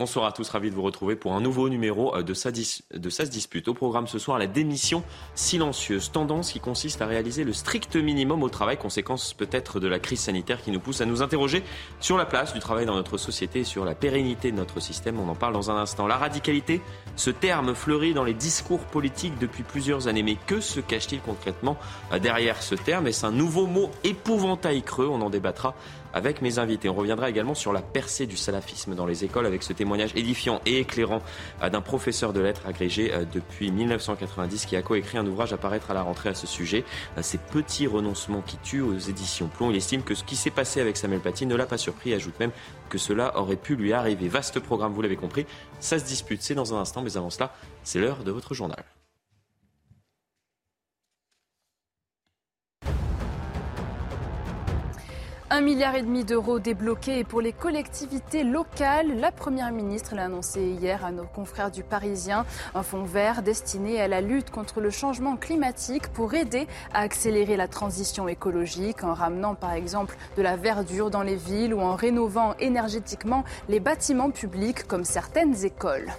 Bonsoir 0.00 0.26
à 0.26 0.30
tous, 0.30 0.48
ravi 0.50 0.70
de 0.70 0.76
vous 0.76 0.82
retrouver 0.82 1.16
pour 1.16 1.32
un 1.32 1.40
nouveau 1.40 1.68
numéro 1.68 2.14
euh, 2.14 2.22
de 2.22 2.32
Ça, 2.32 2.52
de 2.52 3.10
se 3.10 3.22
dispute. 3.24 3.66
Au 3.66 3.74
programme 3.74 4.06
ce 4.06 4.20
soir, 4.20 4.38
la 4.38 4.46
démission 4.46 5.02
silencieuse, 5.34 6.12
tendance 6.12 6.52
qui 6.52 6.60
consiste 6.60 7.02
à 7.02 7.06
réaliser 7.06 7.42
le 7.42 7.52
strict 7.52 7.96
minimum 7.96 8.44
au 8.44 8.48
travail, 8.48 8.76
conséquence 8.76 9.34
peut-être 9.34 9.80
de 9.80 9.88
la 9.88 9.98
crise 9.98 10.20
sanitaire 10.20 10.62
qui 10.62 10.70
nous 10.70 10.78
pousse 10.78 11.00
à 11.00 11.04
nous 11.04 11.20
interroger 11.20 11.64
sur 11.98 12.16
la 12.16 12.26
place 12.26 12.54
du 12.54 12.60
travail 12.60 12.86
dans 12.86 12.94
notre 12.94 13.18
société 13.18 13.58
et 13.58 13.64
sur 13.64 13.84
la 13.84 13.96
pérennité 13.96 14.52
de 14.52 14.56
notre 14.56 14.78
système. 14.78 15.18
On 15.18 15.28
en 15.28 15.34
parle 15.34 15.54
dans 15.54 15.72
un 15.72 15.76
instant. 15.76 16.06
La 16.06 16.16
radicalité, 16.16 16.80
ce 17.16 17.30
terme 17.30 17.74
fleurit 17.74 18.14
dans 18.14 18.22
les 18.22 18.34
discours 18.34 18.84
politiques 18.84 19.36
depuis 19.40 19.64
plusieurs 19.64 20.06
années. 20.06 20.22
Mais 20.22 20.36
que 20.46 20.60
se 20.60 20.78
cache-t-il 20.78 21.20
concrètement 21.22 21.76
euh, 22.12 22.20
derrière 22.20 22.62
ce 22.62 22.76
terme? 22.76 23.08
Est-ce 23.08 23.26
un 23.26 23.32
nouveau 23.32 23.66
mot 23.66 23.90
épouvantail 24.04 24.82
creux? 24.82 25.08
On 25.08 25.22
en 25.22 25.30
débattra 25.30 25.74
avec 26.12 26.42
mes 26.42 26.58
invités. 26.58 26.88
On 26.88 26.94
reviendra 26.94 27.30
également 27.30 27.54
sur 27.54 27.72
la 27.72 27.82
percée 27.82 28.26
du 28.26 28.36
salafisme 28.36 28.94
dans 28.94 29.06
les 29.06 29.24
écoles 29.24 29.46
avec 29.46 29.62
ce 29.62 29.72
témoignage 29.72 30.10
édifiant 30.14 30.60
et 30.66 30.78
éclairant 30.78 31.22
euh, 31.62 31.70
d'un 31.70 31.80
professeur 31.80 32.32
de 32.32 32.40
lettres 32.40 32.62
agrégé 32.66 33.12
euh, 33.12 33.24
depuis 33.32 33.70
1990 33.70 34.66
qui 34.66 34.76
a 34.76 34.82
coécrit 34.82 35.18
un 35.18 35.26
ouvrage 35.26 35.52
à 35.52 35.56
paraître 35.56 35.90
à 35.90 35.94
la 35.94 36.02
rentrée 36.02 36.30
à 36.30 36.34
ce 36.34 36.46
sujet. 36.46 36.84
Euh, 37.16 37.22
ces 37.22 37.38
petits 37.38 37.86
renoncements 37.86 38.42
qui 38.42 38.56
tuent 38.58 38.82
aux 38.82 38.98
éditions 38.98 39.48
Plomb. 39.48 39.70
Il 39.70 39.76
estime 39.76 40.02
que 40.02 40.14
ce 40.14 40.24
qui 40.24 40.36
s'est 40.36 40.50
passé 40.50 40.80
avec 40.80 40.96
Samuel 40.96 41.20
Paty 41.20 41.46
ne 41.46 41.54
l'a 41.54 41.66
pas 41.66 41.78
surpris. 41.78 42.14
ajoute 42.14 42.38
même 42.40 42.52
que 42.88 42.98
cela 42.98 43.38
aurait 43.38 43.56
pu 43.56 43.76
lui 43.76 43.92
arriver. 43.92 44.28
Vaste 44.28 44.60
programme, 44.60 44.92
vous 44.92 45.02
l'avez 45.02 45.16
compris. 45.16 45.46
Ça 45.80 45.98
se 45.98 46.04
dispute, 46.04 46.42
c'est 46.42 46.54
dans 46.54 46.74
un 46.74 46.80
instant, 46.80 47.02
mais 47.02 47.16
avant 47.16 47.30
cela, 47.30 47.52
c'est 47.82 47.98
l'heure 47.98 48.24
de 48.24 48.30
votre 48.30 48.54
journal. 48.54 48.84
Un 55.50 55.62
milliard 55.62 55.94
et 55.94 56.02
demi 56.02 56.26
d'euros 56.26 56.58
débloqués 56.58 57.24
pour 57.24 57.40
les 57.40 57.54
collectivités 57.54 58.44
locales. 58.44 59.18
La 59.18 59.32
première 59.32 59.72
ministre 59.72 60.14
l'a 60.14 60.24
annoncé 60.24 60.60
hier 60.60 61.06
à 61.06 61.10
nos 61.10 61.24
confrères 61.24 61.70
du 61.70 61.82
Parisien. 61.82 62.44
Un 62.74 62.82
fonds 62.82 63.04
vert 63.04 63.42
destiné 63.42 63.98
à 63.98 64.08
la 64.08 64.20
lutte 64.20 64.50
contre 64.50 64.82
le 64.82 64.90
changement 64.90 65.38
climatique 65.38 66.08
pour 66.08 66.34
aider 66.34 66.66
à 66.92 67.00
accélérer 67.00 67.56
la 67.56 67.66
transition 67.66 68.28
écologique 68.28 69.02
en 69.04 69.14
ramenant 69.14 69.54
par 69.54 69.72
exemple 69.72 70.18
de 70.36 70.42
la 70.42 70.56
verdure 70.56 71.08
dans 71.08 71.22
les 71.22 71.36
villes 71.36 71.72
ou 71.72 71.80
en 71.80 71.96
rénovant 71.96 72.54
énergétiquement 72.60 73.42
les 73.70 73.80
bâtiments 73.80 74.30
publics 74.30 74.86
comme 74.86 75.04
certaines 75.04 75.64
écoles. 75.64 76.12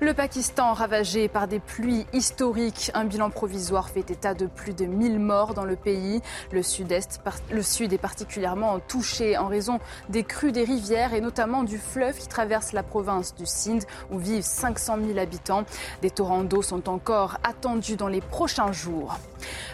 Le 0.00 0.14
Pakistan 0.14 0.72
ravagé 0.72 1.28
par 1.28 1.46
des 1.46 1.60
pluies 1.60 2.06
historiques. 2.14 2.90
Un 2.94 3.04
bilan 3.04 3.28
provisoire 3.28 3.90
fait 3.90 4.10
état 4.10 4.32
de 4.32 4.46
plus 4.46 4.72
de 4.72 4.86
1000 4.86 5.18
morts 5.18 5.52
dans 5.52 5.64
le 5.64 5.76
pays. 5.76 6.22
Le 6.52 6.62
sud-est, 6.62 7.20
le 7.50 7.62
sud 7.62 7.92
est 7.92 7.98
particulièrement 7.98 8.78
touché 8.80 9.36
en 9.36 9.46
raison 9.46 9.78
des 10.08 10.24
crues 10.24 10.52
des 10.52 10.64
rivières 10.64 11.12
et 11.12 11.20
notamment 11.20 11.64
du 11.64 11.76
fleuve 11.76 12.16
qui 12.16 12.28
traverse 12.28 12.72
la 12.72 12.82
province 12.82 13.34
du 13.34 13.44
Sindh 13.44 13.84
où 14.10 14.18
vivent 14.18 14.42
500 14.42 14.98
000 15.06 15.18
habitants. 15.18 15.64
Des 16.00 16.10
torrents 16.10 16.44
d'eau 16.44 16.62
sont 16.62 16.88
encore 16.88 17.36
attendus 17.42 17.96
dans 17.96 18.08
les 18.08 18.22
prochains 18.22 18.72
jours. 18.72 19.18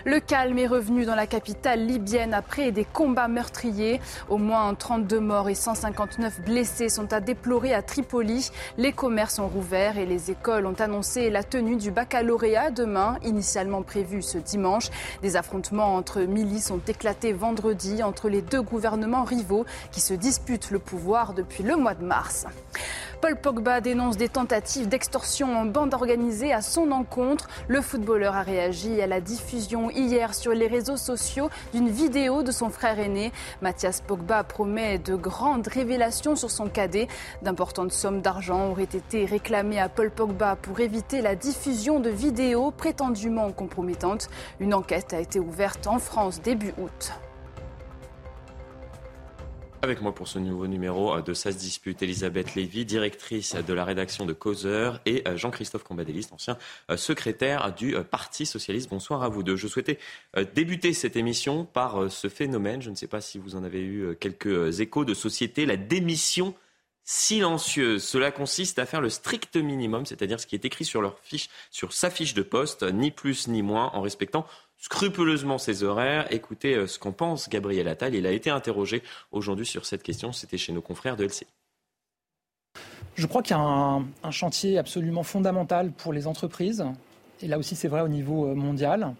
Le 0.04 0.20
calme 0.20 0.58
est 0.58 0.66
revenu 0.66 1.04
dans 1.04 1.14
la 1.14 1.26
capitale 1.26 1.86
libyenne 1.86 2.34
après 2.34 2.72
des 2.72 2.84
combats 2.84 3.28
meurtriers. 3.28 4.00
Au 4.28 4.38
moins 4.38 4.74
32 4.74 5.20
morts 5.20 5.48
et 5.48 5.54
159 5.54 6.42
blessés 6.42 6.88
sont 6.88 7.12
à 7.12 7.20
déplorer 7.20 7.74
à 7.74 7.82
Tripoli. 7.82 8.50
Les 8.76 8.92
commerces 8.92 9.36
sont 9.36 9.48
et 9.72 10.06
les 10.06 10.30
écoles 10.30 10.66
ont 10.66 10.74
annoncé 10.78 11.28
la 11.28 11.42
tenue 11.42 11.76
du 11.76 11.90
baccalauréat 11.90 12.70
demain, 12.70 13.18
initialement 13.24 13.82
prévu 13.82 14.22
ce 14.22 14.38
dimanche. 14.38 14.90
Des 15.22 15.36
affrontements 15.36 15.96
entre 15.96 16.20
milices 16.20 16.70
ont 16.70 16.80
éclaté 16.86 17.32
vendredi 17.32 18.02
entre 18.02 18.28
les 18.28 18.42
deux 18.42 18.62
gouvernements 18.62 19.24
rivaux 19.24 19.64
qui 19.90 20.00
se 20.00 20.14
disputent 20.14 20.70
le 20.70 20.78
pouvoir 20.78 21.34
depuis 21.34 21.64
le 21.64 21.76
mois 21.76 21.94
de 21.94 22.04
mars. 22.04 22.46
Paul 23.20 23.36
Pogba 23.36 23.80
dénonce 23.80 24.16
des 24.16 24.28
tentatives 24.28 24.88
d'extorsion 24.88 25.56
en 25.56 25.64
bande 25.64 25.94
organisée 25.94 26.52
à 26.52 26.60
son 26.60 26.90
encontre. 26.90 27.48
Le 27.66 27.80
footballeur 27.80 28.36
a 28.36 28.42
réagi 28.42 29.00
à 29.00 29.06
la 29.06 29.20
diffusion 29.20 29.90
hier 29.90 30.34
sur 30.34 30.52
les 30.52 30.66
réseaux 30.66 30.98
sociaux 30.98 31.48
d'une 31.72 31.88
vidéo 31.88 32.42
de 32.42 32.52
son 32.52 32.68
frère 32.68 32.98
aîné. 32.98 33.32
Mathias 33.62 34.02
Pogba 34.02 34.44
promet 34.44 34.98
de 34.98 35.16
grandes 35.16 35.66
révélations 35.66 36.36
sur 36.36 36.50
son 36.50 36.68
cadet. 36.68 37.08
D'importantes 37.42 37.92
sommes 37.92 38.20
d'argent 38.20 38.70
auraient 38.70 38.82
été 38.84 39.24
réclamées 39.24 39.80
à 39.80 39.88
Paul 39.88 40.10
Pogba 40.10 40.56
pour 40.56 40.80
éviter 40.80 41.22
la 41.22 41.34
diffusion 41.34 42.00
de 42.00 42.10
vidéos 42.10 42.70
prétendument 42.70 43.50
compromettantes. 43.50 44.28
Une 44.60 44.74
enquête 44.74 45.14
a 45.14 45.20
été 45.20 45.40
ouverte 45.40 45.86
en 45.86 45.98
France 45.98 46.42
début 46.42 46.74
août. 46.78 47.12
Avec 49.86 50.00
moi 50.02 50.12
pour 50.12 50.26
ce 50.26 50.40
nouveau 50.40 50.66
numéro 50.66 51.14
euh, 51.14 51.22
de 51.22 51.32
Ça 51.32 51.52
se 51.52 51.58
dispute, 51.58 52.02
Elisabeth 52.02 52.56
Lévy, 52.56 52.84
directrice 52.84 53.54
de 53.54 53.72
la 53.72 53.84
rédaction 53.84 54.26
de 54.26 54.32
Causeur, 54.32 55.00
et 55.06 55.22
euh, 55.28 55.36
Jean-Christophe 55.36 55.84
Cambadélis, 55.84 56.26
ancien 56.32 56.58
euh, 56.90 56.96
secrétaire 56.96 57.72
du 57.72 57.94
Parti 58.10 58.46
socialiste. 58.46 58.90
Bonsoir 58.90 59.22
à 59.22 59.28
vous 59.28 59.44
deux. 59.44 59.54
Je 59.54 59.68
souhaitais 59.68 60.00
débuter 60.56 60.92
cette 60.92 61.14
émission 61.14 61.64
par 61.64 62.10
ce 62.10 62.28
phénomène. 62.28 62.82
Je 62.82 62.90
ne 62.90 62.96
sais 62.96 63.06
pas 63.06 63.20
si 63.20 63.38
vous 63.38 63.54
en 63.54 63.62
avez 63.62 63.80
eu 63.80 64.16
quelques 64.18 64.80
échos 64.80 65.04
de 65.04 65.14
société, 65.14 65.66
la 65.66 65.76
démission 65.76 66.56
silencieuse. 67.04 68.02
Cela 68.02 68.32
consiste 68.32 68.80
à 68.80 68.86
faire 68.86 69.00
le 69.00 69.08
strict 69.08 69.54
minimum, 69.54 70.04
c'est-à-dire 70.04 70.40
ce 70.40 70.48
qui 70.48 70.56
est 70.56 70.64
écrit 70.64 70.84
sur 70.84 71.16
sur 71.70 71.92
sa 71.92 72.10
fiche 72.10 72.34
de 72.34 72.42
poste, 72.42 72.82
ni 72.82 73.12
plus 73.12 73.46
ni 73.46 73.62
moins, 73.62 73.90
en 73.94 74.00
respectant 74.00 74.46
scrupuleusement 74.78 75.58
ses 75.58 75.82
horaires. 75.82 76.26
Écoutez 76.32 76.74
euh, 76.74 76.86
ce 76.86 76.98
qu'en 76.98 77.12
pense 77.12 77.48
Gabriel 77.48 77.88
Attal. 77.88 78.14
Il 78.14 78.26
a 78.26 78.32
été 78.32 78.50
interrogé 78.50 79.02
aujourd'hui 79.32 79.66
sur 79.66 79.86
cette 79.86 80.02
question. 80.02 80.32
C'était 80.32 80.58
chez 80.58 80.72
nos 80.72 80.82
confrères 80.82 81.16
de 81.16 81.24
LCI. 81.24 81.46
Je 83.14 83.26
crois 83.26 83.42
qu'il 83.42 83.56
y 83.56 83.58
a 83.58 83.62
un, 83.62 84.30
chantier 84.30 84.78
absolument 84.78 85.22
fondamental 85.22 85.90
pour 85.90 86.12
les 86.12 86.26
entreprises, 86.26 86.84
et 87.40 87.48
là 87.48 87.58
aussi 87.58 87.74
c'est 87.74 87.88
vrai 87.88 88.02
au 88.02 88.08
niveau 88.08 88.46
euh, 88.46 88.54
mondial, 88.54 89.14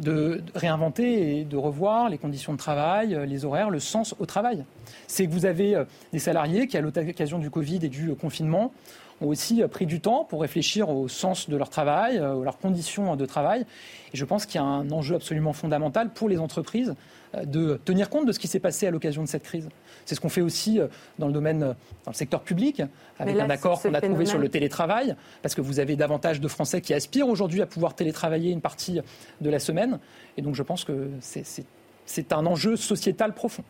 de 0.00 0.42
réinventer 0.56 1.38
et 1.38 1.44
de 1.44 1.56
revoir 1.56 2.10
les 2.10 2.18
conditions 2.18 2.52
de 2.52 2.58
travail, 2.58 3.14
euh, 3.14 3.24
les 3.24 3.44
horaires, 3.44 3.70
le 3.70 3.78
sens 3.78 4.16
au 4.18 4.26
travail. 4.26 4.64
C'est 5.06 5.26
que 5.26 5.30
vous 5.30 5.46
avez 5.46 5.80
des 6.12 6.18
salariés 6.18 6.66
qui, 6.66 6.76
à 6.76 6.80
l'occasion 6.80 7.38
du 7.38 7.48
Covid 7.48 7.78
et 7.82 7.88
du 7.88 8.12
confinement, 8.16 8.72
ont 9.20 9.28
aussi 9.28 9.62
pris 9.70 9.86
du 9.86 10.00
temps 10.00 10.24
pour 10.24 10.42
réfléchir 10.42 10.88
au 10.88 11.08
sens 11.08 11.48
de 11.48 11.56
leur 11.56 11.70
travail, 11.70 12.20
aux 12.20 12.44
leurs 12.44 12.58
conditions 12.58 13.16
de 13.16 13.26
travail. 13.26 13.66
Et 14.12 14.16
je 14.16 14.24
pense 14.24 14.46
qu'il 14.46 14.60
y 14.60 14.64
a 14.64 14.66
un 14.66 14.90
enjeu 14.90 15.16
absolument 15.16 15.52
fondamental 15.52 16.10
pour 16.12 16.28
les 16.28 16.38
entreprises 16.38 16.94
euh, 17.34 17.44
de 17.44 17.80
tenir 17.84 18.10
compte 18.10 18.26
de 18.26 18.32
ce 18.32 18.38
qui 18.38 18.48
s'est 18.48 18.60
passé 18.60 18.86
à 18.86 18.90
l'occasion 18.90 19.22
de 19.22 19.28
cette 19.28 19.42
crise. 19.42 19.68
C'est 20.04 20.14
ce 20.14 20.20
qu'on 20.20 20.28
fait 20.28 20.40
aussi 20.40 20.78
euh, 20.78 20.88
dans 21.18 21.26
le 21.26 21.32
domaine, 21.32 21.62
euh, 21.62 21.72
dans 22.04 22.12
le 22.12 22.14
secteur 22.14 22.42
public, 22.42 22.82
avec 23.18 23.38
un 23.38 23.50
accord 23.50 23.80
qu'on 23.82 23.94
a 23.94 24.00
trouvé 24.00 24.26
sur 24.26 24.38
le 24.38 24.48
télétravail, 24.48 25.16
parce 25.42 25.54
que 25.54 25.60
vous 25.60 25.80
avez 25.80 25.96
davantage 25.96 26.40
de 26.40 26.48
Français 26.48 26.80
qui 26.80 26.94
aspirent 26.94 27.28
aujourd'hui 27.28 27.62
à 27.62 27.66
pouvoir 27.66 27.94
télétravailler 27.94 28.52
une 28.52 28.60
partie 28.60 29.00
de 29.40 29.50
la 29.50 29.58
semaine. 29.58 29.98
Et 30.36 30.42
donc 30.42 30.54
je 30.54 30.62
pense 30.62 30.84
que 30.84 31.10
c'est 31.20 32.32
un 32.32 32.46
enjeu 32.46 32.76
sociétal 32.76 33.34
profond. 33.34 33.64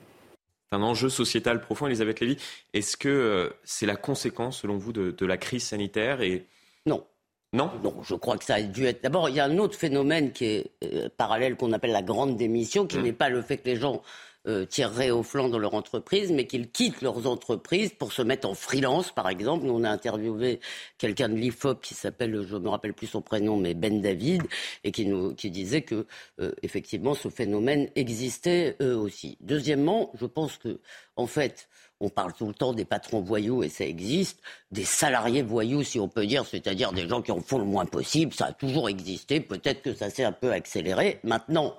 C'est 0.71 0.77
un 0.77 0.83
enjeu 0.83 1.09
sociétal 1.09 1.61
profond, 1.61 1.87
Elisabeth 1.87 2.21
Lévy. 2.21 2.39
Est-ce 2.73 2.97
que 2.97 3.55
c'est 3.65 3.87
la 3.87 3.97
conséquence, 3.97 4.61
selon 4.63 4.77
vous, 4.77 4.93
de, 4.93 5.13
de 5.13 5.27
la 5.27 5.37
crise 5.37 5.65
sanitaire 5.65 6.23
et... 6.23 6.47
Non. 6.87 7.05
Non? 7.53 7.71
Non, 7.83 8.03
je 8.03 8.15
crois 8.15 8.37
que 8.37 8.45
ça 8.45 8.57
a 8.57 8.63
dû 8.63 8.85
être. 8.87 9.03
D'abord, 9.03 9.29
il 9.29 9.37
y 9.37 9.41
a 9.41 9.45
un 9.45 9.59
autre 9.59 9.79
phénomène 9.79 10.33
qui 10.33 10.45
est 10.45 10.71
euh, 10.85 11.09
parallèle 11.17 11.57
qu'on 11.57 11.73
appelle 11.73 11.93
la 11.93 12.03
grande 12.03 12.37
démission, 12.37 12.87
qui 12.87 12.99
mmh. 12.99 13.03
n'est 13.03 13.13
pas 13.13 13.29
le 13.29 13.41
fait 13.41 13.59
que 13.59 13.69
les 13.69 13.77
gens 13.77 14.03
euh, 14.47 14.67
au 15.13 15.23
flanc 15.23 15.49
dans 15.49 15.59
leur 15.59 15.75
entreprise, 15.75 16.31
mais 16.33 16.47
qu'ils 16.47 16.71
quittent 16.71 17.03
leurs 17.03 17.27
entreprises 17.27 17.93
pour 17.93 18.13
se 18.13 18.23
mettre 18.23 18.49
en 18.49 18.55
freelance, 18.55 19.11
par 19.13 19.29
exemple. 19.29 19.67
Nous, 19.67 19.73
on 19.75 19.85
a 19.85 19.91
interviewé 19.91 20.61
quelqu'un 20.99 21.29
de 21.29 21.35
l'IFOP 21.35 21.81
qui 21.81 21.95
s'appelle, 21.95 22.45
je 22.47 22.57
ne 22.57 22.61
me 22.61 22.69
rappelle 22.69 22.95
plus 22.95 23.07
son 23.07 23.23
prénom, 23.23 23.57
mais 23.57 23.75
Ben 23.75 24.01
David, 24.01 24.43
et 24.85 24.93
qui, 24.93 25.07
nous, 25.07 25.33
disait 25.33 25.83
que, 25.83 26.07
euh, 26.41 26.53
effectivement, 26.63 27.15
ce 27.15 27.29
phénomène 27.29 27.89
existait 27.95 28.77
eux 28.81 28.97
aussi. 28.97 29.37
Deuxièmement, 29.41 30.11
je 30.15 30.27
pense 30.27 30.59
que, 30.59 30.81
en 31.17 31.27
fait, 31.27 31.69
on 32.01 32.09
parle 32.09 32.33
tout 32.35 32.47
le 32.47 32.55
temps 32.55 32.73
des 32.73 32.85
patrons 32.85 33.21
voyous 33.21 33.63
et 33.63 33.69
ça 33.69 33.85
existe, 33.85 34.41
des 34.71 34.85
salariés 34.85 35.43
voyous 35.43 35.83
si 35.83 35.99
on 35.99 36.09
peut 36.09 36.27
dire, 36.27 36.45
c'est-à-dire 36.45 36.93
des 36.93 37.09
gens 37.09 37.23
qui 37.23 37.33
en 37.33 37.41
font 37.41 37.59
le 37.59 37.65
moins 37.65 37.87
possible, 37.87 38.35
ça 38.35 38.47
a 38.47 38.53
toujours 38.53 38.89
existé, 38.89 39.41
peut-être 39.41 39.83
que 39.83 39.95
ça 39.95 40.11
s'est 40.11 40.25
un 40.25 40.33
peu 40.33 40.53
accéléré. 40.53 41.21
Maintenant, 41.25 41.75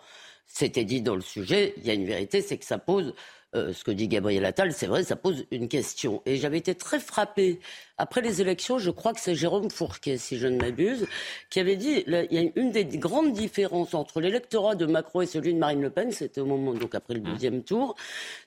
c'était 0.47 0.85
dit 0.85 1.01
dans 1.01 1.15
le 1.15 1.21
sujet, 1.21 1.73
il 1.77 1.85
y 1.85 1.91
a 1.91 1.94
une 1.94 2.05
vérité, 2.05 2.41
c'est 2.41 2.57
que 2.57 2.65
ça 2.65 2.79
pose 2.79 3.13
euh, 3.55 3.71
ce 3.73 3.83
que 3.83 3.91
dit 3.91 4.07
Gabriel 4.07 4.44
Attal, 4.44 4.73
c'est 4.73 4.88
vrai, 4.88 5.03
ça 5.03 5.15
pose 5.15 5.45
une 5.51 5.69
question. 5.69 6.21
Et 6.25 6.35
j'avais 6.35 6.57
été 6.57 6.75
très 6.75 6.99
frappé 6.99 7.59
après 7.97 8.21
les 8.21 8.41
élections, 8.41 8.77
je 8.77 8.91
crois 8.91 9.13
que 9.13 9.21
c'est 9.21 9.35
Jérôme 9.35 9.69
Fourquet, 9.69 10.17
si 10.17 10.38
je 10.38 10.47
ne 10.47 10.57
m'abuse, 10.57 11.07
qui 11.49 11.59
avait 11.59 11.77
dit 11.77 12.03
il 12.05 12.27
y 12.31 12.38
a 12.38 12.51
une 12.55 12.71
des 12.71 12.85
grandes 12.85 13.33
différences 13.33 13.94
entre 13.94 14.19
l'électorat 14.19 14.75
de 14.75 14.85
Macron 14.85 15.21
et 15.21 15.25
celui 15.25 15.53
de 15.53 15.59
Marine 15.59 15.81
Le 15.81 15.89
Pen, 15.89 16.11
c'était 16.11 16.41
au 16.41 16.45
moment 16.45 16.73
donc 16.73 16.94
après 16.94 17.13
le 17.13 17.21
mmh. 17.21 17.23
deuxième 17.23 17.63
tour, 17.63 17.95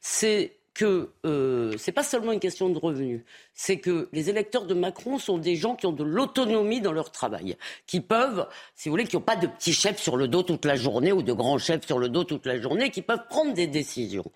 c'est 0.01 0.60
que 0.75 1.11
euh, 1.27 1.77
ce 1.77 1.91
n'est 1.91 1.95
pas 1.95 2.03
seulement 2.03 2.33
une 2.33 2.41
question 2.41 2.69
de 2.69 2.79
revenus, 2.79 3.23
c'est 3.55 3.79
que 3.79 4.09
les 4.13 4.31
électeurs 4.31 4.67
de 4.67 4.75
Macron 4.75 5.19
sont 5.19 5.39
des 5.39 5.57
gens 5.57 5.75
qui 5.75 5.87
ont 5.87 5.93
de 5.93 6.05
l'autonomie 6.05 6.81
dans 6.81 6.93
leur 6.93 7.11
travail, 7.11 7.57
qui 7.87 8.01
peuvent, 8.01 8.47
si 8.77 8.89
vous 8.89 8.93
voulez, 8.93 9.05
qui 9.05 9.17
n'ont 9.17 9.23
pas 9.23 9.37
de 9.37 9.47
petits 9.47 9.73
chefs 9.73 10.01
sur 10.01 10.17
le 10.17 10.29
dos 10.29 10.43
toute 10.43 10.65
la 10.65 10.77
journée 10.77 11.13
ou 11.13 11.23
de 11.23 11.33
grands 11.33 11.59
chefs 11.59 11.87
sur 11.87 11.99
le 11.99 12.09
dos 12.09 12.25
toute 12.25 12.47
la 12.47 12.61
journée, 12.61 12.91
qui 12.91 13.03
peuvent 13.03 13.27
prendre 13.29 13.53
des 13.53 13.67
décisions. 13.67 14.31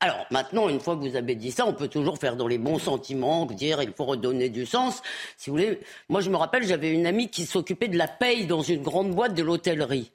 Alors 0.00 0.24
maintenant, 0.30 0.68
une 0.68 0.80
fois 0.80 0.96
que 0.96 1.00
vous 1.00 1.16
avez 1.16 1.34
dit 1.34 1.50
ça, 1.50 1.66
on 1.66 1.74
peut 1.74 1.88
toujours 1.88 2.18
faire 2.18 2.36
dans 2.36 2.48
les 2.48 2.58
bons 2.58 2.78
sentiments, 2.78 3.46
dire 3.46 3.82
il 3.82 3.92
faut 3.92 4.04
redonner 4.04 4.48
du 4.48 4.66
sens. 4.66 5.02
Si 5.36 5.50
vous 5.50 5.56
voulez, 5.56 5.80
moi 6.08 6.20
je 6.20 6.30
me 6.30 6.36
rappelle, 6.36 6.64
j'avais 6.64 6.90
une 6.90 7.06
amie 7.06 7.28
qui 7.28 7.44
s'occupait 7.44 7.88
de 7.88 7.98
la 7.98 8.08
paye 8.08 8.46
dans 8.46 8.62
une 8.62 8.82
grande 8.82 9.14
boîte 9.14 9.34
de 9.34 9.42
l'hôtellerie 9.42 10.12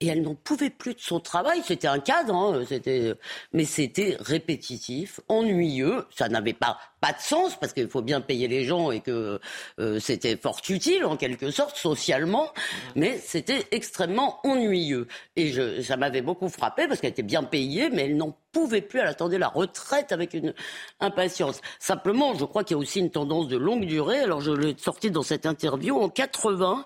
et 0.00 0.06
elle 0.06 0.22
n'en 0.22 0.34
pouvait 0.34 0.70
plus 0.70 0.94
de 0.94 1.00
son 1.00 1.20
travail. 1.20 1.62
C'était 1.64 1.88
un 1.88 1.98
cadre, 1.98 2.34
hein, 2.34 2.64
c'était, 2.66 3.14
mais 3.52 3.64
c'était 3.64 4.16
répétitif, 4.20 5.20
ennuyeux. 5.28 6.06
Ça 6.10 6.28
n'avait 6.28 6.52
pas 6.52 6.78
pas 7.00 7.12
de 7.12 7.20
sens 7.20 7.56
parce 7.58 7.72
qu'il 7.72 7.88
faut 7.88 8.02
bien 8.02 8.20
payer 8.20 8.48
les 8.48 8.64
gens 8.64 8.90
et 8.90 9.00
que 9.00 9.40
euh, 9.78 10.00
c'était 10.00 10.36
fort 10.36 10.60
utile 10.68 11.04
en 11.04 11.16
quelque 11.16 11.50
sorte 11.50 11.76
socialement, 11.76 12.52
mais 12.96 13.18
c'était 13.18 13.66
extrêmement 13.70 14.40
ennuyeux. 14.44 15.06
Et 15.36 15.52
je, 15.52 15.82
ça 15.82 15.96
m'avait 15.96 16.22
beaucoup 16.22 16.48
frappé 16.48 16.88
parce 16.88 17.00
qu'elle 17.00 17.10
était 17.10 17.22
bien 17.22 17.42
payée, 17.42 17.90
mais 17.90 18.06
elle 18.06 18.16
n'en 18.16 18.36
pouvait 18.52 18.80
plus. 18.80 19.00
Elle 19.00 19.06
attendait 19.06 19.38
la 19.38 19.48
retraite 19.48 20.12
avec 20.12 20.34
une 20.34 20.54
impatience. 21.00 21.60
Simplement, 21.78 22.34
je 22.34 22.44
crois 22.44 22.64
qu'il 22.64 22.76
y 22.76 22.78
a 22.78 22.82
aussi 22.82 22.98
une 23.00 23.10
tendance 23.10 23.48
de 23.48 23.56
longue 23.56 23.86
durée. 23.86 24.18
Alors 24.18 24.40
je 24.40 24.50
l'ai 24.50 24.76
sorti 24.78 25.10
dans 25.10 25.22
cette 25.22 25.46
interview 25.46 25.96
en 25.98 26.08
80. 26.08 26.84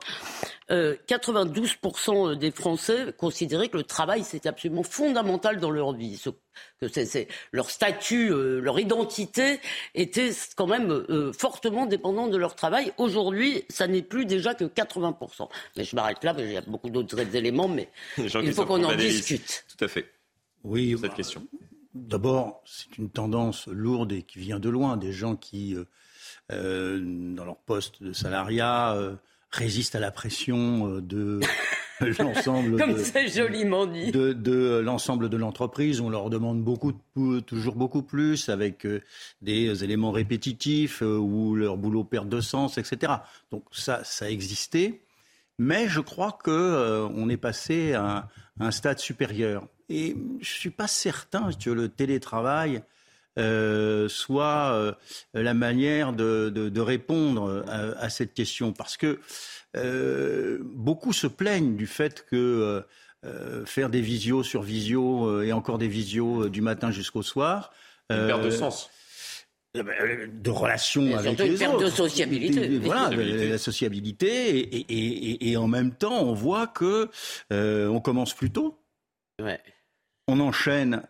92% 0.71 2.31
euh, 2.31 2.37
des 2.37 2.51
Français 2.51 3.13
considéraient 3.19 3.69
que 3.69 3.77
le 3.77 3.83
travail, 3.83 4.25
c'était 4.25 4.49
absolument 4.49 4.83
fondamental 4.83 5.61
dans 5.61 5.71
leur 5.71 5.93
vie. 5.93 6.17
Que 6.81 6.89
c'est, 6.89 7.29
leur 7.53 7.71
statut, 7.71 8.33
euh, 8.33 8.61
leur 8.61 8.79
identité 8.79 9.61
était 9.95 10.31
quand 10.57 10.67
même 10.67 10.91
euh, 10.91 11.33
fortement 11.33 11.87
dépendant 11.87 12.29
de 12.29 12.37
leur 12.37 12.55
travail. 12.55 12.93
Aujourd'hui, 12.99 13.65
ça 13.69 13.87
n'est 13.87 14.03
plus 14.03 14.27
déjà 14.27 14.55
que 14.55 14.65
80%. 14.65 15.49
Mais 15.77 15.85
je 15.85 15.97
m'arrête 15.97 16.23
là, 16.25 16.35
parce 16.35 16.45
qu'il 16.45 16.55
y 16.55 16.57
a 16.57 16.63
beaucoup 16.63 16.91
d'autres 16.91 17.19
éléments, 17.35 17.69
mais 17.69 17.89
il 18.19 18.53
faut 18.53 18.67
qu'on 18.67 18.83
en 18.85 18.95
discute. 18.95 19.65
Tout 19.77 19.85
à 19.85 19.89
fait. 19.89 20.11
Oui, 20.65 20.97
cette 21.01 21.15
question. 21.15 21.47
D'abord, 21.95 22.63
c'est 22.65 22.97
une 22.99 23.11
tendance 23.11 23.67
lourde 23.67 24.13
et 24.13 24.23
qui 24.23 24.39
vient 24.39 24.59
de 24.59 24.69
loin. 24.69 24.97
Des 24.97 25.13
gens 25.13 25.37
qui, 25.37 25.77
dans 26.49 27.45
leur 27.45 27.59
poste 27.59 28.03
de 28.03 28.13
salariat, 28.13 28.97
résiste 29.53 29.95
à 29.95 30.01
la 30.01 30.11
pression 30.11 30.89
euh, 30.89 31.01
de 31.01 31.41
l'ensemble 32.19 32.77
Comme 32.79 32.97
c'est 32.99 33.29
joliment 33.29 33.87
dit. 33.87 34.11
de, 34.13 34.79
l'ensemble 34.79 35.29
de 35.29 35.37
l'entreprise. 35.37 36.01
On 36.01 36.11
leur 36.11 36.31
demande 36.31 36.63
beaucoup, 36.63 36.93
toujours 37.47 37.75
beaucoup 37.75 38.03
plus, 38.03 38.49
avec 38.49 38.87
euh, 38.87 39.01
des 39.41 39.85
éléments 39.85 40.13
répétitifs 40.13 41.03
euh, 41.03 41.17
où 41.17 41.55
leur 41.55 41.77
boulot 41.77 42.05
perd 42.05 42.29
de 42.29 42.41
sens, 42.41 42.79
etc. 42.79 43.13
Donc 43.51 43.65
ça, 43.73 44.03
ça 44.05 44.31
existait. 44.31 45.01
Mais 45.59 45.89
je 45.89 46.01
crois 46.01 46.39
que 46.43 47.07
on 47.15 47.29
est 47.29 47.37
passé 47.37 47.93
à 47.93 48.29
un, 48.59 48.71
stade 48.71 48.99
supérieur. 48.99 49.67
Et 49.89 50.17
je 50.41 50.51
suis 50.51 50.71
pas 50.71 50.87
certain 50.87 51.51
que 51.53 51.71
le 51.71 51.89
télétravail 51.89 52.83
euh, 53.39 54.09
soit 54.09 54.75
euh, 54.75 54.93
la 55.33 55.55
manière 55.55 56.13
de, 56.13 56.81
répondre 56.81 57.65
à, 57.67 58.11
cette 58.11 58.35
question. 58.35 58.73
Parce 58.73 58.97
que 58.97 59.21
euh, 59.77 60.59
beaucoup 60.63 61.13
se 61.13 61.27
plaignent 61.27 61.77
du 61.77 61.87
fait 61.87 62.25
que 62.27 62.85
faire 63.67 63.89
des 63.89 64.01
visios 64.01 64.43
sur 64.43 64.63
visio 64.63 65.43
et 65.43 65.53
encore 65.53 65.79
des 65.79 65.89
visios 65.89 66.49
du 66.49 66.61
matin 66.61 66.91
jusqu'au 66.91 67.23
soir. 67.23 67.73
Une 68.11 68.27
perte 68.27 68.43
de 68.43 68.51
sens 68.51 68.91
de 69.75 70.51
relations 70.51 71.17
avec 71.17 71.39
les 71.39 71.53
une 71.53 71.59
perte 71.59 71.81
de 71.81 71.89
sociabilité. 71.89 72.79
voilà, 72.81 73.09
la 73.09 73.57
sociabilité 73.57 74.59
et, 74.59 75.51
et, 75.51 75.57
en 75.57 75.67
même 75.67 75.95
temps, 75.95 76.21
on 76.21 76.35
voit 76.35 76.67
que 76.67 77.09
on 77.51 78.01
commence 78.01 78.35
plus 78.35 78.51
tôt. 78.51 78.79
Ouais. 79.41 79.61
On 80.29 80.41
enchaîne 80.41 81.03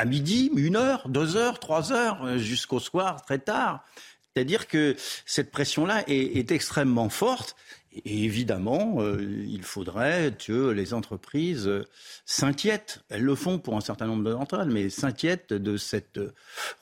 à 0.00 0.06
midi, 0.06 0.50
une 0.56 0.76
heure, 0.76 1.10
deux 1.10 1.36
heures, 1.36 1.58
trois 1.58 1.92
heures, 1.92 2.24
euh, 2.24 2.38
jusqu'au 2.38 2.80
soir, 2.80 3.22
très 3.22 3.38
tard. 3.38 3.84
C'est-à-dire 4.32 4.66
que 4.66 4.96
cette 5.26 5.50
pression-là 5.50 6.04
est, 6.06 6.50
extrêmement 6.52 7.10
forte. 7.10 7.56
Et 7.92 8.24
évidemment, 8.24 8.96
euh, 8.98 9.20
il 9.48 9.62
faudrait 9.62 10.32
que 10.38 10.70
les 10.70 10.94
entreprises 10.94 11.66
euh, 11.66 11.84
s'inquiètent. 12.24 13.02
Elles 13.08 13.22
le 13.22 13.34
font 13.34 13.58
pour 13.58 13.76
un 13.76 13.80
certain 13.80 14.06
nombre 14.06 14.30
d'entre 14.30 14.60
elles, 14.60 14.70
mais 14.70 14.90
s'inquiètent 14.90 15.52
de 15.52 15.76
cette 15.76 16.20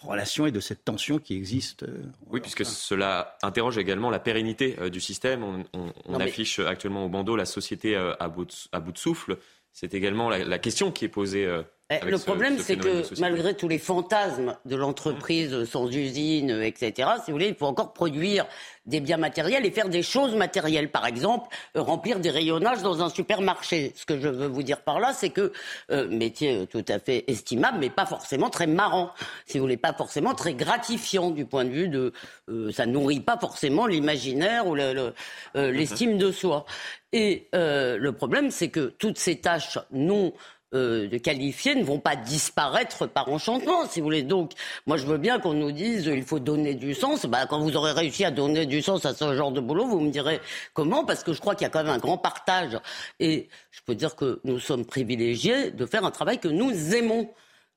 relation 0.01 0.47
et 0.47 0.53
de 0.53 0.61
cette 0.61 0.85
tension 0.85 1.19
qui 1.19 1.35
existe. 1.35 1.87
oui, 2.27 2.41
puisque 2.41 2.67
cela 2.67 3.39
interroge 3.43 3.79
également 3.79 4.11
la 4.11 4.19
pérennité 4.19 4.77
du 4.91 5.01
système. 5.01 5.65
On, 5.73 6.21
affiche 6.21 6.59
actuellement 6.59 7.05
au 7.05 7.09
bandeau 7.09 7.37
la 7.37 7.47
société 7.47 7.97
à 7.97 8.29
bout 8.29 8.45
de, 8.45 8.99
souffle. 8.99 9.39
C'est 9.73 9.95
également 9.95 10.29
la, 10.29 10.59
question 10.59 10.91
qui 10.91 11.05
est 11.05 11.09
posée 11.09 11.49
eh, 11.91 12.05
le 12.05 12.19
problème, 12.19 12.59
c'est 12.59 12.77
que 12.77 13.03
malgré 13.19 13.55
tous 13.55 13.67
les 13.67 13.79
fantasmes 13.79 14.57
de 14.67 14.77
l'entreprise 14.77 15.65
sans 15.65 15.89
usine, 15.91 16.51
etc., 16.63 17.09
si 17.25 17.31
vous 17.31 17.33
voulez, 17.33 17.49
il 17.49 17.55
faut 17.55 17.65
encore 17.65 17.95
produire 17.95 18.47
des 18.85 19.01
biens 19.01 19.17
matériels 19.17 19.65
et 19.65 19.71
faire 19.71 19.89
des 19.89 20.03
choses 20.03 20.35
matérielles. 20.35 20.91
Par 20.91 21.07
exemple, 21.07 21.49
euh, 21.77 21.81
remplir 21.81 22.21
des 22.21 22.29
rayonnages 22.29 22.83
dans 22.83 23.03
un 23.03 23.09
supermarché. 23.09 23.93
Ce 23.95 24.05
que 24.05 24.21
je 24.21 24.29
veux 24.29 24.47
vous 24.47 24.63
dire 24.63 24.83
par 24.83 25.01
là, 25.01 25.15
c'est 25.15 25.31
que 25.31 25.53
euh, 25.91 26.09
métier 26.09 26.67
tout 26.67 26.85
à 26.89 26.99
fait 26.99 27.25
estimable, 27.27 27.79
mais 27.81 27.91
pas 27.91 28.07
forcément 28.07 28.51
très 28.51 28.67
marrant. 28.67 29.13
Si 29.47 29.59
vous 29.59 29.65
voulez, 29.65 29.79
pas 29.79 29.95
forcément 29.95 30.35
très 30.35 30.53
gratifiant 30.53 31.31
du 31.31 31.47
point 31.47 31.65
de 31.65 31.71
vue 31.71 31.89
de, 31.89 32.13
euh, 32.51 32.71
ça 32.71 32.85
nourrit 32.85 33.21
pas 33.21 33.39
forcément 33.39 33.87
l'imaginaire 33.87 34.67
ou 34.67 34.77
euh, 34.77 35.13
l'estime 35.55 36.19
de 36.19 36.33
soi. 36.33 36.67
Et 37.15 37.49
le 37.55 38.11
problème, 38.11 38.51
c'est 38.51 38.69
que 38.69 38.93
toutes 38.99 39.17
ces 39.17 39.37
tâches 39.37 39.79
non 39.91 40.35
euh, 40.75 41.09
de 41.09 41.17
qualifiés 41.17 41.75
ne 41.75 41.83
vont 41.83 41.99
pas 41.99 42.15
disparaître 42.15 43.07
par 43.07 43.29
enchantement, 43.31 43.87
si 43.87 44.01
vous 44.01 44.05
voulez. 44.05 44.23
Donc, 44.23 44.53
moi, 44.87 44.97
je 44.99 45.07
veux 45.07 45.17
bien 45.17 45.39
qu'on 45.39 45.55
nous 45.55 45.73
dise 45.73 46.07
il 46.07 46.25
faut 46.25 46.39
donner 46.39 46.75
du 46.75 46.95
sens. 46.95 47.25
Bah, 47.27 47.47
quand 47.47 47.59
vous 47.59 47.77
aurez 47.77 47.93
réussi 47.93 48.25
à 48.25 48.31
donner 48.31 48.67
du 48.67 48.83
sens 48.83 49.07
à 49.07 49.15
ce 49.15 49.35
genre 49.35 49.51
de 49.51 49.61
boulot, 49.61 49.87
vous 49.87 50.01
me 50.01 50.11
direz 50.11 50.41
comment, 50.75 51.05
parce 51.05 51.25
que 51.25 51.33
je 51.33 51.41
crois 51.41 51.55
qu'il 51.55 51.65
y 51.65 51.67
a 51.67 51.71
quand 51.71 51.83
même 51.83 51.93
un 51.93 51.99
grand 51.99 52.19
partage. 52.19 52.79
Et 53.19 53.49
je 53.71 53.81
peux 53.87 53.95
dire 53.95 54.15
que 54.15 54.41
nous 54.45 54.59
sommes 54.61 54.85
privilégiés 54.85 55.71
de 55.71 55.87
faire 55.87 56.05
un 56.05 56.11
travail 56.11 56.39
que 56.39 56.49
nous 56.49 56.95
aimons. 56.95 57.31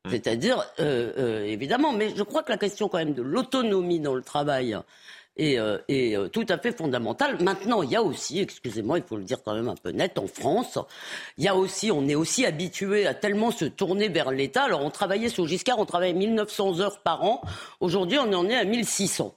Mmh. 0.04 0.10
C'est-à-dire, 0.10 0.58
euh, 0.80 1.14
euh, 1.18 1.46
évidemment, 1.46 1.94
mais 1.94 2.14
je 2.16 2.24
crois 2.24 2.44
que 2.44 2.52
la 2.52 2.58
question 2.58 2.90
quand 2.90 2.98
même 2.98 3.14
de 3.14 3.22
l'autonomie 3.22 4.00
dans 4.00 4.16
le 4.16 4.24
travail, 4.24 4.76
et, 5.38 5.60
euh, 5.60 5.78
euh, 5.90 6.28
tout 6.28 6.46
à 6.50 6.58
fait 6.58 6.72
fondamental. 6.72 7.42
Maintenant, 7.42 7.82
il 7.84 7.92
y 7.92 7.96
a 7.96 8.04
aussi, 8.04 8.40
excusez-moi, 8.40 9.00
il 9.00 9.04
faut 9.04 9.18
le 9.18 9.24
dire 9.24 9.42
quand 9.44 9.54
même 9.54 9.70
un 9.70 9.76
peu 9.76 9.92
net, 9.92 10.18
en 10.18 10.28
France, 10.28 10.78
il 11.38 11.46
y 11.46 11.48
a 11.48 11.56
aussi, 11.56 11.92
on 11.92 12.08
est 12.08 12.16
aussi 12.16 12.46
habitué 12.46 13.08
à 13.08 13.14
tellement 13.14 13.52
se 13.52 13.66
tourner 13.66 14.10
vers 14.10 14.32
l'État. 14.32 14.64
Alors, 14.64 14.84
on 14.84 14.90
travaillait 14.90 15.30
sous 15.30 15.48
Giscard, 15.48 15.80
on 15.80 15.86
travaillait 15.86 16.14
1900 16.14 16.80
heures 16.80 17.02
par 17.02 17.24
an. 17.24 17.42
Aujourd'hui, 17.80 18.20
on 18.20 18.32
en 18.34 18.48
est 18.50 18.56
à 18.56 18.66
1600. 18.66 19.36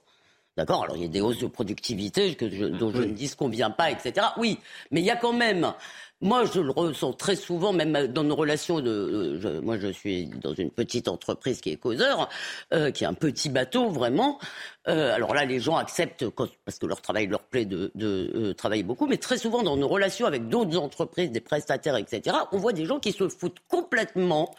D'accord? 0.57 0.83
Alors, 0.83 0.95
il 0.95 1.03
y 1.03 1.05
a 1.05 1.09
des 1.09 1.19
hausses 1.19 1.39
de 1.39 1.47
productivité 1.47 2.33
que 2.35 2.45
dont 2.45 2.89
je 2.89 3.01
ne 3.01 3.11
dis 3.11 3.29
convient 3.35 3.71
pas, 3.71 3.91
etc. 3.91 4.27
Oui, 4.37 4.57
mais 4.89 5.01
il 5.01 5.05
y 5.05 5.11
a 5.11 5.17
quand 5.17 5.33
même 5.33 5.73
moi, 6.21 6.45
je 6.45 6.61
le 6.61 6.71
ressens 6.71 7.13
très 7.13 7.35
souvent, 7.35 7.73
même 7.73 8.07
dans 8.07 8.23
nos 8.23 8.35
relations 8.35 8.79
de. 8.79 9.59
moi, 9.61 9.77
je 9.77 9.87
suis 9.87 10.27
dans 10.27 10.53
une 10.53 10.71
petite 10.71 11.09
entreprise 11.09 11.59
qui 11.59 11.71
est 11.71 11.75
causeur, 11.75 12.29
euh, 12.73 12.91
qui 12.91 13.03
est 13.03 13.07
un 13.07 13.13
petit 13.13 13.49
bateau 13.49 13.89
vraiment. 13.89 14.39
Euh, 14.87 15.13
alors 15.13 15.33
là, 15.33 15.45
les 15.45 15.59
gens 15.59 15.75
acceptent 15.75 16.25
parce 16.63 16.79
que 16.79 16.85
leur 16.85 17.01
travail 17.01 17.27
leur 17.27 17.43
plaît 17.43 17.65
de, 17.65 17.91
euh, 17.99 18.53
travailler 18.53 18.83
beaucoup, 18.83 19.07
mais 19.07 19.17
très 19.17 19.37
souvent 19.37 19.61
dans 19.61 19.75
nos 19.75 19.87
relations 19.87 20.25
avec 20.25 20.47
d'autres 20.47 20.77
entreprises, 20.77 21.31
des 21.31 21.41
prestataires, 21.41 21.97
etc., 21.97 22.37
on 22.51 22.57
voit 22.57 22.73
des 22.73 22.85
gens 22.85 22.99
qui 22.99 23.11
se 23.11 23.27
foutent 23.27 23.59
complètement, 23.67 24.53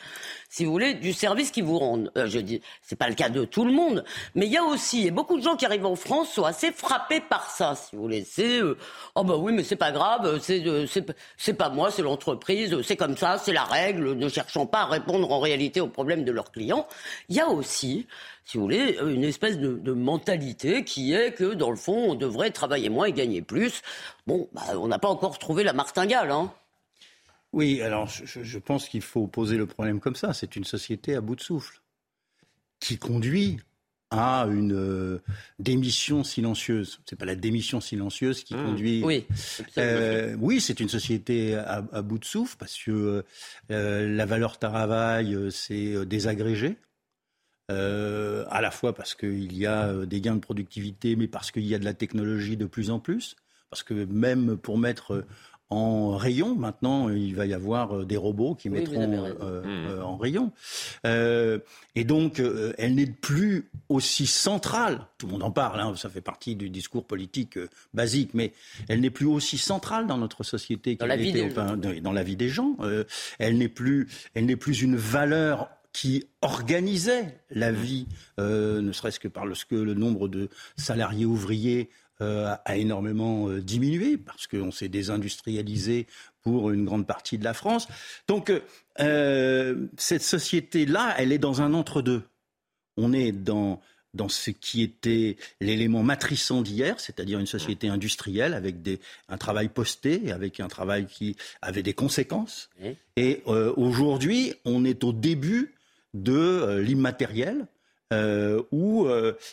si 0.51 0.65
vous 0.65 0.73
voulez, 0.73 0.95
du 0.95 1.13
service 1.13 1.51
qu'ils 1.51 1.65
vous 1.65 1.79
rendent. 1.79 2.11
je 2.15 2.39
dis, 2.39 2.61
c'est 2.83 2.97
pas 2.97 3.09
le 3.09 3.15
cas 3.15 3.29
de 3.29 3.45
tout 3.45 3.65
le 3.65 3.73
monde, 3.73 4.05
mais 4.35 4.47
il 4.47 4.53
y 4.53 4.57
a 4.57 4.65
aussi 4.65 5.07
et 5.07 5.11
beaucoup 5.11 5.37
de 5.37 5.43
gens 5.43 5.57
qui 5.57 5.67
arrivent 5.67 5.87
en 5.87 5.97
France 5.97 6.31
sont 6.33 6.45
assez 6.45 6.73
frappés 6.73 7.21
par 7.21 7.51
ça, 7.51 7.75
si 7.75 7.97
vous 7.97 8.03
voulez. 8.03 8.25
C'est 8.25 8.61
oh 9.15 9.25
bah 9.25 9.37
oui, 9.37 9.53
mais 9.53 9.63
c'est 9.63 9.77
pas 9.77 9.93
grave, 9.93 10.41
c'est 10.41 10.65
c'est 11.37 11.55
pas 11.55 11.69
moi, 11.69 11.91
c'est 11.91 12.03
l'entreprise, 12.03 12.81
c'est 12.83 12.97
comme 12.97 13.17
ça, 13.17 13.39
c'est 13.39 13.53
la 13.53 13.65
règle, 13.65 14.15
ne 14.15 14.29
cherchant 14.29 14.67
pas 14.67 14.81
à 14.81 14.87
répondre 14.87 15.31
en 15.31 15.41
réalité 15.41 15.81
aux 15.81 15.89
problèmes 15.89 16.25
de 16.25 16.33
leurs 16.33 16.51
clients. 16.51 16.87
Il 17.29 17.37
y 17.37 17.41
a 17.41 17.49
aussi, 17.49 18.07
si 18.45 18.57
vous 18.57 18.65
voulez, 18.65 18.99
une 19.05 19.25
espèce 19.25 19.59
de, 19.59 19.93
mentalité 19.93 20.85
qui 20.85 21.15
est 21.15 21.33
que, 21.33 21.55
dans 21.55 21.71
le 21.71 21.77
fond, 21.77 22.11
on 22.11 22.15
devrait 22.15 22.51
travailler 22.51 22.89
moins 22.89 23.07
et 23.07 23.13
gagner 23.13 23.43
plus. 23.43 23.83
Bon, 24.27 24.49
bah, 24.53 24.63
on 24.77 24.89
n'a 24.89 24.99
pas 24.99 25.09
encore 25.09 25.39
trouvé 25.39 25.65
la 25.65 25.73
martingale, 25.73 26.31
hein. 26.31 26.53
Oui, 27.57 27.81
alors 27.81 28.07
je, 28.07 28.59
pense 28.59 28.87
qu'il 28.87 29.01
faut 29.01 29.27
poser 29.27 29.57
le 29.57 29.65
problème 29.65 29.99
comme 29.99 30.15
ça. 30.15 30.35
C'est 30.35 30.57
une 30.57 30.65
société 30.65 31.15
à 31.15 31.23
bout 31.23 31.37
de 31.37 31.41
souffle. 31.41 31.81
qui 32.81 32.99
conduit 32.99 33.59
à 34.11 34.47
une 34.47 34.75
euh, 34.75 35.23
démission 35.59 36.23
silencieuse. 36.23 37.01
C'est 37.07 37.17
pas 37.17 37.25
la 37.25 37.35
démission 37.35 37.81
silencieuse 37.81 38.45
qui 38.45 38.55
mmh. 38.55 38.65
conduit. 38.65 39.03
Oui, 39.03 39.27
euh, 39.79 40.37
oui, 40.39 40.61
c'est 40.61 40.81
une 40.81 40.91
société 40.91 41.55
à, 41.55 41.81
bout 42.03 42.19
de 42.19 42.27
souffle 42.27 42.57
parce 42.59 42.77
que 42.77 43.25
euh, 43.71 44.17
la 44.17 44.27
valeur 44.27 44.59
travail 44.59 45.35
c'est 45.51 46.05
désagrégé. 46.05 46.77
à 47.71 48.61
la 48.61 48.71
fois 48.71 48.95
parce 48.95 49.15
qu'il 49.15 49.57
y 49.57 49.65
a 49.65 50.05
des 50.05 50.21
gains 50.21 50.37
de 50.37 50.41
productivité, 50.41 51.17
mais 51.17 51.27
parce 51.27 51.51
qu'il 51.51 51.65
y 51.65 51.75
a 51.75 51.79
de 51.79 51.87
la 51.87 51.95
technologie 51.95 52.59
de 52.59 52.67
plus 52.67 52.91
en 52.91 53.01
plus. 53.01 53.35
Parce 53.71 53.83
que 53.83 53.95
même 53.95 54.59
pour 54.59 54.77
mettre 54.77 55.25
en 55.71 56.17
rayon. 56.17 56.55
Maintenant, 56.55 57.09
il 57.11 57.35
va 57.35 57.47
y 57.47 57.55
avoir 57.55 57.97
euh, 57.97 58.05
des 58.05 58.17
robots 58.17 58.55
qui 58.55 58.71
mettront 58.71 59.01
euh, 59.01 59.35
euh, 59.43 60.03
en 60.03 60.17
rayon. 60.17 60.53
et 61.05 62.05
donc, 62.05 62.41
elle 62.79 62.95
n'est 62.95 63.07
plus 63.07 63.71
aussi 63.89 64.27
centrale. 64.27 65.07
Tout 65.19 65.27
le 65.27 65.33
monde 65.33 65.43
en 65.43 65.51
parle, 65.51 65.81
hein, 65.81 65.95
ça 65.97 66.09
fait 66.09 66.21
partie 66.21 66.57
du 66.57 66.71
discours 66.71 67.07
politique 67.07 67.59
basique, 67.95 68.31
mais 68.35 68.53
elle 68.89 69.01
n'est 69.01 69.11
plus 69.11 69.27
aussi 69.27 69.59
centrale 69.59 70.07
dans 70.07 70.19
notre 70.19 70.45
société 70.45 70.97
dans, 70.97 71.07
la 71.07 71.17
vie, 71.17 71.33
des 71.33 71.49
dans 71.49 72.13
la 72.13 72.23
vie 72.23 72.37
des 72.37 72.49
gens. 72.49 72.77
elle 73.39 73.59
n'est 73.59 73.69
plus, 73.69 74.09
elle 74.35 74.47
n'est 74.47 74.57
plus 74.57 74.83
une 74.83 74.97
valeur 74.97 75.69
qui 75.93 76.25
organisait 76.43 77.41
la 77.51 77.73
vie, 77.73 78.07
ne 78.39 78.93
serait-ce 78.93 79.19
que 79.19 79.29
par 79.29 79.47
que 79.69 79.75
le 79.75 79.95
nombre 79.95 80.29
de 80.29 80.49
salariés 80.77 81.25
ouvriers 81.25 81.91
a 82.67 82.77
énormément 82.77 83.49
euh, 83.49 83.61
diminué 83.61 84.17
parce 84.17 84.47
qu'on 84.47 84.71
s'est 84.71 84.89
désindustrialisé 84.89 86.07
pour 86.43 86.71
une 86.71 86.85
grande 86.85 87.07
partie 87.07 87.39
de 87.39 87.45
la 87.45 87.55
France. 87.55 87.89
Donc 88.27 88.53
euh, 89.01 89.87
cette 89.99 90.23
société-là, 90.23 91.15
elle 91.19 91.33
est 91.33 91.39
dans 91.39 91.61
un 91.61 91.75
entre-deux. 91.75 92.23
On 92.97 93.13
est 93.13 93.33
dans 93.33 93.81
dans 94.15 94.31
ce 94.31 94.51
qui 94.51 94.81
était 94.81 95.37
l'élément 95.61 96.03
matrissant 96.03 96.63
d'hier, 96.63 96.99
c'est-à-dire 96.99 97.39
une 97.39 97.45
société 97.45 97.89
industrielle 97.89 98.55
avec 98.55 98.81
des, 98.81 98.99
un 99.29 99.37
travail 99.37 99.69
posté, 99.69 100.33
avec 100.33 100.59
un 100.59 100.69
travail 100.69 101.07
qui 101.07 101.37
avait 101.61 101.83
des 101.83 101.93
conséquences. 101.93 102.71
Et 103.17 103.43
aujourd'hui, 103.45 104.55
on 104.65 104.87
est 104.87 105.05
au 105.05 105.13
début 105.13 105.75
de 106.15 106.79
l'immatériel, 106.79 107.67
où 108.73 109.07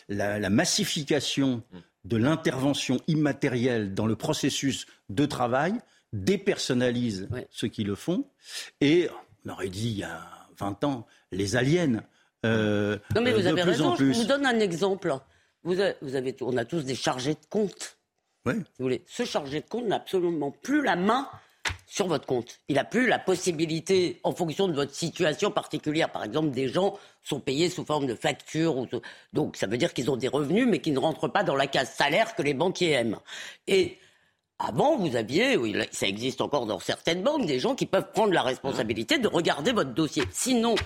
la, 0.08 0.38
la, 0.38 0.50
massification 0.50 1.62
de 2.04 2.16
l'intervention 2.16 3.00
immatérielle 3.06 3.94
dans 3.94 4.06
le 4.06 4.16
processus 4.16 4.86
de 5.08 5.26
travail 5.26 5.74
dépersonnalise 6.12 7.28
ceux 7.50 7.68
qui 7.68 7.84
le 7.84 7.94
font. 7.94 8.28
Et 8.80 9.08
on 9.44 9.50
aurait 9.50 9.68
dit 9.68 9.88
il 9.88 9.98
y 9.98 10.04
a 10.04 10.20
20 10.58 10.84
ans, 10.84 11.06
les 11.32 11.56
aliens. 11.56 12.02
Euh, 12.46 12.98
non 13.14 13.22
mais 13.22 13.32
vous 13.32 13.46
avez 13.46 13.62
raison, 13.62 13.96
je 13.96 14.04
vous 14.04 14.24
donne 14.24 14.46
un 14.46 14.60
exemple. 14.60 15.14
Vous 15.62 15.80
avez, 15.80 16.36
on 16.42 16.56
a 16.56 16.64
tous 16.64 16.84
des 16.84 16.94
chargés 16.94 17.34
de 17.34 17.46
compte. 17.48 17.98
Vous 18.44 18.62
voulez. 18.78 19.02
Ce 19.06 19.24
chargé 19.24 19.62
de 19.62 19.66
compte 19.66 19.86
n'a 19.86 19.96
absolument 19.96 20.50
plus 20.50 20.82
la 20.82 20.96
main 20.96 21.28
sur 21.94 22.08
votre 22.08 22.26
compte. 22.26 22.58
Il 22.68 22.74
n'a 22.74 22.82
plus 22.82 23.06
la 23.06 23.20
possibilité, 23.20 24.18
en 24.24 24.32
fonction 24.32 24.66
de 24.66 24.72
votre 24.72 24.92
situation 24.92 25.52
particulière, 25.52 26.10
par 26.10 26.24
exemple, 26.24 26.50
des 26.50 26.68
gens 26.68 26.98
sont 27.22 27.38
payés 27.38 27.70
sous 27.70 27.84
forme 27.84 28.06
de 28.06 28.16
facture. 28.16 28.76
Ou 28.76 28.88
Donc 29.32 29.56
ça 29.56 29.68
veut 29.68 29.76
dire 29.76 29.94
qu'ils 29.94 30.10
ont 30.10 30.16
des 30.16 30.26
revenus, 30.26 30.66
mais 30.68 30.80
qui 30.80 30.90
ne 30.90 30.98
rentrent 30.98 31.28
pas 31.28 31.44
dans 31.44 31.54
la 31.54 31.68
case 31.68 31.90
salaire 31.90 32.34
que 32.34 32.42
les 32.42 32.52
banquiers 32.52 32.90
aiment. 32.90 33.20
Avant, 34.58 34.96
vous 34.96 35.16
aviez, 35.16 35.56
oui, 35.56 35.76
ça 35.90 36.06
existe 36.06 36.40
encore 36.40 36.66
dans 36.66 36.78
certaines 36.78 37.22
banques, 37.22 37.46
des 37.46 37.58
gens 37.58 37.74
qui 37.74 37.86
peuvent 37.86 38.10
prendre 38.12 38.32
la 38.32 38.42
responsabilité 38.42 39.18
de 39.18 39.28
regarder 39.28 39.72
votre 39.72 39.90
dossier. 39.90 40.22
Sinon, 40.30 40.76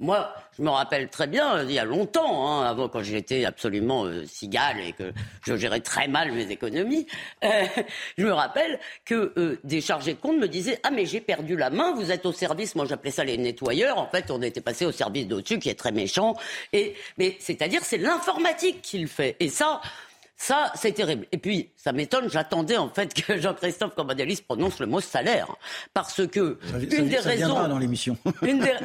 moi, 0.00 0.34
je 0.58 0.62
me 0.62 0.70
rappelle 0.70 1.08
très 1.08 1.26
bien, 1.26 1.62
il 1.62 1.72
y 1.72 1.78
a 1.78 1.84
longtemps, 1.84 2.48
hein, 2.48 2.64
avant 2.66 2.88
quand 2.88 3.02
j'étais 3.02 3.44
absolument 3.44 4.04
euh, 4.04 4.24
cigale 4.26 4.80
et 4.80 4.92
que 4.92 5.12
je 5.46 5.56
gérais 5.56 5.80
très 5.80 6.08
mal 6.08 6.32
mes 6.32 6.50
économies, 6.50 7.06
euh, 7.44 7.48
je 8.18 8.26
me 8.26 8.32
rappelle 8.32 8.78
que 9.04 9.32
euh, 9.36 9.58
des 9.64 9.80
chargés 9.80 10.14
de 10.14 10.20
compte 10.20 10.38
me 10.38 10.48
disaient 10.48 10.80
Ah, 10.82 10.90
mais 10.90 11.06
j'ai 11.06 11.20
perdu 11.20 11.56
la 11.56 11.70
main, 11.70 11.94
vous 11.94 12.10
êtes 12.10 12.26
au 12.26 12.32
service, 12.32 12.74
moi 12.74 12.86
j'appelais 12.86 13.10
ça 13.10 13.24
les 13.24 13.38
nettoyeurs, 13.38 13.98
en 13.98 14.08
fait, 14.08 14.30
on 14.30 14.42
était 14.42 14.60
passé 14.60 14.84
au 14.84 14.92
service 14.92 15.28
d'au-dessus 15.28 15.58
qui 15.58 15.68
est 15.68 15.78
très 15.78 15.92
méchant. 15.92 16.36
Et, 16.72 16.94
mais 17.16 17.36
c'est-à-dire, 17.38 17.82
c'est 17.84 17.98
l'informatique 17.98 18.82
qui 18.82 18.98
le 18.98 19.06
fait. 19.06 19.36
Et 19.40 19.48
ça, 19.48 19.80
ça, 20.36 20.72
c'est 20.74 20.92
terrible. 20.92 21.26
Et 21.32 21.38
puis, 21.38 21.70
ça 21.76 21.92
m'étonne, 21.92 22.28
j'attendais 22.28 22.76
en 22.76 22.88
fait 22.88 23.14
que 23.22 23.38
Jean-Christophe 23.38 23.94
Cambadélis 23.94 24.42
prononce 24.46 24.80
le 24.80 24.86
mot 24.86 25.00
salaire. 25.00 25.54
Parce 25.92 26.26
que, 26.26 26.58
une 26.98 27.08
des 27.08 27.18
raisons. 27.18 27.68
dans 27.68 27.78
l'émission. 27.78 28.16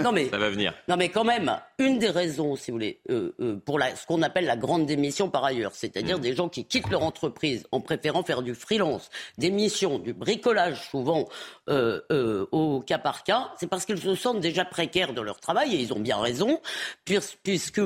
Non, 0.01 0.11
mais. 0.11 0.29
Ça 0.29 0.37
va 0.37 0.49
venir. 0.49 0.73
Non, 0.87 0.95
mais 0.95 1.09
quand 1.09 1.23
même, 1.23 1.59
une 1.79 1.97
des 1.99 2.09
raisons, 2.09 2.55
si 2.55 2.71
vous 2.71 2.75
voulez, 2.75 3.01
euh, 3.09 3.33
euh, 3.39 3.55
pour 3.65 3.79
la, 3.79 3.95
ce 3.95 4.05
qu'on 4.05 4.21
appelle 4.21 4.45
la 4.45 4.57
grande 4.57 4.85
démission 4.85 5.29
par 5.29 5.43
ailleurs, 5.43 5.71
c'est-à-dire 5.73 6.17
mm. 6.17 6.21
des 6.21 6.35
gens 6.35 6.49
qui 6.49 6.65
quittent 6.65 6.89
leur 6.89 7.03
entreprise 7.03 7.65
en 7.71 7.81
préférant 7.81 8.23
faire 8.23 8.41
du 8.41 8.53
freelance, 8.53 9.09
des 9.37 9.51
missions, 9.51 9.99
du 9.99 10.13
bricolage 10.13 10.89
souvent 10.89 11.27
euh, 11.69 12.45
au 12.51 12.81
cas 12.81 12.97
par 12.97 13.23
cas, 13.23 13.51
c'est 13.59 13.67
parce 13.67 13.85
qu'ils 13.85 13.99
se 13.99 14.15
sentent 14.15 14.39
déjà 14.39 14.65
précaires 14.65 15.13
de 15.13 15.21
leur 15.21 15.39
travail 15.39 15.75
et 15.75 15.79
ils 15.79 15.93
ont 15.93 15.99
bien 15.99 16.17
raison, 16.17 16.59
puisque 17.43 17.81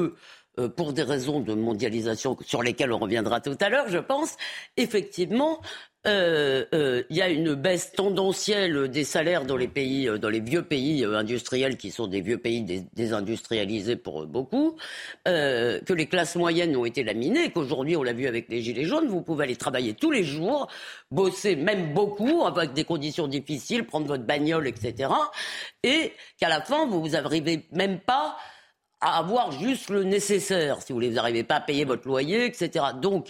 euh, 0.60 0.70
pour 0.70 0.94
des 0.94 1.02
raisons 1.02 1.40
de 1.40 1.56
mondialisation 1.56 2.38
sur 2.46 2.62
lesquelles 2.62 2.92
on 2.92 3.00
reviendra 3.00 3.42
tout 3.42 3.58
à 3.60 3.70
l'heure, 3.70 3.90
je 3.90 3.98
pense, 3.98 4.38
effectivement, 4.78 5.60
euh, 6.06 6.64
euh, 6.76 7.02
il 7.10 7.18
y 7.18 7.24
a 7.24 7.30
une 7.30 7.56
baisse 7.56 7.92
tendancielle 7.94 8.88
des 8.88 9.04
salaires 9.04 9.46
dans 9.46 9.58
les 9.58 9.68
pays, 9.68 10.08
dans 10.20 10.30
les 10.30 10.42
vieux 10.42 10.62
pays 10.62 11.04
industriels 11.06 11.76
qui 11.76 11.90
sont 11.90 12.06
des 12.06 12.22
vieux 12.22 12.38
pays 12.38 12.62
désindustrialisés 12.94 13.96
pour 13.96 14.28
beaucoup, 14.28 14.78
que 15.26 15.94
les 15.94 16.06
classes 16.06 16.36
moyennes 16.36 16.76
ont 16.76 16.86
été 16.86 17.04
laminées, 17.04 17.50
qu'aujourd'hui, 17.50 17.96
on 17.96 18.04
l'a 18.04 18.14
vu 18.14 18.28
avec 18.28 18.48
les 18.50 18.62
gilets 18.62 18.84
jaunes, 18.84 19.08
vous 19.08 19.22
pouvez 19.22 19.46
aller 19.46 19.56
travailler 19.56 19.96
tous 19.96 20.12
les 20.12 20.24
jours, 20.24 20.68
bosser 21.10 21.56
même 21.56 21.94
beaucoup 21.94 22.46
avec 22.46 22.74
des 22.74 22.84
conditions 22.84 23.28
difficiles, 23.28 23.86
prendre 23.86 24.06
votre 24.06 24.24
bagnole, 24.24 24.68
etc. 24.68 25.10
Et 25.84 26.14
qu'à 26.38 26.50
la 26.50 26.62
fin, 26.62 26.86
vous 26.86 27.10
n'arrivez 27.10 27.66
même 27.72 28.00
pas 28.00 28.38
à 29.04 29.18
avoir 29.18 29.52
juste 29.52 29.90
le 29.90 30.04
nécessaire, 30.04 30.82
si 30.82 30.94
vous 30.94 30.98
voulez. 30.98 31.10
Vous 31.10 31.16
n'arrivez 31.16 31.44
pas 31.44 31.56
à 31.56 31.60
payer 31.60 31.84
votre 31.84 32.08
loyer, 32.08 32.46
etc. 32.46 32.86
Donc, 33.02 33.28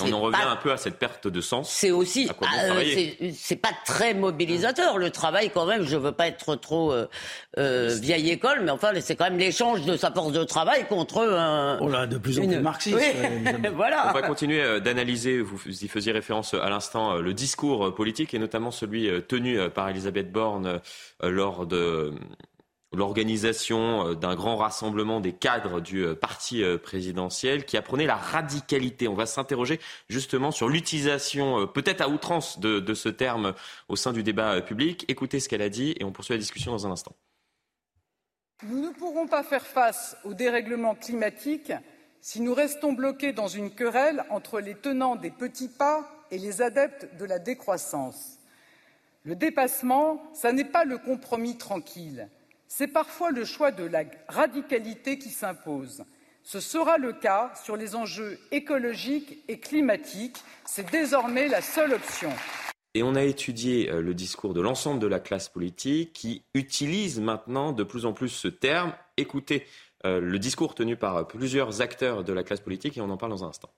on 0.00 0.12
en 0.12 0.20
revient 0.20 0.42
un 0.46 0.56
peu 0.56 0.70
à 0.70 0.76
cette 0.76 0.98
perte 0.98 1.26
de 1.28 1.40
sens. 1.40 1.70
C'est 1.70 1.90
aussi, 1.90 2.28
euh, 2.28 3.32
c'est 3.34 3.56
pas 3.56 3.70
très 3.86 4.12
mobilisateur 4.12 4.98
le 4.98 5.10
travail 5.10 5.50
quand 5.50 5.64
même. 5.64 5.82
Je 5.82 5.96
veux 5.96 6.12
pas 6.12 6.28
être 6.28 6.56
trop 6.56 6.92
euh, 6.92 7.06
euh, 7.58 7.96
vieille 8.00 8.30
école, 8.30 8.60
mais 8.62 8.70
enfin, 8.70 8.90
c'est 9.00 9.16
quand 9.16 9.24
même 9.24 9.38
l'échange 9.38 9.82
de 9.82 9.96
sa 9.96 10.10
force 10.10 10.32
de 10.32 10.44
travail 10.44 10.86
contre 10.88 11.22
un. 11.22 11.78
Oh 11.80 11.88
là, 11.88 12.06
de 12.06 12.18
plus 12.18 12.38
en 12.38 12.46
plus 12.46 12.58
marxiste. 12.58 12.98
voilà. 13.74 14.10
On 14.10 14.12
va 14.12 14.22
continuer 14.22 14.80
d'analyser. 14.80 15.40
Vous 15.40 15.58
y 15.66 15.88
faisiez 15.88 16.12
référence 16.12 16.52
à 16.52 16.68
l'instant 16.68 17.16
le 17.16 17.32
discours 17.32 17.94
politique 17.94 18.34
et 18.34 18.38
notamment 18.38 18.70
celui 18.70 19.10
tenu 19.26 19.70
par 19.70 19.88
Elisabeth 19.88 20.30
Borne 20.30 20.80
lors 21.22 21.66
de 21.66 22.12
l'organisation 22.94 24.08
euh, 24.08 24.14
d'un 24.14 24.34
grand 24.34 24.56
rassemblement 24.56 25.20
des 25.20 25.32
cadres 25.32 25.80
du 25.80 26.04
euh, 26.04 26.14
parti 26.14 26.62
euh, 26.62 26.78
présidentiel 26.78 27.64
qui 27.64 27.76
apprenait 27.76 28.06
la 28.06 28.16
radicalité. 28.16 29.08
On 29.08 29.14
va 29.14 29.26
s'interroger 29.26 29.80
justement 30.08 30.50
sur 30.50 30.68
l'utilisation 30.68 31.66
peut-être 31.66 32.00
à 32.00 32.08
outrance 32.08 32.60
de, 32.60 32.94
ce 32.94 33.08
terme 33.08 33.54
au 33.88 33.96
sein 33.96 34.12
du 34.12 34.22
débat 34.22 34.60
public. 34.60 35.04
Écoutez 35.08 35.40
ce 35.40 35.48
qu'elle 35.48 35.62
a 35.62 35.68
dit 35.68 35.94
et 35.98 36.04
on 36.04 36.12
poursuit 36.12 36.34
la 36.34 36.38
discussion 36.38 36.72
dans 36.72 36.86
un 36.86 36.90
instant. 36.90 37.14
Nous 38.62 38.80
ne 38.80 38.90
pourrons 38.90 39.26
pas 39.26 39.42
faire 39.42 39.66
face 39.66 40.16
au 40.24 40.34
dérèglement 40.34 40.94
climatique 40.94 41.72
si 42.20 42.40
nous 42.40 42.54
restons 42.54 42.92
bloqués 42.92 43.32
dans 43.32 43.48
une 43.48 43.70
querelle 43.70 44.24
entre 44.30 44.60
les 44.60 44.74
tenants 44.74 45.16
des 45.16 45.30
petits 45.30 45.68
pas 45.68 46.08
et 46.30 46.38
les 46.38 46.62
adeptes 46.62 47.16
de 47.18 47.24
la 47.24 47.38
décroissance. 47.38 48.38
Le 49.24 49.34
dépassement, 49.34 50.22
ça 50.34 50.52
n'est 50.52 50.64
pas 50.64 50.84
le 50.84 50.98
compromis 50.98 51.56
tranquille 51.56 52.28
c'est 52.76 52.88
parfois 52.88 53.30
le 53.30 53.44
choix 53.44 53.70
de 53.70 53.84
la 53.84 54.02
radicalité 54.26 55.16
qui 55.16 55.28
s'impose. 55.28 56.02
Ce 56.42 56.58
sera 56.58 56.98
le 56.98 57.12
cas 57.12 57.52
sur 57.62 57.76
les 57.76 57.94
enjeux 57.94 58.36
écologiques 58.50 59.44
et 59.46 59.60
climatiques. 59.60 60.38
C'est 60.64 60.90
désormais 60.90 61.46
la 61.46 61.62
seule 61.62 61.92
option. 61.92 62.30
Et 62.94 63.04
on 63.04 63.14
a 63.14 63.22
étudié 63.22 63.88
euh, 63.90 64.02
le 64.02 64.12
discours 64.12 64.54
de 64.54 64.60
l'ensemble 64.60 64.98
de 64.98 65.06
la 65.06 65.20
classe 65.20 65.48
politique 65.48 66.14
qui 66.14 66.42
utilise 66.52 67.20
maintenant 67.20 67.70
de 67.70 67.84
plus 67.84 68.06
en 68.06 68.12
plus 68.12 68.30
ce 68.30 68.48
terme. 68.48 68.92
Écoutez 69.16 69.68
euh, 70.04 70.18
le 70.18 70.40
discours 70.40 70.74
tenu 70.74 70.96
par 70.96 71.28
plusieurs 71.28 71.80
acteurs 71.80 72.24
de 72.24 72.32
la 72.32 72.42
classe 72.42 72.60
politique 72.60 72.98
et 72.98 73.00
on 73.00 73.10
en 73.10 73.16
parle 73.16 73.30
dans 73.30 73.44
un 73.44 73.50
instant. 73.50 73.70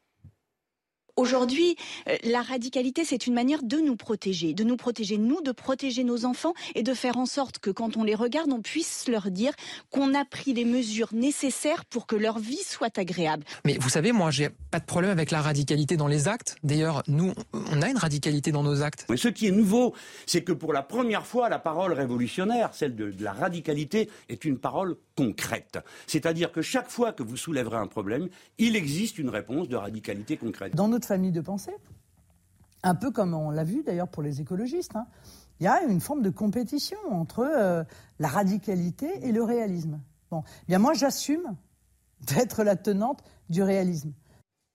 Aujourd'hui, 1.16 1.76
euh, 2.08 2.16
la 2.24 2.42
radicalité, 2.42 3.06
c'est 3.06 3.26
une 3.26 3.32
manière 3.32 3.62
de 3.62 3.78
nous 3.78 3.96
protéger, 3.96 4.52
de 4.52 4.64
nous 4.64 4.76
protéger 4.76 5.16
nous, 5.16 5.40
de 5.40 5.50
protéger 5.50 6.04
nos 6.04 6.26
enfants 6.26 6.52
et 6.74 6.82
de 6.82 6.92
faire 6.92 7.16
en 7.16 7.24
sorte 7.24 7.58
que 7.58 7.70
quand 7.70 7.96
on 7.96 8.04
les 8.04 8.14
regarde, 8.14 8.52
on 8.52 8.60
puisse 8.60 9.08
leur 9.08 9.30
dire 9.30 9.52
qu'on 9.90 10.12
a 10.14 10.26
pris 10.26 10.52
les 10.52 10.66
mesures 10.66 11.08
nécessaires 11.14 11.86
pour 11.86 12.06
que 12.06 12.16
leur 12.16 12.38
vie 12.38 12.62
soit 12.62 12.98
agréable. 12.98 13.44
Mais 13.64 13.78
vous 13.80 13.88
savez, 13.88 14.12
moi, 14.12 14.30
j'ai 14.30 14.50
pas 14.70 14.78
de 14.78 14.84
problème 14.84 15.10
avec 15.10 15.30
la 15.30 15.40
radicalité 15.40 15.96
dans 15.96 16.06
les 16.06 16.28
actes. 16.28 16.56
D'ailleurs, 16.62 17.02
nous, 17.08 17.32
on 17.54 17.80
a 17.80 17.88
une 17.88 17.96
radicalité 17.96 18.52
dans 18.52 18.62
nos 18.62 18.82
actes. 18.82 19.06
Mais 19.08 19.16
ce 19.16 19.28
qui 19.28 19.46
est 19.46 19.52
nouveau, 19.52 19.94
c'est 20.26 20.44
que 20.44 20.52
pour 20.52 20.74
la 20.74 20.82
première 20.82 21.26
fois, 21.26 21.48
la 21.48 21.58
parole 21.58 21.94
révolutionnaire, 21.94 22.74
celle 22.74 22.94
de, 22.94 23.10
de 23.10 23.24
la 23.24 23.32
radicalité, 23.32 24.10
est 24.28 24.44
une 24.44 24.58
parole 24.58 24.96
concrète. 25.16 25.78
C'est-à-dire 26.06 26.52
que 26.52 26.60
chaque 26.60 26.90
fois 26.90 27.12
que 27.12 27.22
vous 27.22 27.38
soulèverez 27.38 27.78
un 27.78 27.86
problème, 27.86 28.28
il 28.58 28.76
existe 28.76 29.18
une 29.18 29.30
réponse 29.30 29.66
de 29.70 29.76
radicalité 29.76 30.36
concrète. 30.36 30.74
Dans 30.76 30.88
notre 30.88 31.05
famille 31.06 31.32
de 31.32 31.40
pensée, 31.40 31.74
un 32.82 32.94
peu 32.94 33.10
comme 33.10 33.34
on 33.34 33.50
l'a 33.50 33.64
vu 33.64 33.82
d'ailleurs 33.82 34.08
pour 34.08 34.22
les 34.22 34.40
écologistes, 34.40 34.96
hein, 34.96 35.06
il 35.60 35.64
y 35.64 35.66
a 35.66 35.82
une 35.82 36.00
forme 36.00 36.22
de 36.22 36.30
compétition 36.30 36.98
entre 37.10 37.40
euh, 37.40 37.84
la 38.18 38.28
radicalité 38.28 39.08
et 39.22 39.32
le 39.32 39.42
réalisme. 39.42 40.00
Eh 40.32 40.36
bien 40.68 40.78
moi 40.78 40.92
j'assume 40.92 41.56
d'être 42.20 42.64
la 42.64 42.76
tenante 42.76 43.22
du 43.48 43.62
réalisme. 43.62 44.12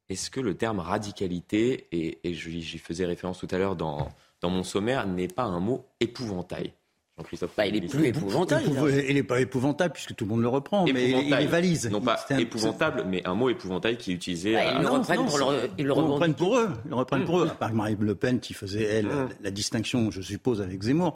Est-ce 0.09 0.29
que 0.29 0.39
le 0.39 0.55
terme 0.55 0.79
radicalité, 0.79 1.87
et, 1.91 2.33
j'y 2.33 2.77
faisais 2.77 3.05
référence 3.05 3.39
tout 3.39 3.47
à 3.51 3.57
l'heure 3.57 3.75
dans 3.75 4.09
mon 4.43 4.63
sommaire, 4.63 5.07
n'est 5.07 5.27
pas 5.27 5.43
un 5.43 5.59
mot 5.59 5.85
épouvantail? 5.99 6.73
Jean-Christophe 7.21 7.51
bah, 7.55 7.65
il 7.65 7.75
est 7.75 7.87
plus 7.87 8.05
épouvantable. 8.07 8.63
il 9.07 9.15
n'est 9.15 9.23
pas 9.23 9.39
épouvantable 9.39 9.93
puisque 9.93 10.15
tout 10.15 10.25
le 10.25 10.31
monde 10.31 10.41
le 10.41 10.47
reprend, 10.47 10.85
mais 10.85 11.11
il 11.11 11.33
est 11.33 11.45
valise. 11.45 11.89
Non 11.89 12.01
pas 12.01 12.25
épouvantable, 12.37 13.05
mais 13.07 13.25
un 13.27 13.35
mot 13.35 13.49
épouvantail 13.49 13.97
qui 13.97 14.11
est 14.11 14.15
utilisé. 14.15 14.53
Bah, 14.53 14.73
ils, 14.75 14.81
le 14.81 14.89
reprennent 14.89 15.25
pour 15.25 15.37
le, 15.37 15.69
ils 15.77 15.85
le 15.85 15.93
reprennent 15.93 16.35
pour 16.35 16.57
eux. 16.57 16.69
Ils 16.85 16.89
le 16.89 16.95
reprennent 16.95 17.25
pour 17.25 17.39
eux. 17.39 17.47
À 17.47 17.55
part 17.55 17.73
Marie 17.73 17.97
Le 17.99 18.15
Pen 18.15 18.39
qui 18.39 18.53
faisait, 18.53 18.83
elle, 18.83 19.07
mmh. 19.07 19.29
la 19.43 19.51
distinction, 19.51 20.11
je 20.11 20.21
suppose, 20.21 20.61
avec 20.61 20.81
Zemmour. 20.81 21.15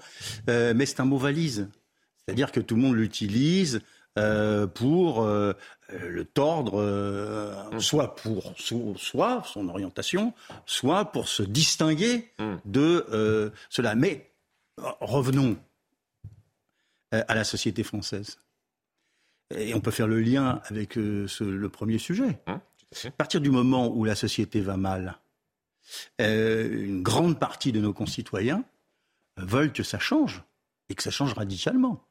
Euh, 0.50 0.74
mais 0.76 0.86
c'est 0.86 1.00
un 1.00 1.06
mot 1.06 1.18
valise. 1.18 1.68
C'est-à-dire 2.26 2.52
que 2.52 2.60
tout 2.60 2.76
le 2.76 2.82
monde 2.82 2.96
l'utilise 2.96 3.82
euh, 4.18 4.66
pour 4.68 5.24
euh, 5.24 5.54
le 5.90 6.26
tordre, 6.26 6.82
euh, 6.82 7.54
mmh. 7.72 7.80
soit 7.80 8.16
pour 8.16 8.54
soit 8.98 9.44
son 9.46 9.70
orientation, 9.70 10.34
soit 10.66 11.06
pour 11.06 11.28
se 11.28 11.44
distinguer 11.44 12.32
de 12.66 13.06
euh, 13.12 13.50
cela. 13.70 13.96
Mais 13.96 14.32
revenons 15.02 15.58
à 17.28 17.36
la 17.36 17.44
société 17.44 17.84
française. 17.84 18.40
Et 19.56 19.74
on 19.74 19.82
peut 19.82 19.92
faire 19.92 20.08
le 20.08 20.20
lien 20.20 20.62
avec 20.66 20.98
euh, 20.98 21.28
le 21.40 21.70
premier 21.70 22.00
sujet. 22.00 22.40
Hein, 22.48 22.62
à 23.06 23.12
partir 23.12 23.42
du 23.42 23.52
moment 23.52 23.94
où 23.94 24.04
la 24.06 24.16
société 24.16 24.62
va 24.62 24.78
mal, 24.78 25.20
euh, 26.22 26.86
une 26.86 27.04
grande 27.04 27.40
partie 27.40 27.72
de 27.72 27.80
nos 27.80 27.94
concitoyens 27.94 28.64
veulent 29.38 29.74
que 29.74 29.84
ça 29.84 30.00
change, 30.00 30.44
et 30.90 30.96
que 30.96 31.04
ça 31.04 31.12
change 31.12 31.34
radicalement. 31.34 32.04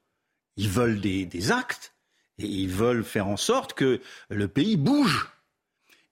Ils 0.56 0.68
veulent 0.68 1.00
des, 1.00 1.52
actes, 1.52 1.94
et 2.38 2.46
ils 2.46 2.70
veulent 2.70 3.04
faire 3.04 3.26
en 3.26 3.36
sorte 3.36 3.72
que 3.72 4.00
le 4.28 4.48
pays 4.48 4.76
bouge. 4.76 5.30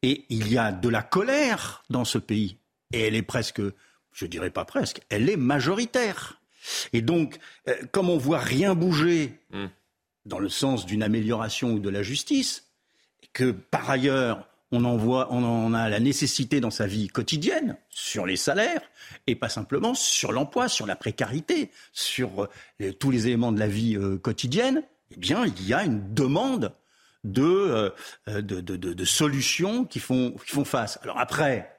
Et 0.03 0.25
il 0.31 0.51
y 0.51 0.59
a 0.59 0.73
de 0.73 0.89
la 0.89 1.03
colère 1.03 1.85
dans 1.91 2.05
ce 2.05 2.19
pays, 2.19 2.59
et 2.93 3.03
elle 3.03 3.15
est 3.15 3.23
presque, 3.23 3.63
je 4.13 4.27
dirais 4.27 4.51
pas 4.51 4.65
presque, 4.65 5.03
elle 5.11 5.29
est 5.29 5.37
majoritaire. 5.37 6.41
Et 6.93 7.03
donc, 7.03 7.39
euh, 7.69 7.75
comme 7.93 8.11
on 8.11 8.19
voit 8.19 8.39
rien 8.39 8.75
bouger 8.75 9.39
hmm. 9.53 9.67
dans 10.27 10.39
le 10.39 10.49
sens 10.49 10.87
d'une 10.87 11.03
amélioration 11.03 11.73
ou 11.73 11.79
de 11.79 11.91
la 11.91 12.03
justice, 12.03 12.69
et 13.23 13.29
que 13.33 13.51
par 13.51 13.91
ailleurs, 13.91 14.49
on 14.71 14.85
en, 14.85 14.97
voit, 14.97 15.29
on 15.31 15.45
en 15.45 15.75
a 15.75 15.89
la 15.91 16.01
nécessité 16.01 16.61
dans 16.61 16.71
sa 16.71 16.87
vie 16.87 17.09
quotidienne, 17.09 17.77
sur 17.91 18.25
les 18.25 18.37
salaires, 18.37 18.81
et 19.27 19.35
pas 19.35 19.51
simplement 19.51 19.95
sur 19.95 20.33
l'emploi, 20.33 20.69
sur 20.69 20.87
la 20.87 20.97
précarité, 20.97 21.71
sur 21.93 22.49
euh, 22.81 22.93
tous 22.93 23.11
les 23.11 23.27
éléments 23.27 23.53
de 23.53 23.59
la 23.59 23.69
vie 23.69 23.97
euh, 23.97 24.17
quotidienne, 24.17 24.83
eh 25.15 25.17
bien, 25.19 25.45
il 25.45 25.67
y 25.67 25.75
a 25.75 25.85
une 25.85 26.15
demande 26.15 26.73
de, 27.23 27.93
de, 28.27 29.05
solutions 29.05 29.85
qui 29.85 30.01
font, 30.01 30.35
qui 30.45 30.51
font 30.51 30.65
face. 30.65 30.99
Alors 31.03 31.21
après, 31.21 31.71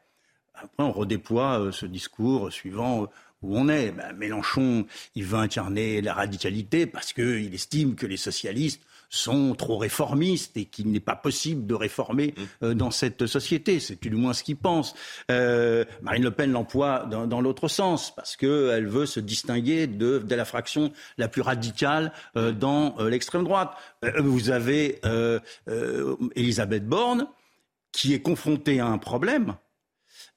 après, 0.53 0.83
on 0.83 0.91
redéploie 0.91 1.71
ce 1.73 1.85
discours 1.85 2.53
suivant 2.53 3.09
où 3.43 3.57
on 3.57 3.69
est. 3.69 3.91
Ben, 3.91 4.13
Mélenchon, 4.13 4.85
il 5.15 5.25
veut 5.25 5.39
incarner 5.39 6.01
la 6.01 6.13
radicalité 6.13 6.85
parce 6.85 7.13
qu'il 7.13 7.53
estime 7.53 7.95
que 7.95 8.05
les 8.05 8.17
socialistes 8.17 8.81
sont 9.13 9.53
trop 9.53 9.77
réformistes 9.77 10.57
et 10.57 10.65
qu'il 10.65 10.91
n'est 10.91 10.99
pas 10.99 11.15
possible 11.15 11.67
de 11.67 11.75
réformer 11.75 12.33
mmh. 12.35 12.65
euh, 12.65 12.73
dans 12.73 12.89
cette 12.89 13.27
société. 13.27 13.79
C'est 13.79 14.01
du 14.01 14.09
moins 14.15 14.33
ce 14.33 14.43
qu'il 14.43 14.57
pense. 14.57 14.95
Euh, 15.29 15.85
Marine 16.01 16.23
Le 16.23 16.31
Pen 16.31 16.51
l'emploie 16.51 17.05
dans, 17.05 17.41
l'autre 17.41 17.67
sens 17.67 18.13
parce 18.15 18.35
qu'elle 18.35 18.87
veut 18.87 19.05
se 19.05 19.19
distinguer 19.19 19.85
de, 19.85 20.17
de, 20.17 20.35
la 20.35 20.45
fraction 20.45 20.91
la 21.19 21.27
plus 21.27 21.43
radicale 21.43 22.11
euh, 22.37 22.51
dans 22.51 22.95
l'extrême 23.01 23.43
droite. 23.43 23.77
vous 24.17 24.49
avez 24.49 24.99
Elisabeth 26.35 26.87
Borne 26.87 27.27
qui 27.91 28.15
est 28.15 28.21
confrontée 28.21 28.79
à 28.79 28.87
un 28.87 28.97
problème. 28.97 29.55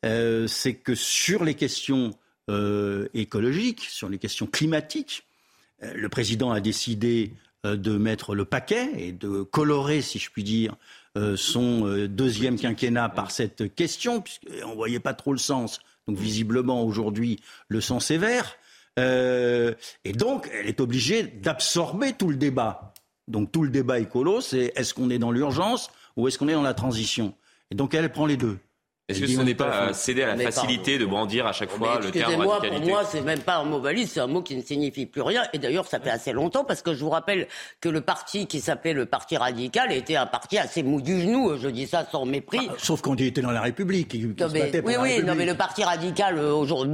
c'est 0.02 0.74
que 0.74 0.94
sur 0.94 1.44
les 1.44 1.54
questions 1.54 2.10
euh, 2.48 3.08
écologique, 3.12 3.80
sur 3.80 4.08
les 4.08 4.18
questions 4.18 4.46
climatiques. 4.46 5.24
Euh, 5.82 5.92
le 5.94 6.08
président 6.08 6.52
a 6.52 6.60
décidé 6.60 7.32
euh, 7.64 7.76
de 7.76 7.98
mettre 7.98 8.34
le 8.34 8.44
paquet 8.44 8.90
et 8.96 9.12
de 9.12 9.42
colorer, 9.42 10.00
si 10.00 10.18
je 10.18 10.30
puis 10.30 10.44
dire, 10.44 10.76
son 11.36 12.06
deuxième 12.08 12.58
quinquennat 12.58 13.08
par 13.08 13.30
cette 13.30 13.74
question, 13.74 14.20
puisqu'on 14.20 14.68
ne 14.68 14.74
voyait 14.74 15.00
pas 15.00 15.14
trop 15.14 15.32
le 15.32 15.38
sens. 15.38 15.80
Donc 16.06 16.18
visiblement, 16.18 16.84
aujourd'hui, 16.84 17.40
le 17.68 17.80
sens 17.80 18.10
est 18.10 18.18
vert. 18.18 18.58
et 18.98 20.12
donc, 20.12 20.50
elle 20.52 20.66
est 20.66 20.78
obligée 20.78 21.22
d'absorber 21.22 22.12
tout 22.12 22.28
le 22.28 22.36
débat. 22.36 22.92
Donc 23.28 23.50
tout 23.50 23.62
le 23.62 23.70
débat 23.70 23.98
écolo, 23.98 24.42
c'est 24.42 24.74
est-ce 24.76 24.92
qu'on 24.92 25.08
est 25.08 25.18
dans 25.18 25.30
l'urgence 25.30 25.90
ou 26.16 26.28
est-ce 26.28 26.38
qu'on 26.38 26.48
est 26.48 26.52
dans 26.52 26.60
la 26.60 26.74
transition? 26.74 27.32
Et 27.70 27.74
donc 27.74 27.94
elle 27.94 28.12
prend 28.12 28.26
les 28.26 28.36
deux. 28.36 28.58
Est-ce 29.08 29.20
que 29.20 29.26
ce 29.28 29.40
n'est 29.40 29.54
pas 29.54 29.92
céder 29.92 30.24
à 30.24 30.34
la 30.34 30.50
facilité 30.50 30.98
de 30.98 31.06
brandir 31.06 31.46
à 31.46 31.52
chaque 31.52 31.70
fois 31.70 32.00
le 32.02 32.10
terme 32.10 32.44
radicalité 32.44 32.80
Pour 32.80 32.88
moi, 32.88 33.04
c'est 33.04 33.20
même 33.20 33.38
pas 33.38 33.58
un 33.58 33.64
mot 33.64 33.78
valide, 33.78 34.08
c'est 34.08 34.18
un 34.18 34.26
mot 34.26 34.42
qui 34.42 34.56
ne 34.56 34.62
signifie 34.62 35.06
plus 35.06 35.20
rien. 35.20 35.44
Et 35.52 35.58
d'ailleurs, 35.58 35.86
ça 35.86 36.00
fait 36.00 36.10
assez 36.10 36.32
longtemps 36.32 36.64
parce 36.64 36.82
que 36.82 36.92
je 36.92 37.04
vous 37.04 37.10
rappelle 37.10 37.46
que 37.80 37.88
le 37.88 38.00
parti 38.00 38.48
qui 38.48 38.60
s'appelait 38.60 38.94
le 38.94 39.06
Parti 39.06 39.36
radical 39.36 39.92
était 39.92 40.16
un 40.16 40.26
parti 40.26 40.58
assez 40.58 40.82
mou 40.82 41.00
du 41.00 41.20
genou. 41.20 41.56
Je 41.56 41.68
dis 41.68 41.86
ça 41.86 42.04
sans 42.10 42.26
mépris. 42.26 42.68
Ah, 42.68 42.74
sauf 42.78 43.00
quand 43.00 43.14
il 43.14 43.26
était 43.26 43.42
dans 43.42 43.52
la 43.52 43.60
République. 43.60 44.10
oui, 44.12 44.94
oui, 45.00 45.22
non, 45.22 45.36
mais 45.36 45.46
le 45.46 45.54
Parti 45.54 45.84
radical, 45.84 46.36
euh, 46.38 46.52
aujourd'hui, 46.52 46.92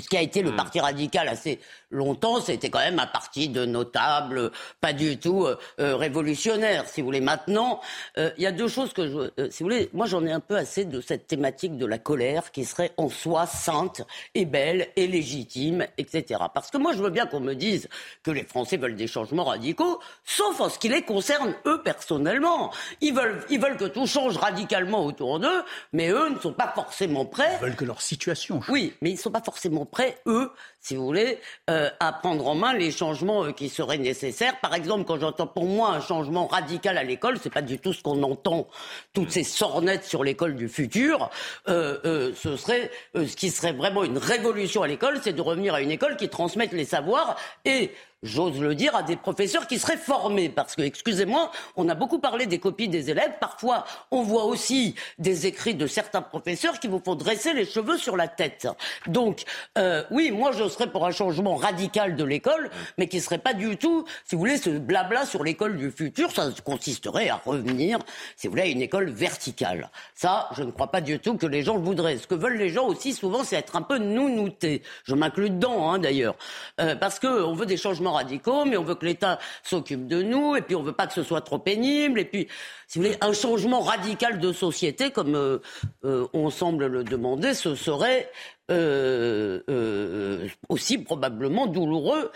ce 0.00 0.08
qui 0.08 0.16
a 0.16 0.22
été 0.22 0.40
le 0.40 0.52
hmm. 0.52 0.56
Parti 0.56 0.80
radical 0.80 1.28
assez 1.28 1.60
longtemps, 1.90 2.40
c'était 2.40 2.70
quand 2.70 2.78
même 2.78 2.98
un 2.98 3.06
parti 3.06 3.48
de 3.48 3.64
notables, 3.64 4.50
pas 4.80 4.92
du 4.92 5.18
tout 5.18 5.44
euh, 5.44 5.56
euh, 5.80 5.96
révolutionnaire, 5.96 6.88
si 6.88 7.00
vous 7.00 7.06
voulez. 7.06 7.20
Maintenant, 7.20 7.80
il 8.16 8.42
y 8.42 8.46
a 8.46 8.52
deux 8.52 8.68
choses 8.68 8.92
que 8.92 9.08
je, 9.08 9.50
si 9.50 9.62
vous 9.62 9.70
voulez, 9.70 9.90
moi 9.92 10.06
j'en 10.06 10.24
ai 10.26 10.32
un 10.32 10.40
peu 10.40 10.56
assez 10.56 10.84
de 10.84 11.00
cette 11.00 11.26
thématique 11.26 11.76
de 11.76 11.86
la 11.86 11.98
colère 11.98 12.50
qui 12.50 12.64
serait 12.64 12.92
en 12.96 13.08
soi 13.08 13.46
sainte 13.46 14.02
et 14.34 14.44
belle 14.44 14.88
et 14.96 15.06
légitime, 15.06 15.86
etc. 15.98 16.40
Parce 16.52 16.70
que 16.70 16.78
moi, 16.78 16.92
je 16.92 17.02
veux 17.02 17.10
bien 17.10 17.26
qu'on 17.26 17.40
me 17.40 17.54
dise 17.54 17.88
que 18.22 18.30
les 18.30 18.44
Français 18.44 18.76
veulent 18.76 18.96
des 18.96 19.06
changements 19.06 19.44
radicaux, 19.44 20.00
sauf 20.24 20.60
en 20.60 20.68
ce 20.68 20.78
qui 20.78 20.88
les 20.88 21.02
concerne 21.02 21.54
eux 21.66 21.82
personnellement. 21.82 22.72
Ils 23.00 23.14
veulent, 23.14 23.44
ils 23.50 23.60
veulent 23.60 23.76
que 23.76 23.86
tout 23.86 24.06
change 24.06 24.36
radicalement 24.36 25.04
autour 25.04 25.40
d'eux, 25.40 25.62
mais 25.92 26.10
eux 26.10 26.28
ne 26.30 26.38
sont 26.38 26.52
pas 26.52 26.72
forcément 26.74 27.24
prêts. 27.24 27.58
Ils 27.60 27.64
veulent 27.64 27.76
que 27.76 27.84
leur 27.84 28.00
situation 28.00 28.50
change. 28.50 28.68
Oui, 28.68 28.94
mais 29.00 29.10
ils 29.10 29.14
ne 29.14 29.18
sont 29.18 29.30
pas 29.30 29.42
forcément 29.42 29.86
prêts, 29.86 30.18
eux, 30.26 30.50
si 30.80 30.96
vous 30.96 31.04
voulez, 31.04 31.38
euh, 31.68 31.90
à 32.00 32.12
prendre 32.12 32.46
en 32.48 32.54
main 32.54 32.72
les 32.72 32.90
changements 32.90 33.44
euh, 33.44 33.52
qui 33.52 33.68
seraient 33.68 33.98
nécessaires. 33.98 34.58
Par 34.60 34.74
exemple, 34.74 35.04
quand 35.04 35.18
j'entends 35.18 35.46
pour 35.46 35.66
moi 35.66 35.90
un 35.90 36.00
changement 36.00 36.46
radical 36.46 36.96
à 36.96 37.04
l'école, 37.04 37.38
c'est 37.42 37.52
pas 37.52 37.62
du 37.62 37.78
tout 37.78 37.92
ce 37.92 38.02
qu'on 38.02 38.22
entend, 38.22 38.66
toutes 39.12 39.30
ces 39.30 39.44
sornettes 39.44 40.04
sur 40.04 40.24
l'école 40.24 40.56
du 40.56 40.68
futur. 40.68 41.30
Euh, 41.68 41.98
euh, 42.04 42.32
ce 42.34 42.56
serait 42.56 42.90
euh, 43.16 43.26
ce 43.26 43.36
qui 43.36 43.50
serait 43.50 43.72
vraiment 43.72 44.04
une 44.04 44.18
révolution 44.18 44.82
à 44.82 44.88
l'école, 44.88 45.20
c'est 45.22 45.32
de 45.32 45.42
revenir 45.42 45.74
à 45.74 45.82
une 45.82 45.90
école 45.90 46.16
qui 46.16 46.28
transmette 46.28 46.72
les 46.72 46.84
savoirs 46.84 47.36
et 47.64 47.92
j'ose 48.22 48.60
le 48.60 48.74
dire, 48.74 48.94
à 48.94 49.02
des 49.02 49.16
professeurs 49.16 49.66
qui 49.66 49.78
seraient 49.78 49.96
formés. 49.96 50.48
Parce 50.48 50.76
que, 50.76 50.82
excusez-moi, 50.82 51.50
on 51.76 51.88
a 51.88 51.94
beaucoup 51.94 52.18
parlé 52.18 52.46
des 52.46 52.58
copies 52.58 52.88
des 52.88 53.10
élèves. 53.10 53.32
Parfois, 53.40 53.84
on 54.10 54.22
voit 54.22 54.44
aussi 54.44 54.94
des 55.18 55.46
écrits 55.46 55.74
de 55.74 55.86
certains 55.86 56.22
professeurs 56.22 56.78
qui 56.78 56.88
vous 56.88 57.00
font 57.04 57.14
dresser 57.14 57.54
les 57.54 57.64
cheveux 57.64 57.96
sur 57.96 58.16
la 58.16 58.28
tête. 58.28 58.68
Donc, 59.06 59.44
euh, 59.78 60.04
oui, 60.10 60.30
moi, 60.30 60.52
je 60.52 60.68
serais 60.68 60.90
pour 60.90 61.06
un 61.06 61.10
changement 61.10 61.56
radical 61.56 62.16
de 62.16 62.24
l'école, 62.24 62.70
mais 62.98 63.08
qui 63.08 63.20
serait 63.20 63.38
pas 63.38 63.54
du 63.54 63.76
tout, 63.76 64.04
si 64.24 64.34
vous 64.34 64.40
voulez, 64.40 64.58
ce 64.58 64.70
blabla 64.70 65.24
sur 65.24 65.42
l'école 65.42 65.76
du 65.76 65.90
futur. 65.90 66.30
Ça 66.30 66.50
consisterait 66.64 67.28
à 67.28 67.40
revenir, 67.44 67.98
si 68.36 68.46
vous 68.46 68.52
voulez, 68.52 68.62
à 68.62 68.66
une 68.66 68.82
école 68.82 69.10
verticale. 69.10 69.90
Ça, 70.14 70.48
je 70.52 70.62
ne 70.62 70.70
crois 70.70 70.90
pas 70.90 71.00
du 71.00 71.18
tout 71.18 71.36
que 71.36 71.46
les 71.46 71.62
gens 71.62 71.76
le 71.76 71.82
voudraient. 71.82 72.18
Ce 72.18 72.26
que 72.26 72.34
veulent 72.34 72.58
les 72.58 72.70
gens 72.70 72.86
aussi, 72.86 73.14
souvent, 73.14 73.44
c'est 73.44 73.56
être 73.56 73.76
un 73.76 73.82
peu 73.82 73.98
nounoutés. 73.98 74.82
Je 75.04 75.14
m'inclus 75.14 75.50
dedans, 75.50 75.90
hein, 75.90 75.98
d'ailleurs. 75.98 76.34
Euh, 76.80 76.94
parce 76.96 77.18
qu'on 77.18 77.54
veut 77.54 77.66
des 77.66 77.76
changements 77.76 78.09
radicaux, 78.10 78.64
mais 78.64 78.76
on 78.76 78.84
veut 78.84 78.94
que 78.94 79.06
l'État 79.06 79.38
s'occupe 79.62 80.06
de 80.06 80.22
nous, 80.22 80.56
et 80.56 80.62
puis 80.62 80.74
on 80.74 80.82
veut 80.82 80.92
pas 80.92 81.06
que 81.06 81.14
ce 81.14 81.22
soit 81.22 81.40
trop 81.40 81.58
pénible, 81.58 82.20
et 82.20 82.24
puis, 82.24 82.48
si 82.86 82.98
vous 82.98 83.04
voulez, 83.04 83.16
un 83.20 83.32
changement 83.32 83.80
radical 83.80 84.38
de 84.38 84.52
société, 84.52 85.10
comme 85.10 85.34
euh, 85.34 85.58
euh, 86.04 86.26
on 86.32 86.50
semble 86.50 86.86
le 86.86 87.04
demander, 87.04 87.54
ce 87.54 87.74
serait 87.74 88.30
euh, 88.70 90.48
aussi 90.68 90.98
probablement 90.98 91.66
douloureux 91.66 92.30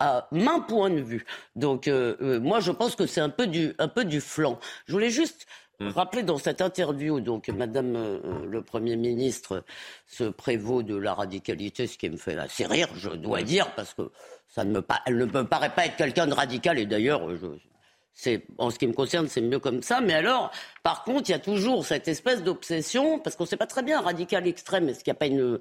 à 0.00 0.28
main 0.32 0.60
point 0.60 0.90
de 0.90 1.00
vue. 1.00 1.24
Donc 1.56 1.88
moi 2.20 2.60
je 2.60 2.72
pense 2.72 2.94
que 2.94 3.06
c'est 3.06 3.22
un 3.22 3.30
peu 3.30 3.46
du 3.46 3.74
un 3.78 3.88
peu 3.88 4.04
du 4.04 4.20
flanc. 4.20 4.58
Je 4.86 4.92
voulais 4.92 5.08
juste 5.08 5.46
hmm. 5.80 5.88
rappeler 5.88 6.22
dans 6.22 6.38
cette 6.38 6.60
interview, 6.60 7.20
donc 7.20 7.48
Madame 7.48 8.20
le 8.44 8.62
Premier 8.62 8.96
ministre 8.96 9.64
se 10.06 10.24
prévaut 10.24 10.82
de 10.82 10.96
la 10.96 11.14
radicalité, 11.14 11.86
ce 11.86 11.98
qui 11.98 12.10
me 12.10 12.16
fait 12.16 12.38
assez 12.38 12.66
rire, 12.66 12.88
je 12.94 13.10
dois 13.10 13.42
dire, 13.42 13.74
parce 13.74 13.94
que 13.94 14.10
ça 14.48 14.64
ne 14.64 14.72
me, 14.72 14.84
elle 15.06 15.16
ne 15.16 15.24
me 15.26 15.44
paraît 15.44 15.74
pas 15.74 15.86
être 15.86 15.96
quelqu'un 15.96 16.26
de 16.26 16.34
radical, 16.34 16.78
et 16.78 16.86
d'ailleurs, 16.86 17.34
je, 17.36 17.48
en 18.58 18.70
ce 18.70 18.78
qui 18.78 18.86
me 18.86 18.92
concerne, 18.92 19.28
c'est 19.28 19.40
mieux 19.40 19.58
comme 19.58 19.82
ça. 19.82 20.00
Mais 20.00 20.14
alors, 20.14 20.50
par 20.82 21.04
contre, 21.04 21.28
il 21.28 21.32
y 21.32 21.34
a 21.34 21.38
toujours 21.38 21.86
cette 21.86 22.08
espèce 22.08 22.42
d'obsession, 22.42 23.18
parce 23.18 23.36
qu'on 23.36 23.44
ne 23.44 23.48
sait 23.48 23.56
pas 23.56 23.66
très 23.66 23.82
bien 23.82 24.00
radical 24.00 24.46
extrême, 24.46 24.88
est-ce 24.88 25.04
qu'il 25.04 25.12
n'y 25.12 25.16
a 25.16 25.18
pas 25.18 25.26
une, 25.26 25.58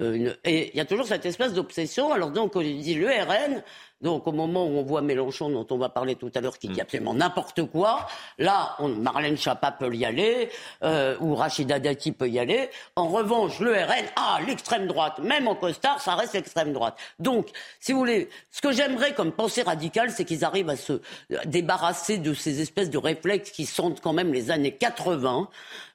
euh, 0.00 0.12
une, 0.14 0.36
et 0.44 0.70
il 0.72 0.76
y 0.76 0.80
a 0.80 0.84
toujours 0.84 1.06
cette 1.06 1.26
espèce 1.26 1.52
d'obsession. 1.52 2.12
Alors 2.12 2.30
donc, 2.30 2.54
on 2.56 2.60
dit 2.60 2.94
le 2.94 3.08
RN, 3.08 3.62
donc 4.02 4.26
au 4.26 4.32
moment 4.32 4.64
où 4.64 4.78
on 4.78 4.82
voit 4.82 5.00
Mélenchon, 5.00 5.50
dont 5.50 5.66
on 5.70 5.78
va 5.78 5.88
parler 5.88 6.16
tout 6.16 6.30
à 6.34 6.40
l'heure, 6.40 6.58
qui 6.58 6.68
dit 6.68 6.78
mm. 6.78 6.82
absolument 6.82 7.14
n'importe 7.14 7.64
quoi, 7.70 8.06
là, 8.38 8.76
on, 8.78 8.88
Marlène 8.88 9.36
Schiappa 9.36 9.72
peut 9.72 9.94
y 9.94 10.04
aller, 10.04 10.50
euh, 10.82 11.16
ou 11.20 11.34
Rachida 11.34 11.78
Dati 11.78 12.12
peut 12.12 12.28
y 12.28 12.38
aller. 12.38 12.70
En 12.94 13.08
revanche, 13.08 13.60
le 13.60 13.72
RN, 13.72 14.04
ah, 14.16 14.38
l'extrême 14.46 14.86
droite, 14.86 15.18
même 15.20 15.48
en 15.48 15.54
costard, 15.54 16.00
ça 16.00 16.14
reste 16.14 16.34
l'extrême 16.34 16.72
droite. 16.72 16.96
Donc, 17.18 17.48
si 17.80 17.92
vous 17.92 17.98
voulez, 17.98 18.28
ce 18.50 18.60
que 18.60 18.72
j'aimerais 18.72 19.14
comme 19.14 19.32
pensée 19.32 19.62
radicale, 19.62 20.10
c'est 20.10 20.24
qu'ils 20.24 20.44
arrivent 20.44 20.70
à 20.70 20.76
se 20.76 21.00
débarrasser 21.46 22.18
de 22.18 22.34
ces 22.34 22.60
espèces 22.60 22.90
de 22.90 22.98
réflexes 22.98 23.50
qui 23.50 23.66
sentent 23.66 24.00
quand 24.00 24.12
même 24.12 24.32
les 24.32 24.50
années 24.50 24.72
80. 24.72 25.48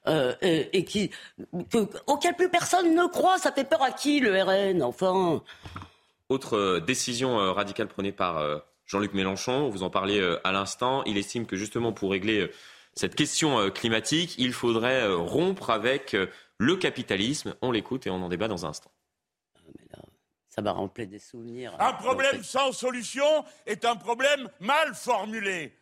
Euh, 0.08 0.34
et, 0.42 0.84
qui, 0.84 1.12
que, 1.70 1.88
auquel 2.08 2.34
plus 2.34 2.50
personne 2.50 2.96
ne 2.96 3.06
croit. 3.06 3.38
Ça 3.38 3.52
fait 3.52 3.64
peur 3.64 3.84
à 3.84 3.92
qui 3.92 4.20
le 4.20 4.42
RN 4.42 4.82
Enfin? 4.82 5.44
Autre 6.32 6.56
euh, 6.56 6.80
décision 6.80 7.42
euh, 7.42 7.52
radicale 7.52 7.90
prenée 7.90 8.14
par 8.14 8.38
euh, 8.38 8.58
Jean-Luc 8.86 9.14
Mélenchon, 9.14 9.68
vous 9.68 9.84
en 9.84 9.90
parliez 9.90 10.38
à 10.46 10.54
l'instant, 10.54 11.04
il 11.04 11.18
estime 11.18 11.46
que 11.46 11.58
justement 11.58 11.92
pour 11.92 12.12
régler 12.12 12.50
cette 12.94 13.16
question 13.16 13.70
climatique, 13.70 14.36
il 14.38 14.54
faudrait 14.54 15.08
rompre 15.14 15.70
avec 15.70 16.16
le 16.58 16.76
capitalisme. 16.76 17.56
On 17.62 17.72
l'écoute 17.72 18.08
et 18.08 18.10
on 18.10 18.22
en 18.22 18.28
débat 18.28 18.50
dans 18.50 18.66
un 18.66 18.70
instant. 18.70 18.92
Ça 20.50 20.62
va 20.62 20.74
remplir 20.74 21.08
des 21.08 21.20
souvenirs. 21.20 21.74
Un 21.80 21.94
problème 21.94 22.44
sans 22.44 22.74
solution 22.74 23.46
est 23.66 23.86
un 23.86 23.96
problème 23.96 24.50
mal 24.60 24.94
formulé. 24.94 25.74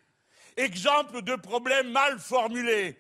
Exemple 0.56 1.24
de 1.24 1.36
problème 1.36 1.92
mal 1.92 2.20
formulé. 2.20 2.96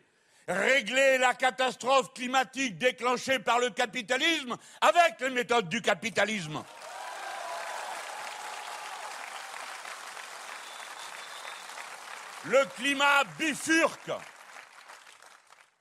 Régler 0.47 1.19
la 1.19 1.35
catastrophe 1.35 2.13
climatique 2.13 2.79
déclenchée 2.79 3.37
par 3.37 3.59
le 3.59 3.69
capitalisme 3.69 4.57
avec 4.81 5.19
les 5.19 5.29
méthodes 5.29 5.69
du 5.69 5.83
capitalisme. 5.83 6.63
Le 12.45 12.65
climat 12.77 13.25
bifurque. 13.37 14.11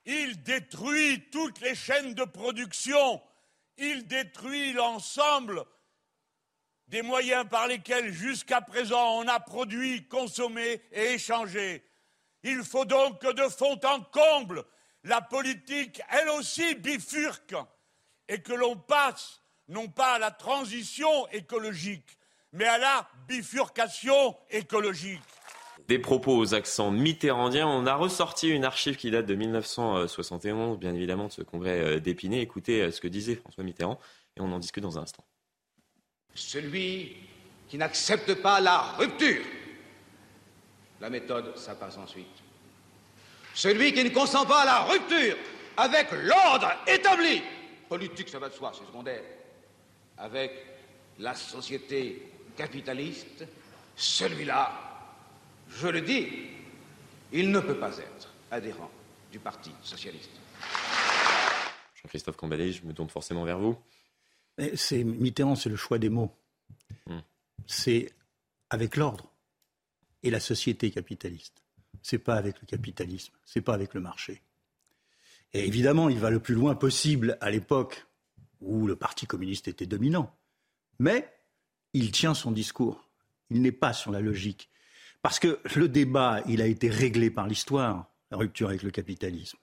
Il 0.04 0.42
détruit 0.42 1.28
toutes 1.30 1.60
les 1.60 1.76
chaînes 1.76 2.14
de 2.14 2.24
production. 2.24 3.22
Il 3.76 4.08
détruit 4.08 4.72
l'ensemble 4.72 5.64
des 6.88 7.02
moyens 7.02 7.46
par 7.48 7.68
lesquels 7.68 8.12
jusqu'à 8.12 8.60
présent 8.60 9.18
on 9.18 9.28
a 9.28 9.38
produit, 9.38 10.08
consommé 10.08 10.82
et 10.90 11.12
échangé. 11.12 11.84
Il 12.42 12.64
faut 12.64 12.84
donc 12.84 13.20
que 13.20 13.32
de 13.32 13.48
fond 13.48 13.78
en 13.84 14.00
comble, 14.00 14.64
la 15.04 15.20
politique, 15.20 16.02
elle 16.10 16.28
aussi, 16.30 16.74
bifurque 16.74 17.54
et 18.26 18.42
que 18.42 18.52
l'on 18.52 18.76
passe 18.76 19.42
non 19.68 19.88
pas 19.88 20.14
à 20.14 20.18
la 20.18 20.32
transition 20.32 21.28
écologique, 21.28 22.18
mais 22.52 22.66
à 22.66 22.78
la 22.78 23.08
bifurcation 23.28 24.36
écologique 24.50 25.22
des 25.86 25.98
propos 25.98 26.36
aux 26.36 26.54
accents 26.54 26.90
mitterrandiens. 26.90 27.66
On 27.66 27.86
a 27.86 27.94
ressorti 27.94 28.48
une 28.48 28.64
archive 28.64 28.96
qui 28.96 29.10
date 29.10 29.26
de 29.26 29.34
1971, 29.34 30.78
bien 30.78 30.94
évidemment, 30.94 31.26
de 31.28 31.32
ce 31.32 31.42
congrès 31.42 31.80
euh, 31.80 32.00
d'Épinay. 32.00 32.40
Écoutez 32.40 32.82
euh, 32.82 32.90
ce 32.90 33.00
que 33.00 33.08
disait 33.08 33.36
François 33.36 33.64
Mitterrand 33.64 33.98
et 34.36 34.40
on 34.40 34.52
en 34.52 34.58
discute 34.58 34.82
dans 34.82 34.98
un 34.98 35.02
instant. 35.02 35.24
Celui 36.34 37.16
qui 37.68 37.78
n'accepte 37.78 38.34
pas 38.34 38.60
la 38.60 38.80
rupture, 38.98 39.44
la 41.00 41.10
méthode, 41.10 41.56
ça 41.56 41.74
passe 41.74 41.96
ensuite. 41.96 42.26
Celui 43.54 43.92
qui 43.92 44.04
ne 44.04 44.10
consent 44.10 44.46
pas 44.46 44.62
à 44.62 44.64
la 44.64 44.80
rupture 44.80 45.36
avec 45.76 46.10
l'ordre 46.12 46.72
établi, 46.86 47.42
politique, 47.88 48.28
ça 48.28 48.38
va 48.38 48.48
de 48.48 48.54
soi, 48.54 48.72
c'est 48.74 48.86
secondaire, 48.86 49.22
avec 50.16 50.52
la 51.18 51.34
société 51.34 52.30
capitaliste, 52.56 53.46
celui-là 53.96 54.87
je 55.68 55.88
le 55.88 56.00
dis, 56.00 56.26
il 57.32 57.50
ne 57.50 57.60
peut 57.60 57.78
pas 57.78 57.96
être 57.98 58.32
adhérent 58.50 58.90
du 59.30 59.38
Parti 59.38 59.70
socialiste. 59.82 60.30
Jean-Christophe 61.94 62.36
Cambadé, 62.36 62.72
je 62.72 62.84
me 62.84 62.92
tourne 62.92 63.10
forcément 63.10 63.44
vers 63.44 63.58
vous. 63.58 63.76
C'est 64.74 65.04
Mitterrand, 65.04 65.54
c'est 65.54 65.68
le 65.68 65.76
choix 65.76 65.98
des 65.98 66.08
mots. 66.08 66.34
Hmm. 67.06 67.20
C'est 67.66 68.12
avec 68.70 68.96
l'ordre 68.96 69.32
et 70.22 70.30
la 70.30 70.40
société 70.40 70.90
capitaliste. 70.90 71.62
C'est 72.02 72.18
pas 72.18 72.36
avec 72.36 72.60
le 72.60 72.66
capitalisme, 72.66 73.34
c'est 73.44 73.60
pas 73.60 73.74
avec 73.74 73.94
le 73.94 74.00
marché. 74.00 74.42
Et 75.52 75.66
évidemment, 75.66 76.08
il 76.08 76.18
va 76.18 76.30
le 76.30 76.40
plus 76.40 76.54
loin 76.54 76.74
possible 76.74 77.38
à 77.40 77.50
l'époque 77.50 78.06
où 78.60 78.86
le 78.86 78.96
Parti 78.96 79.26
communiste 79.26 79.68
était 79.68 79.86
dominant. 79.86 80.34
Mais 80.98 81.32
il 81.94 82.10
tient 82.10 82.34
son 82.34 82.50
discours. 82.50 83.08
Il 83.50 83.62
n'est 83.62 83.72
pas 83.72 83.92
sur 83.92 84.10
la 84.10 84.20
logique. 84.20 84.68
Parce 85.22 85.38
que 85.38 85.58
le 85.74 85.88
débat, 85.88 86.40
il 86.48 86.62
a 86.62 86.66
été 86.66 86.88
réglé 86.88 87.30
par 87.30 87.46
l'histoire, 87.46 88.06
la 88.30 88.36
rupture 88.36 88.68
avec 88.68 88.82
le 88.82 88.90
capitalisme. 88.90 89.58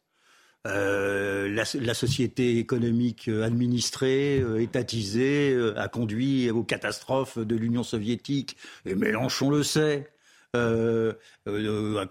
Euh, 0.68 1.48
la, 1.48 1.94
société 1.94 2.58
économique 2.58 3.28
administrée, 3.28 4.39
euh, 4.39 4.60
étatisée, 4.60 5.54
euh, 5.54 5.80
a 5.80 5.88
conduit 5.89 6.50
aux 6.50 6.63
catastrophes 6.63 7.38
de 7.38 7.56
l'Union 7.56 7.84
soviétique, 7.84 8.58
et 8.86 8.96
Mélenchon 8.96 9.52
le 9.52 9.62
sait, 9.62 10.12
que 10.54 11.18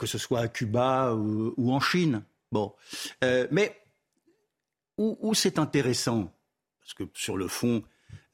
ce 0.04 0.18
soit 0.18 0.40
à 0.40 0.48
Cuba 0.48 1.14
ou, 1.14 1.72
en 1.72 1.80
Chine. 1.80 2.22
Bon. 2.52 2.72
mais 3.50 3.76
où 4.98 5.34
c'est 5.34 5.58
intéressant, 5.58 6.32
parce 6.80 6.94
que 6.94 7.04
sur 7.14 7.36
le 7.36 7.48
fond, 7.48 7.82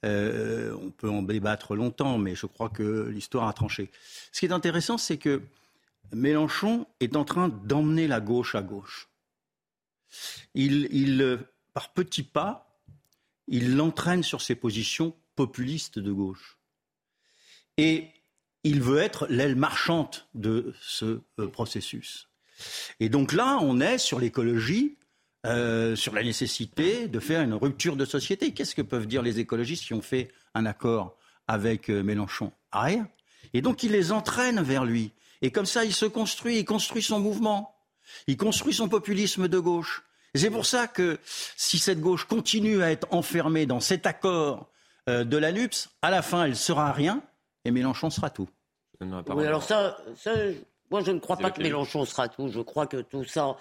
euh, 0.05 0.75
on 0.81 0.91
peut 0.91 1.11
en 1.11 1.23
débattre 1.23 1.75
longtemps, 1.75 2.19
mais 2.19 2.35
je 2.35 2.47
crois 2.47 2.69
que 2.71 3.09
l'histoire 3.09 3.49
a 3.49 3.53
tranché. 3.53 3.91
Ce 4.33 4.41
qui 4.41 4.47
est 4.47 4.53
intéressant, 4.53 4.99
c'est 4.99 5.19
que 5.19 5.43
Mélenchon 6.13 6.87
est 7.01 7.17
en 7.17 7.25
train 7.25 7.49
d'emmener 7.49 8.07
la 8.09 8.21
gauche 8.21 8.55
à 8.55 8.63
gauche. 8.63 9.09
Il, 10.55 11.39
par 11.73 11.93
petits 11.93 12.23
pas, 12.23 12.81
il 13.47 13.77
l'entraîne 13.77 14.23
sur 14.23 14.41
ses 14.41 14.55
positions 14.55 15.15
populistes 15.37 15.99
de 15.99 16.13
gauche. 16.13 16.59
Et 17.77 18.09
il 18.65 18.83
veut 18.83 18.99
être 18.99 19.27
l'aile 19.29 19.57
marchante 19.57 20.29
de 20.35 20.75
ce 20.81 21.21
euh, 21.39 21.49
processus. 21.49 22.29
Et 22.99 23.09
donc 23.09 23.33
là, 23.33 23.59
on 23.63 23.81
est 23.81 23.99
sur 23.99 24.21
l'écologie 24.21 24.99
euh, 25.47 25.97
sur 25.97 26.15
la 26.15 26.23
nécessité 26.23 27.09
de 27.09 27.19
faire 27.19 27.41
une 27.41 27.55
rupture 27.55 27.97
de 27.97 28.05
société. 28.05 28.53
Qu'est-ce 28.53 28.75
que 28.75 28.83
peuvent 28.83 29.07
dire 29.07 29.23
les 29.23 29.39
écologistes 29.39 29.85
qui 29.85 29.95
ont 29.95 30.03
fait 30.03 30.31
un 30.55 30.67
accord 30.67 31.17
avec 31.49 31.89
euh, 31.89 32.03
Mélenchon 32.03 32.53
Rien. 32.73 33.09
Et 33.55 33.63
donc 33.63 33.83
il 33.83 33.93
les 33.93 34.13
entraîne 34.13 34.61
vers 34.61 34.85
lui. 34.85 35.13
Et 35.43 35.51
comme 35.51 35.67
ça, 35.67 35.85
il 35.85 35.95
se 35.95 36.05
construit, 36.05 36.59
il 36.59 36.65
construit 36.65 37.03
son 37.03 37.21
mouvement, 37.21 37.75
il 38.27 38.37
construit 38.37 38.75
son 38.75 38.89
populisme 38.89 39.49
de 39.49 39.59
gauche. 39.59 40.05
C'est 40.35 40.51
pour 40.51 40.67
ça 40.67 40.87
que 40.87 41.19
si 41.57 41.79
cette 41.79 42.01
gauche 42.01 42.25
continue 42.27 42.83
à 42.83 42.91
être 42.91 43.09
enfermée 43.11 43.67
dans 43.67 43.81
cet 43.81 44.07
accord 44.07 44.71
euh, 45.09 45.25
de 45.25 45.37
la 45.37 45.53
NUPS, 45.53 45.89
à 46.03 46.11
la 46.11 46.23
fin, 46.23 46.45
elle 46.45 46.57
sera 46.57 46.93
rien 46.93 47.23
et 47.65 47.71
Mélenchon 47.71 48.11
sera 48.11 48.31
tout. 48.31 48.49
Oui, 49.01 49.47
alors 49.47 49.63
ça, 49.63 49.97
ça, 50.17 50.33
moi 50.91 51.01
je 51.03 51.11
ne 51.11 51.19
crois 51.19 51.39
pas 51.39 51.51
que 51.51 51.63
Mélenchon 51.63 52.05
sera 52.05 52.29
tout. 52.29 52.49
Je 52.49 52.61
crois 52.61 52.87
que 52.87 52.99
tout 52.99 53.25
ça, 53.25 53.57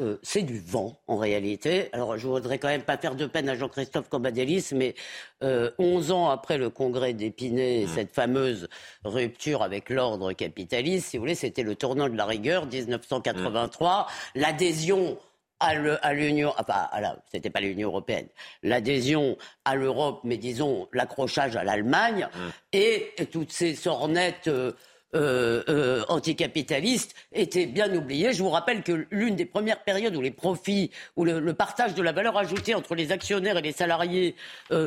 euh, 0.00 0.18
c'est 0.22 0.42
du 0.42 0.58
vent 0.58 0.98
en 1.06 1.16
réalité. 1.16 1.88
Alors 1.92 2.16
je 2.16 2.26
voudrais 2.26 2.58
quand 2.58 2.68
même 2.68 2.82
pas 2.82 2.96
faire 2.96 3.14
de 3.14 3.26
peine 3.26 3.48
à 3.48 3.54
Jean-Christophe 3.54 4.08
Cambadélis, 4.08 4.70
mais 4.72 4.94
euh, 5.42 5.70
11 5.78 6.10
ans 6.10 6.28
après 6.30 6.56
le 6.58 6.70
congrès 6.70 7.12
d'Épinay, 7.12 7.84
mmh. 7.84 7.88
cette 7.88 8.14
fameuse 8.14 8.68
rupture 9.04 9.62
avec 9.62 9.90
l'ordre 9.90 10.32
capitaliste, 10.32 11.08
si 11.08 11.16
vous 11.16 11.22
voulez, 11.22 11.34
c'était 11.34 11.62
le 11.62 11.74
tournant 11.74 12.08
de 12.08 12.16
la 12.16 12.24
rigueur, 12.24 12.66
1983, 12.66 14.00
mmh. 14.00 14.40
l'adhésion 14.40 15.18
à 15.62 16.14
l'Union, 16.14 16.54
enfin, 16.58 16.88
c'était 17.30 17.50
pas 17.50 17.60
l'Union 17.60 17.88
européenne, 17.88 18.28
l'adhésion 18.62 19.36
à 19.66 19.74
l'Europe, 19.74 20.20
mais 20.24 20.38
disons 20.38 20.88
l'accrochage 20.94 21.54
à 21.54 21.64
l'Allemagne, 21.64 22.28
mmh. 22.32 22.38
et 22.72 23.12
toutes 23.30 23.52
ces 23.52 23.74
sornettes 23.74 24.48
euh, 24.48 24.72
euh, 25.14 25.62
euh, 25.68 26.02
anticapitalistes 26.08 27.14
étaient 27.32 27.66
bien 27.66 27.94
oubliées. 27.94 28.32
Je 28.32 28.42
vous 28.42 28.50
rappelle 28.50 28.82
que 28.82 29.06
l'une 29.10 29.36
des 29.36 29.44
premières 29.44 29.82
périodes 29.82 30.16
où 30.16 30.20
les 30.20 30.30
profits, 30.30 30.90
où 31.16 31.24
le, 31.24 31.52
partage 31.54 31.94
de 31.94 32.02
la 32.02 32.12
valeur 32.12 32.36
ajoutée 32.36 32.74
entre 32.74 32.94
les 32.94 33.12
actionnaires 33.12 33.58
et 33.58 33.62
les 33.62 33.72
salariés 33.72 34.34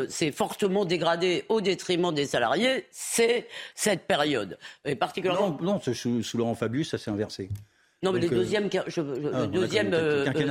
s'est 0.07 0.31
fortement 0.31 0.85
dégradé 0.85 1.45
au 1.49 1.61
détriment 1.61 2.13
des 2.13 2.25
salariés, 2.25 2.85
c'est 2.91 3.47
cette 3.75 4.07
période. 4.07 4.57
Et 4.85 4.95
particulièrement. 4.95 5.57
Non, 5.61 5.73
non 5.73 5.79
sous, 5.79 6.23
sous 6.23 6.37
Laurent 6.37 6.55
Fabius, 6.55 6.91
ça 6.91 6.97
s'est 6.97 7.11
inversé. 7.11 7.49
Non, 8.03 8.11
mais 8.11 8.19
le 8.19 8.29
deuxième, 8.29 8.69
le 8.69 9.47
deuxième 9.47 9.91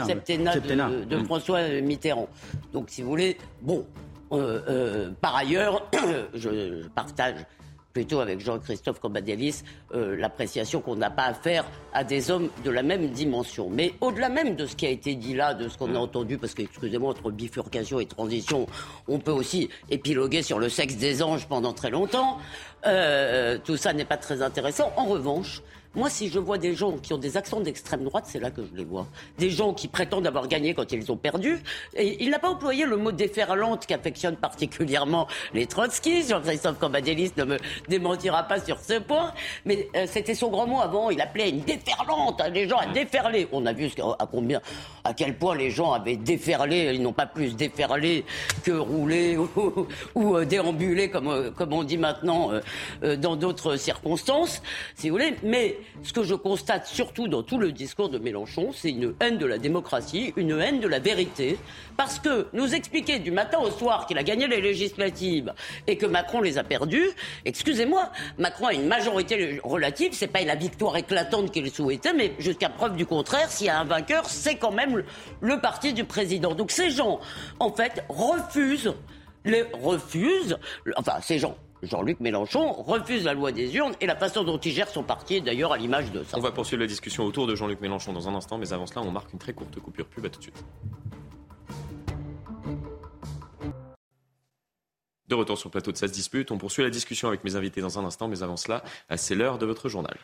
septennat, 0.07 0.57
de. 0.57 1.19
François 1.25 1.69
Mitterrand. 1.83 2.29
Donc, 2.73 2.89
si 2.89 3.03
vous 3.03 3.11
voulez, 3.11 3.37
bon, 3.61 3.87
euh, 4.33 4.61
euh, 4.69 5.11
par 5.21 5.37
ailleurs, 5.37 5.87
je, 6.35 6.87
partage 6.89 7.35
plutôt 7.93 8.21
avec 8.21 8.41
Jean-Christophe 8.41 9.01
Cambadélis 9.01 9.63
euh, 9.95 10.17
l'appréciation 10.17 10.81
qu'on 10.81 10.97
n'a 10.97 11.11
pas 11.11 11.25
à 11.25 11.35
faire 11.35 11.65
à 11.93 12.05
des 12.05 12.31
hommes 12.31 12.49
de 12.65 12.71
la 12.71 12.83
même 12.83 13.09
dimension. 13.09 13.69
Mais 13.71 13.93
au-delà 14.01 14.29
même 14.29 14.57
de 14.57 14.67
ce 14.67 14.77
qui 14.77 14.87
a 14.87 14.91
été 14.91 15.15
dit 15.15 15.35
là, 15.35 15.55
de 15.55 15.69
ce 15.69 15.77
qu'on 15.79 15.91
a 15.91 15.99
mm. 15.99 16.03
entendu, 16.03 16.39
parce 16.39 16.55
que, 16.55 16.63
excusez-moi, 16.63 17.11
entre 17.11 17.31
bifurcation 17.31 18.01
et 18.01 18.07
transition, 18.07 18.67
on 19.09 19.19
peut 19.19 19.33
aussi 19.33 19.69
épiloguer 19.91 20.43
sur 20.43 20.59
le 20.59 20.69
sexe 20.69 20.97
des 20.97 21.23
anges 21.23 21.47
pendant 21.49 21.73
très 21.73 21.91
longtemps. 21.91 22.39
tout 22.83 23.77
ça 23.77 23.93
n'est 23.93 24.05
pas 24.05 24.17
très 24.17 24.43
intéressant. 24.43 24.93
En 24.97 25.05
revanche, 25.05 25.63
moi, 25.95 26.09
si 26.09 26.29
je 26.31 26.39
vois 26.39 26.57
des 26.57 26.75
gens 26.75 26.93
qui 26.97 27.13
ont 27.13 27.19
des 27.19 27.37
accents 27.37 27.61
d'extrême 27.61 28.05
droite, 28.05 28.25
c'est 28.27 28.41
là 28.41 28.51
que 28.51 28.63
je 28.65 28.75
les 28.75 28.85
vois. 28.85 29.07
Des 29.39 29.51
gens 29.51 29.75
qui 29.75 29.89
prétendent 29.89 30.27
avoir 30.27 30.49
gagné 30.49 30.73
quand 30.73 30.91
ils 30.91 31.13
ont 31.13 31.19
perdu. 31.19 31.59
Et 31.95 32.25
il 32.25 32.31
n'a 32.31 32.39
pas 32.39 32.49
employé 32.49 32.87
le 32.87 32.97
mot 32.97 33.13
déferlante 33.13 33.85
qu'affectionnent 33.85 34.37
particulièrement 34.37 35.29
les 35.53 35.67
trotskistes. 35.67 36.31
Jean-Christophe 36.31 36.79
Cambadélis 36.79 37.33
ne 37.37 37.45
me 37.45 37.59
démentira 37.89 38.45
pas 38.45 38.59
sur 38.59 38.81
ce 38.81 39.01
point. 39.01 39.35
Mais 39.67 39.87
euh, 39.95 40.07
c'était 40.09 40.35
son 40.35 40.49
grand 40.49 40.67
mot 40.67 40.81
avant. 40.81 41.11
Il 41.11 41.21
appelait 41.21 41.51
une 41.51 41.61
déferlante, 41.61 42.41
hein, 42.41 42.49
les 42.49 42.67
gens 42.67 42.79
à 42.79 42.87
déferler. 42.87 43.47
On 43.53 43.67
a 43.67 43.75
vu 43.75 43.91
à 44.19 44.27
combien, 44.27 44.63
à 45.05 45.13
quel 45.13 45.37
point 45.37 45.55
les 45.55 45.71
gens 45.71 45.93
avaient 45.93 46.17
déferlé. 46.17 46.93
Ils 46.95 47.03
n'ont 47.03 47.13
pas 47.13 47.27
plus 47.27 47.55
déferlé 47.55 48.25
que 48.65 48.73
roulé 48.73 49.37
ou, 50.15 50.37
euh, 50.37 50.47
déambulé, 50.47 51.11
comme, 51.11 51.29
euh, 51.29 51.51
comme 51.51 51.75
on 51.75 51.85
dit 51.85 51.99
maintenant 51.99 52.51
dans 53.19 53.37
d'autres 53.37 53.77
circonstances, 53.77 54.63
si 54.95 55.11
vous 55.11 55.17
voulez. 55.17 55.35
Mais 55.43 55.77
ce 56.03 56.13
que 56.13 56.23
je 56.23 56.35
constate 56.35 56.87
surtout 56.87 57.29
dans 57.29 57.43
tout 57.43 57.59
le 57.59 57.73
discours 57.73 58.09
de 58.09 58.19
Mélenchon, 58.19 58.71
c'est 58.73 58.91
une 58.91 59.15
haine 59.21 59.39
de 59.39 59.47
la 59.47 59.59
démocratie, 59.59 60.33
une 60.37 60.59
haine 60.61 60.81
de 60.81 60.89
la 60.89 60.99
vérité, 60.99 61.59
parce 61.97 62.19
que 62.19 62.47
nous 62.53 62.75
expliquer 62.75 63.19
du 63.19 63.31
matin 63.31 63.59
au 63.59 63.71
soir 63.71 64.07
qu'il 64.07 64.19
a 64.19 64.23
gagné 64.23 64.47
les 64.47 64.61
législatives 64.61 65.53
et 65.87 65.97
que 65.97 66.07
Macron 66.07 66.41
les 66.41 66.59
a 66.59 66.65
perdues, 66.65 67.11
excusez-moi, 67.45 68.11
Macron 68.39 68.67
a 68.67 68.75
une 68.75 68.87
majorité 68.87 69.61
relative, 69.63 70.13
c'est 70.13 70.27
pas 70.27 70.43
la 70.43 70.55
victoire 70.55 70.97
éclatante 70.97 71.51
qu'il 71.51 71.71
souhaitait, 71.71 72.13
mais 72.13 72.33
jusqu'à 72.39 72.69
preuve 72.69 72.97
du 72.97 73.07
contraire, 73.07 73.51
s'il 73.51 73.67
y 73.67 73.71
a 73.71 73.79
un 73.79 73.85
vainqueur, 73.85 74.27
c'est 74.27 74.57
quand 74.57 74.73
même 74.73 75.03
le 75.41 75.61
parti 75.61 75.93
du 75.93 76.05
président. 76.05 76.55
Donc 76.55 76.71
ces 76.71 76.91
gens, 76.91 77.21
en 77.59 77.73
fait, 77.73 78.05
refusent 78.09 78.95
les 79.45 79.65
refusent, 79.73 80.57
enfin 80.97 81.15
ces 81.21 81.39
gens 81.39 81.57
Jean-Luc 81.83 82.21
Mélenchon 82.21 82.73
refuse 82.73 83.25
la 83.25 83.35
loi 83.35 83.51
des 83.51 83.75
urnes 83.75 83.95
et 84.01 84.07
la 84.07 84.15
façon 84.15 84.45
dont 84.45 84.59
il 84.59 84.73
gère 84.73 84.89
son 84.89 85.03
parti 85.03 85.37
est 85.37 85.41
d'ailleurs 85.41 85.73
à 85.73 85.77
l'image 85.77 86.13
de 86.13 86.23
ça. 86.23 86.39
On 86.39 86.41
va 86.41 86.53
poursuivre 86.53 86.81
la 86.81 86.87
discussion 86.87 87.25
autour 87.25 87.49
de 87.49 87.57
Jean-Luc 87.57 87.81
Mélenchon 87.81 88.13
dans 88.13 88.29
un 88.29 88.35
instant, 88.35 88.57
mais 88.57 88.73
avant 88.73 88.87
cela, 88.87 89.03
on 89.03 89.11
marque 89.11 89.33
une 89.33 89.41
très 89.41 89.53
courte 89.53 89.79
coupure 89.81 90.07
pub. 90.07 90.25
À 90.25 90.29
tout 90.29 90.39
de 90.39 90.45
suite. 90.45 90.65
De 95.27 95.35
retour 95.35 95.59
sur 95.59 95.69
le 95.69 95.73
plateau 95.73 95.91
de 95.91 95.97
16 95.97 96.13
dispute, 96.13 96.51
on 96.53 96.59
poursuit 96.59 96.85
la 96.85 96.91
discussion 96.91 97.27
avec 97.27 97.43
mes 97.43 97.57
invités 97.57 97.81
dans 97.81 97.99
un 97.99 98.05
instant, 98.05 98.29
mais 98.29 98.43
avant 98.43 98.57
cela, 98.57 98.85
c'est 99.17 99.35
l'heure 99.35 99.59
de 99.59 99.67
votre 99.67 99.89
journal. 99.89 100.17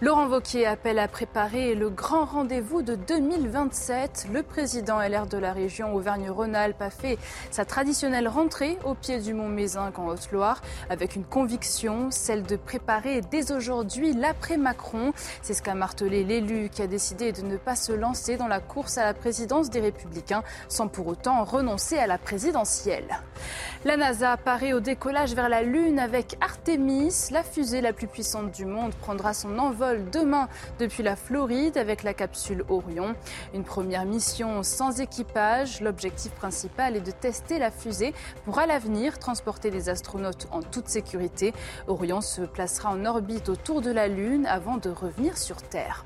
Laurent 0.00 0.28
Vauquier 0.28 0.64
appelle 0.64 1.00
à 1.00 1.08
préparer 1.08 1.74
le 1.74 1.90
grand 1.90 2.24
rendez-vous 2.24 2.82
de 2.82 2.94
2027. 2.94 4.28
Le 4.32 4.44
président 4.44 5.00
LR 5.00 5.26
de 5.26 5.38
la 5.38 5.52
région 5.52 5.92
Auvergne-Rhône-Alpes 5.92 6.80
a 6.80 6.90
fait 6.90 7.18
sa 7.50 7.64
traditionnelle 7.64 8.28
rentrée 8.28 8.78
au 8.84 8.94
pied 8.94 9.18
du 9.18 9.34
mont 9.34 9.48
Mézinc 9.48 9.98
en 9.98 10.06
Haute-Loire 10.06 10.62
avec 10.88 11.16
une 11.16 11.24
conviction, 11.24 12.12
celle 12.12 12.44
de 12.44 12.54
préparer 12.54 13.22
dès 13.22 13.50
aujourd'hui 13.50 14.12
l'après-Macron. 14.12 15.12
C'est 15.42 15.54
ce 15.54 15.62
qu'a 15.62 15.74
martelé 15.74 16.22
l'élu 16.22 16.68
qui 16.68 16.82
a 16.82 16.86
décidé 16.86 17.32
de 17.32 17.42
ne 17.42 17.56
pas 17.56 17.74
se 17.74 17.90
lancer 17.90 18.36
dans 18.36 18.46
la 18.46 18.60
course 18.60 18.98
à 18.98 19.04
la 19.04 19.14
présidence 19.14 19.68
des 19.68 19.80
Républicains 19.80 20.44
sans 20.68 20.86
pour 20.86 21.08
autant 21.08 21.42
renoncer 21.42 21.98
à 21.98 22.06
la 22.06 22.18
présidentielle. 22.18 23.18
La 23.84 23.96
NASA 23.96 24.36
paraît 24.36 24.74
au 24.74 24.80
décollage 24.80 25.34
vers 25.34 25.48
la 25.48 25.62
Lune 25.62 25.98
avec 25.98 26.36
Artemis. 26.40 27.30
La 27.32 27.42
fusée 27.42 27.80
la 27.80 27.92
plus 27.92 28.06
puissante 28.06 28.52
du 28.52 28.64
monde 28.64 28.94
prendra 28.94 29.34
son 29.34 29.58
envol 29.58 29.87
demain 29.96 30.48
depuis 30.78 31.02
la 31.02 31.16
Floride 31.16 31.76
avec 31.78 32.02
la 32.02 32.14
capsule 32.14 32.64
Orion. 32.68 33.14
Une 33.54 33.64
première 33.64 34.04
mission 34.04 34.62
sans 34.62 35.00
équipage. 35.00 35.80
L'objectif 35.80 36.32
principal 36.32 36.96
est 36.96 37.00
de 37.00 37.10
tester 37.10 37.58
la 37.58 37.70
fusée 37.70 38.14
pour 38.44 38.58
à 38.58 38.66
l'avenir 38.66 39.18
transporter 39.18 39.70
les 39.70 39.88
astronautes 39.88 40.46
en 40.50 40.62
toute 40.62 40.88
sécurité. 40.88 41.52
Orion 41.86 42.20
se 42.20 42.42
placera 42.42 42.90
en 42.90 43.04
orbite 43.04 43.48
autour 43.48 43.80
de 43.80 43.90
la 43.90 44.08
Lune 44.08 44.46
avant 44.46 44.76
de 44.76 44.90
revenir 44.90 45.36
sur 45.36 45.62
Terre. 45.62 46.04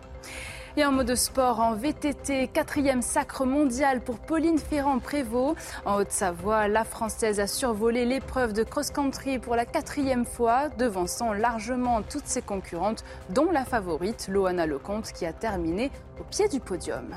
Et 0.78 0.86
en 0.86 0.92
mode 0.92 1.14
sport, 1.16 1.60
en 1.60 1.74
VTT, 1.74 2.48
quatrième 2.48 3.02
sacre 3.02 3.44
mondial 3.44 4.00
pour 4.00 4.18
Pauline 4.18 4.56
Ferrand-Prévot. 4.56 5.54
En 5.84 5.96
Haute-Savoie, 5.96 6.66
la 6.66 6.84
Française 6.84 7.40
a 7.40 7.46
survolé 7.46 8.06
l'épreuve 8.06 8.54
de 8.54 8.62
cross-country 8.62 9.38
pour 9.38 9.54
la 9.54 9.66
quatrième 9.66 10.24
fois, 10.24 10.70
devançant 10.70 11.34
largement 11.34 12.00
toutes 12.00 12.26
ses 12.26 12.40
concurrentes, 12.40 13.04
dont 13.28 13.50
la 13.52 13.66
favorite, 13.66 14.28
Loana 14.30 14.64
Lecomte, 14.64 15.12
qui 15.12 15.26
a 15.26 15.34
terminé 15.34 15.90
au 16.18 16.24
pied 16.24 16.48
du 16.48 16.58
podium. 16.58 17.16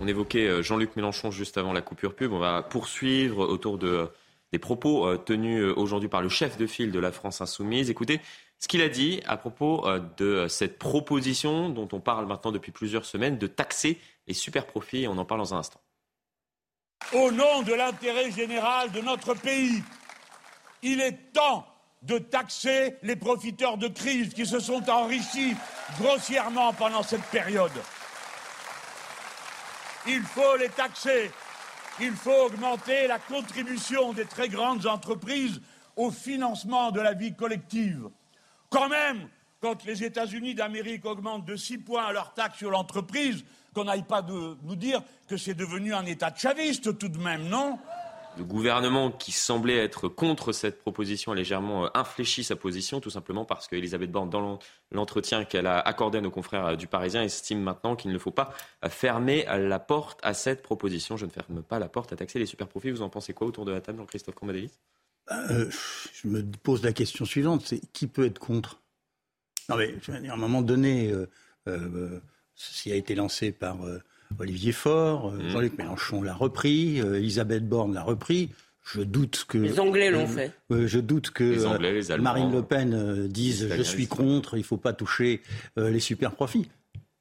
On 0.00 0.06
évoquait 0.06 0.48
euh, 0.48 0.62
Jean-Luc 0.62 0.96
Mélenchon 0.96 1.30
juste 1.30 1.56
avant 1.56 1.72
la 1.72 1.80
coupure 1.80 2.14
pub. 2.14 2.34
On 2.34 2.38
va 2.38 2.62
poursuivre 2.62 3.48
autour 3.48 3.78
de, 3.78 4.10
des 4.52 4.58
propos 4.58 5.06
euh, 5.06 5.16
tenus 5.16 5.62
euh, 5.62 5.74
aujourd'hui 5.76 6.08
par 6.08 6.22
le 6.22 6.28
chef 6.28 6.56
de 6.56 6.66
file 6.66 6.92
de 6.92 7.00
la 7.00 7.10
France 7.12 7.40
Insoumise. 7.40 7.90
Écoutez, 7.90 8.20
ce 8.58 8.68
qu'il 8.68 8.82
a 8.82 8.88
dit 8.88 9.20
à 9.26 9.36
propos 9.36 9.86
euh, 9.86 10.00
de 10.16 10.48
cette 10.48 10.78
proposition 10.78 11.68
dont 11.70 11.88
on 11.92 12.00
parle 12.00 12.26
maintenant 12.26 12.52
depuis 12.52 12.72
plusieurs 12.72 13.04
semaines 13.04 13.38
de 13.38 13.46
taxer 13.46 14.00
les 14.26 14.34
super 14.34 14.66
profits. 14.66 15.06
On 15.08 15.16
en 15.18 15.24
parle 15.24 15.40
dans 15.40 15.54
un 15.54 15.58
instant. 15.58 15.80
Au 17.12 17.30
nom 17.30 17.62
de 17.62 17.72
l'intérêt 17.72 18.30
général 18.30 18.90
de 18.90 19.00
notre 19.00 19.34
pays, 19.34 19.82
il 20.82 21.00
est 21.00 21.32
temps 21.32 21.66
de 22.02 22.18
taxer 22.18 22.96
les 23.02 23.16
profiteurs 23.16 23.76
de 23.76 23.88
crise 23.88 24.34
qui 24.34 24.46
se 24.46 24.60
sont 24.60 24.88
enrichis 24.88 25.54
grossièrement 25.98 26.72
pendant 26.72 27.02
cette 27.02 27.24
période. 27.24 27.72
Il 30.06 30.22
faut 30.22 30.56
les 30.56 30.68
taxer. 30.68 31.30
Il 32.00 32.12
faut 32.12 32.46
augmenter 32.46 33.08
la 33.08 33.18
contribution 33.18 34.12
des 34.12 34.24
très 34.24 34.48
grandes 34.48 34.86
entreprises 34.86 35.60
au 35.96 36.10
financement 36.12 36.92
de 36.92 37.00
la 37.00 37.12
vie 37.12 37.34
collective. 37.34 38.08
Quand 38.70 38.88
même, 38.88 39.28
quand 39.60 39.84
les 39.84 40.04
États-Unis 40.04 40.54
d'Amérique 40.54 41.04
augmentent 41.04 41.46
de 41.46 41.56
6 41.56 41.78
points 41.78 42.12
leur 42.12 42.34
taxe 42.34 42.58
sur 42.58 42.70
l'entreprise, 42.70 43.44
qu'on 43.74 43.84
n'aille 43.84 44.04
pas 44.04 44.22
de 44.22 44.56
nous 44.62 44.76
dire 44.76 45.02
que 45.28 45.36
c'est 45.36 45.54
devenu 45.54 45.94
un 45.94 46.04
État 46.04 46.32
chaviste 46.34 46.98
tout 46.98 47.08
de 47.08 47.18
même, 47.18 47.48
non? 47.48 47.78
Le 48.36 48.44
gouvernement 48.44 49.10
qui 49.10 49.32
semblait 49.32 49.78
être 49.78 50.06
contre 50.06 50.52
cette 50.52 50.78
proposition 50.78 51.32
a 51.32 51.34
légèrement 51.34 51.86
euh, 51.86 51.88
infléchi 51.94 52.44
sa 52.44 52.54
position, 52.54 53.00
tout 53.00 53.10
simplement 53.10 53.44
parce 53.44 53.66
qu'Elisabeth 53.66 54.12
Borne, 54.12 54.30
dans 54.30 54.60
l'entretien 54.92 55.44
qu'elle 55.44 55.66
a 55.66 55.80
accordé 55.80 56.18
à 56.18 56.20
nos 56.20 56.30
confrères 56.30 56.66
euh, 56.66 56.76
du 56.76 56.86
Parisien, 56.86 57.24
estime 57.24 57.60
maintenant 57.60 57.96
qu'il 57.96 58.12
ne 58.12 58.18
faut 58.18 58.30
pas 58.30 58.52
euh, 58.84 58.90
fermer 58.90 59.44
la 59.48 59.80
porte 59.80 60.20
à 60.22 60.34
cette 60.34 60.62
proposition. 60.62 61.16
Je 61.16 61.26
ne 61.26 61.30
ferme 61.30 61.64
pas 61.64 61.80
la 61.80 61.88
porte 61.88 62.12
à 62.12 62.16
taxer 62.16 62.38
les 62.38 62.46
super-profits. 62.46 62.92
Vous 62.92 63.02
en 63.02 63.08
pensez 63.08 63.32
quoi 63.32 63.48
autour 63.48 63.64
de 63.64 63.72
la 63.72 63.80
table, 63.80 63.98
Jean-Christophe 63.98 64.36
Combadélis 64.36 64.78
euh, 65.30 65.70
je 66.14 66.28
me 66.28 66.42
pose 66.42 66.82
la 66.82 66.92
question 66.92 67.24
suivante, 67.24 67.62
c'est 67.66 67.80
qui 67.92 68.06
peut 68.06 68.24
être 68.24 68.38
contre? 68.38 68.80
Non 69.68 69.76
mais, 69.76 69.94
à 70.28 70.32
un 70.32 70.36
moment 70.36 70.62
donné, 70.62 71.12
euh, 71.12 71.28
euh, 71.68 72.20
ceci 72.54 72.90
a 72.90 72.94
été 72.94 73.14
lancé 73.14 73.52
par 73.52 73.78
Olivier 74.38 74.72
Faure, 74.72 75.32
mmh. 75.32 75.48
Jean-Luc 75.50 75.78
Mélenchon 75.78 76.22
l'a 76.22 76.34
repris, 76.34 76.98
Elisabeth 76.98 77.68
Borne 77.68 77.94
l'a 77.94 78.02
repris. 78.02 78.50
Je 78.84 79.02
doute 79.02 79.44
que 79.46 79.58
les 79.58 79.80
Anglais 79.80 80.10
l'ont 80.10 80.26
fait. 80.26 80.50
je 80.70 80.98
doute 80.98 81.30
que 81.30 82.16
Marine 82.16 82.50
Le 82.50 82.62
Pen 82.62 83.28
dise 83.28 83.68
je 83.70 83.82
suis 83.82 84.06
contre, 84.06 84.54
il 84.54 84.60
ne 84.60 84.64
faut 84.64 84.78
pas 84.78 84.94
toucher 84.94 85.42
les 85.76 86.00
super 86.00 86.32
profits. 86.32 86.70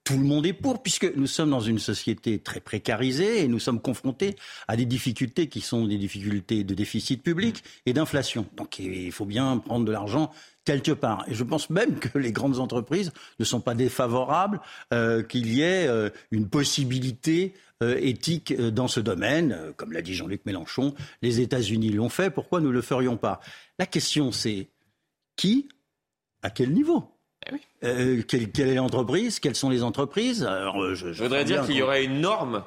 Tout 0.07 0.17
le 0.17 0.23
monde 0.23 0.45
est 0.45 0.53
pour, 0.53 0.81
puisque 0.81 1.13
nous 1.17 1.27
sommes 1.27 1.49
dans 1.49 1.59
une 1.59 1.79
société 1.79 2.39
très 2.39 2.61
précarisée 2.61 3.43
et 3.43 3.49
nous 3.49 3.59
sommes 3.59 3.81
confrontés 3.81 4.37
à 4.69 4.77
des 4.77 4.85
difficultés 4.85 5.49
qui 5.49 5.59
sont 5.59 5.85
des 5.85 5.97
difficultés 5.97 6.63
de 6.63 6.73
déficit 6.73 7.21
public 7.21 7.61
et 7.85 7.91
d'inflation. 7.91 8.45
Donc 8.55 8.79
il 8.79 9.11
faut 9.11 9.25
bien 9.25 9.57
prendre 9.57 9.83
de 9.83 9.91
l'argent 9.91 10.31
quelque 10.63 10.93
part. 10.93 11.25
Et 11.27 11.33
je 11.33 11.43
pense 11.43 11.69
même 11.69 11.99
que 11.99 12.17
les 12.17 12.31
grandes 12.31 12.59
entreprises 12.59 13.11
ne 13.37 13.43
sont 13.43 13.59
pas 13.59 13.75
défavorables 13.75 14.61
euh, 14.93 15.23
qu'il 15.23 15.53
y 15.53 15.61
ait 15.61 15.87
euh, 15.87 16.09
une 16.31 16.47
possibilité 16.47 17.53
euh, 17.83 17.97
éthique 17.99 18.55
dans 18.55 18.87
ce 18.87 19.01
domaine. 19.01 19.73
Comme 19.75 19.91
l'a 19.91 20.01
dit 20.01 20.13
Jean-Luc 20.13 20.45
Mélenchon, 20.45 20.93
les 21.21 21.41
États-Unis 21.41 21.89
l'ont 21.89 22.07
fait, 22.07 22.29
pourquoi 22.29 22.61
nous 22.61 22.69
ne 22.69 22.73
le 22.73 22.81
ferions 22.81 23.17
pas? 23.17 23.41
La 23.77 23.85
question 23.85 24.31
c'est 24.31 24.69
qui, 25.35 25.67
à 26.43 26.49
quel 26.49 26.71
niveau? 26.71 27.16
Eh 27.81 28.23
quelle, 28.23 28.69
est 28.69 28.75
l'entreprise? 28.75 29.39
Quelles 29.39 29.55
sont 29.55 29.69
les 29.69 29.83
entreprises? 29.83 30.47
Je, 30.93 31.13
je 31.13 31.23
voudrais 31.23 31.45
dire 31.45 31.65
qu'il 31.65 31.75
y 31.75 31.81
aurait 31.81 32.03
une 32.03 32.21
norme. 32.21 32.63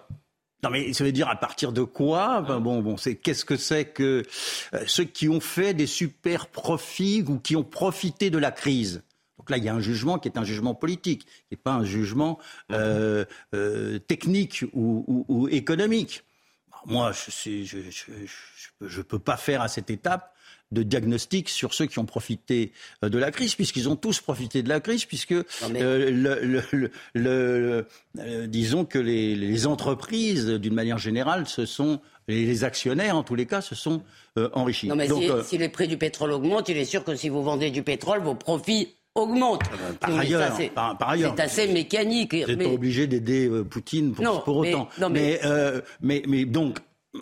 Non, 0.63 0.71
mais 0.71 0.93
ça 0.93 1.05
veut 1.05 1.13
dire 1.13 1.29
à 1.29 1.37
partir 1.37 1.73
de 1.73 1.83
quoi? 1.83 2.43
Ben 2.43 2.61
bon, 2.61 2.83
bon, 2.83 2.97
c'est 2.97 3.17
qu'est-ce 3.17 3.45
que 3.45 3.57
c'est 3.57 3.87
que 3.87 4.23
euh, 4.75 4.85
ceux 4.87 5.05
qui 5.05 5.29
ont 5.29 5.41
fait 5.41 5.73
des 5.73 5.87
super 5.87 6.49
profits 6.49 7.25
ou 7.27 7.39
qui 7.39 7.57
ont 7.57 7.65
profité 7.65 8.29
de 8.29 8.37
la 8.37 8.51
crise? 8.51 9.03
Donc 9.39 9.49
là, 9.49 9.57
il 9.57 9.65
y 9.65 9.71
a 9.71 9.75
un 9.75 9.81
jugement 9.81 10.19
qui 10.19 10.29
est 10.29 10.37
un 10.37 10.45
jugement 10.45 10.75
politique, 10.75 11.25
qui 11.25 11.47
n'est 11.53 11.57
pas 11.57 11.73
un 11.73 11.85
jugement 11.85 12.39
euh, 12.73 13.25
euh, 13.55 13.99
technique 14.01 14.67
ou, 14.75 15.05
ou, 15.07 15.25
ou 15.29 15.49
économique. 15.49 16.25
Moi, 16.87 17.13
je 17.13 17.51
ne 17.51 17.65
je, 17.65 17.79
je, 17.91 18.87
je, 18.87 19.03
peux 19.03 19.19
pas 19.19 19.37
faire 19.37 19.63
à 19.63 19.69
cette 19.69 19.91
étape 19.91 20.35
de 20.73 20.83
diagnostic 20.83 21.49
sur 21.49 21.75
ceux 21.75 21.87
qui 21.87 21.99
ont 21.99 22.05
profité 22.05 22.73
euh, 23.05 23.09
de 23.09 23.19
la 23.19 23.31
crise, 23.31 23.55
puisqu'ils 23.55 23.89
ont 23.89 23.97
tous 23.97 24.21
profité 24.21 24.63
de 24.63 24.69
la 24.69 24.81
crise, 24.81 25.05
puisque 25.05 25.33
euh, 25.33 25.45
le, 26.11 26.63
le, 27.15 27.87
euh, 28.19 28.47
disons 28.47 28.85
que 28.85 28.99
les, 28.99 29.35
les 29.35 29.67
entreprises, 29.67 30.47
d'une 30.47 30.75
manière 30.75 30.99
générale, 30.99 31.47
ce 31.47 31.67
sont 31.67 32.01
les 32.29 32.65
actionnaires, 32.65 33.17
en 33.17 33.23
tous 33.23 33.35
les 33.35 33.47
cas, 33.47 33.61
se 33.61 33.75
sont 33.75 34.03
enrichis. 34.53 34.87
Non, 34.87 34.95
mais 34.95 35.09
si, 35.09 35.29
si, 35.45 35.59
les 35.59 35.69
prix 35.69 35.89
du 35.89 35.97
pétrole 35.97 36.31
augmentent, 36.31 36.69
il 36.69 36.77
est 36.77 36.85
sûr 36.85 37.03
que 37.03 37.17
si 37.17 37.29
vous 37.29 37.43
vendez 37.43 37.71
du 37.71 37.83
pétrole, 37.83 38.21
vos 38.21 38.37
profits 38.37 38.95
augmentent. 39.17 39.69
Par, 39.99 40.17
ailleurs, 40.17 40.57
par, 40.73 41.09
ailleurs, 41.09 41.35
c'est 41.37 41.43
assez 41.43 41.67
mécanique. 41.67 42.33
Vous 42.33 42.47
n'êtes 42.47 42.63
pas 42.63 42.71
obligé 42.71 43.09
d'aider 43.09 43.51
Poutine 43.69 44.13
pour, 44.15 44.45
pour 44.45 44.57
autant. 44.59 44.89
Mais, 45.01 45.09
mais, 45.11 45.43
mais, 46.01 46.23
mais, 46.29 46.45
donc, 46.45 46.79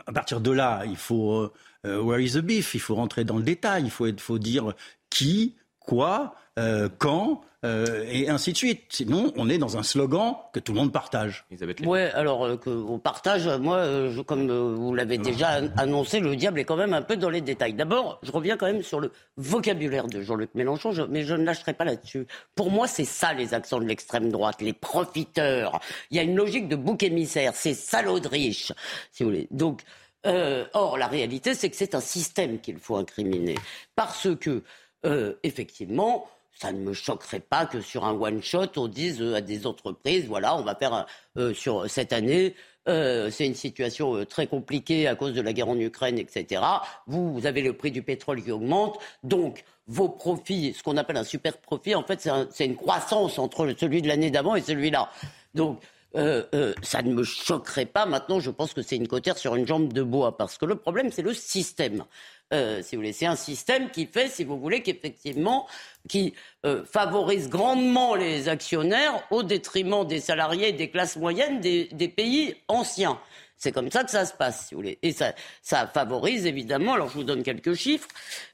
à 0.07 0.13
partir 0.13 0.41
de 0.41 0.51
là, 0.51 0.83
il 0.87 0.97
faut 0.97 1.33
euh, 1.33 1.53
where 1.85 2.21
is 2.21 2.33
the 2.33 2.39
beef? 2.39 2.75
Il 2.75 2.81
faut 2.81 2.95
rentrer 2.95 3.25
dans 3.25 3.37
le 3.37 3.43
détail, 3.43 3.85
il 3.85 3.91
faut, 3.91 4.07
faut 4.19 4.39
dire 4.39 4.75
qui, 5.11 5.57
quoi, 5.81 6.35
euh, 6.59 6.89
quand, 6.99 7.43
euh, 7.65 8.05
et 8.09 8.29
ainsi 8.29 8.53
de 8.53 8.57
suite. 8.57 8.85
Sinon, 8.89 9.33
on 9.37 9.49
est 9.49 9.59
dans 9.59 9.79
un 9.79 9.83
slogan 9.83 10.35
que 10.53 10.61
tout 10.61 10.73
le 10.73 10.79
monde 10.79 10.93
partage. 10.93 11.45
Oui, 11.85 12.01
alors 12.01 12.61
qu'on 12.61 12.99
partage, 12.99 13.49
moi, 13.49 13.85
comme 14.27 14.51
vous 14.51 14.95
l'avez 14.95 15.19
déjà 15.19 15.61
annoncé, 15.77 16.21
le 16.21 16.37
diable 16.37 16.61
est 16.61 16.65
quand 16.65 16.77
même 16.77 16.93
un 16.93 17.03
peu 17.03 17.17
dans 17.17 17.31
les 17.31 17.41
détails. 17.41 17.75
D'abord, 17.75 18.21
je 18.23 18.31
reviens 18.31 18.57
quand 18.57 18.67
même 18.67 18.83
sur 18.83 19.01
le 19.01 19.11
vocabulaire 19.37 20.07
de 20.07 20.23
Jean-Luc 20.23 20.51
Mélenchon, 20.55 20.93
mais 21.11 21.25
je 21.25 21.35
ne 21.35 21.45
lâcherai 21.45 21.75
pas 21.75 21.85
là-dessus. 21.85 22.27
Pour 22.55 22.71
moi, 22.71 22.87
c'est 22.87 23.05
ça 23.05 23.33
les 23.33 23.55
accents 23.55 23.81
de 23.81 23.87
l'extrême 23.87 24.31
droite, 24.31 24.61
les 24.61 24.73
profiteurs. 24.73 25.81
Il 26.11 26.17
y 26.17 26.21
a 26.21 26.23
une 26.23 26.37
logique 26.37 26.69
de 26.69 26.77
bouc 26.77 27.03
émissaire, 27.03 27.53
c'est 27.55 27.75
salaud 27.75 28.21
de 28.21 28.29
riche, 28.29 28.73
si 29.11 29.25
vous 29.25 29.31
voulez. 29.31 29.49
Donc, 29.51 29.83
euh, 30.27 30.65
or, 30.75 30.99
la 30.99 31.07
réalité, 31.07 31.55
c'est 31.55 31.71
que 31.71 31.77
c'est 31.77 31.95
un 31.95 32.01
système 32.01 32.61
qu'il 32.61 32.79
faut 32.79 32.97
incriminer. 32.97 33.57
Parce 33.95 34.29
que, 34.37 34.63
euh, 35.07 35.35
effectivement, 35.43 36.29
ça 36.53 36.73
ne 36.73 36.81
me 36.81 36.93
choquerait 36.93 37.41
pas 37.41 37.67
que 37.67 37.81
sur 37.81 38.05
un 38.05 38.13
one-shot, 38.13 38.67
on 38.77 38.89
dise 38.89 39.21
euh, 39.23 39.37
à 39.37 39.41
des 39.41 39.67
entreprises, 39.67 40.27
voilà, 40.27 40.57
on 40.57 40.63
va 40.63 40.75
faire 40.75 41.07
sur 41.55 41.89
cette 41.89 42.13
année, 42.13 42.55
c'est 42.87 43.47
une 43.47 43.55
situation 43.55 44.25
très 44.25 44.47
compliquée 44.47 45.07
à 45.09 45.15
cause 45.15 45.35
de 45.35 45.43
la 45.43 45.53
guerre 45.53 45.69
en 45.69 45.79
Ukraine, 45.79 46.19
etc. 46.19 46.63
Vous 47.07 47.45
avez 47.45 47.61
le 47.61 47.75
prix 47.75 47.91
du 47.91 48.03
pétrole 48.03 48.43
qui 48.43 48.51
augmente, 48.51 48.99
donc 49.23 49.63
vos 49.87 50.09
profits, 50.09 50.73
ce 50.73 50.83
qu'on 50.83 50.97
appelle 50.97 51.19
un 51.19 51.25
super 51.25 51.59
profit, 51.59 51.95
en 51.95 52.03
fait, 52.03 52.27
c'est 52.51 52.65
une 52.65 52.77
croissance 52.77 53.39
entre 53.39 53.75
celui 53.79 54.01
de 54.01 54.09
l'année 54.09 54.31
d'avant 54.31 54.55
et 54.55 54.63
celui-là. 54.63 55.11
Donc, 55.55 55.83
euh, 56.17 56.45
euh, 56.55 56.73
ça 56.83 57.03
ne 57.03 57.13
me 57.13 57.23
choquerait 57.23 57.87
pas. 57.87 58.07
Maintenant, 58.07 58.41
je 58.41 58.51
pense 58.51 58.73
que 58.73 58.81
c'est 58.83 58.97
une 58.97 59.09
cotère 59.09 59.37
sur 59.37 59.55
une 59.57 59.67
jambe 59.67 59.93
de 59.93 60.03
bois, 60.03 60.37
parce 60.37 60.57
que 60.57 60.65
le 60.65 60.77
problème, 60.77 61.13
c'est 61.13 61.23
le 61.23 61.35
système. 61.35 62.05
Euh, 62.55 62.81
si 62.83 62.97
vous 62.97 63.03
voulez, 63.03 63.13
c'est 63.13 63.27
un 63.27 63.37
système 63.37 63.91
qui 63.91 64.07
fait, 64.07 64.29
si 64.29 64.45
vous 64.45 64.59
voulez, 64.59 64.83
qu'effectivement, 64.83 65.67
qui 66.09 66.35
favorise 66.87 67.49
grandement 67.49 68.15
les 68.15 68.49
actionnaires 68.49 69.23
au 69.31 69.43
détriment 69.43 70.07
des 70.07 70.21
salariés 70.21 70.73
des 70.73 70.91
classes 70.91 71.17
moyennes 71.17 71.61
des, 71.61 72.13
pays 72.15 72.55
anciens. 72.69 73.19
C'est 73.57 73.73
comme 73.73 73.91
ça 73.91 74.05
que 74.05 74.11
ça 74.11 74.25
se 74.25 74.35
passe, 74.35 74.69
si 74.69 74.75
vous 74.75 74.81
voulez. 74.81 74.99
Et 75.03 75.13
ça, 75.13 75.35
ça 75.63 75.87
favorise 75.87 76.47
évidemment, 76.47 76.95
alors 76.95 77.09
je 77.09 77.15
vous 77.15 77.25
donne 77.25 77.43
quelques 77.43 77.75
chiffres, 77.75 78.09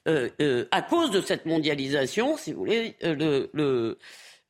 à 0.05 0.81
cause 0.81 1.11
de 1.11 1.21
cette 1.21 1.45
mondialisation, 1.45 2.37
si 2.37 2.53
vous 2.53 2.59
voulez, 2.59 2.95
le, 3.01 3.49
le, 3.53 3.97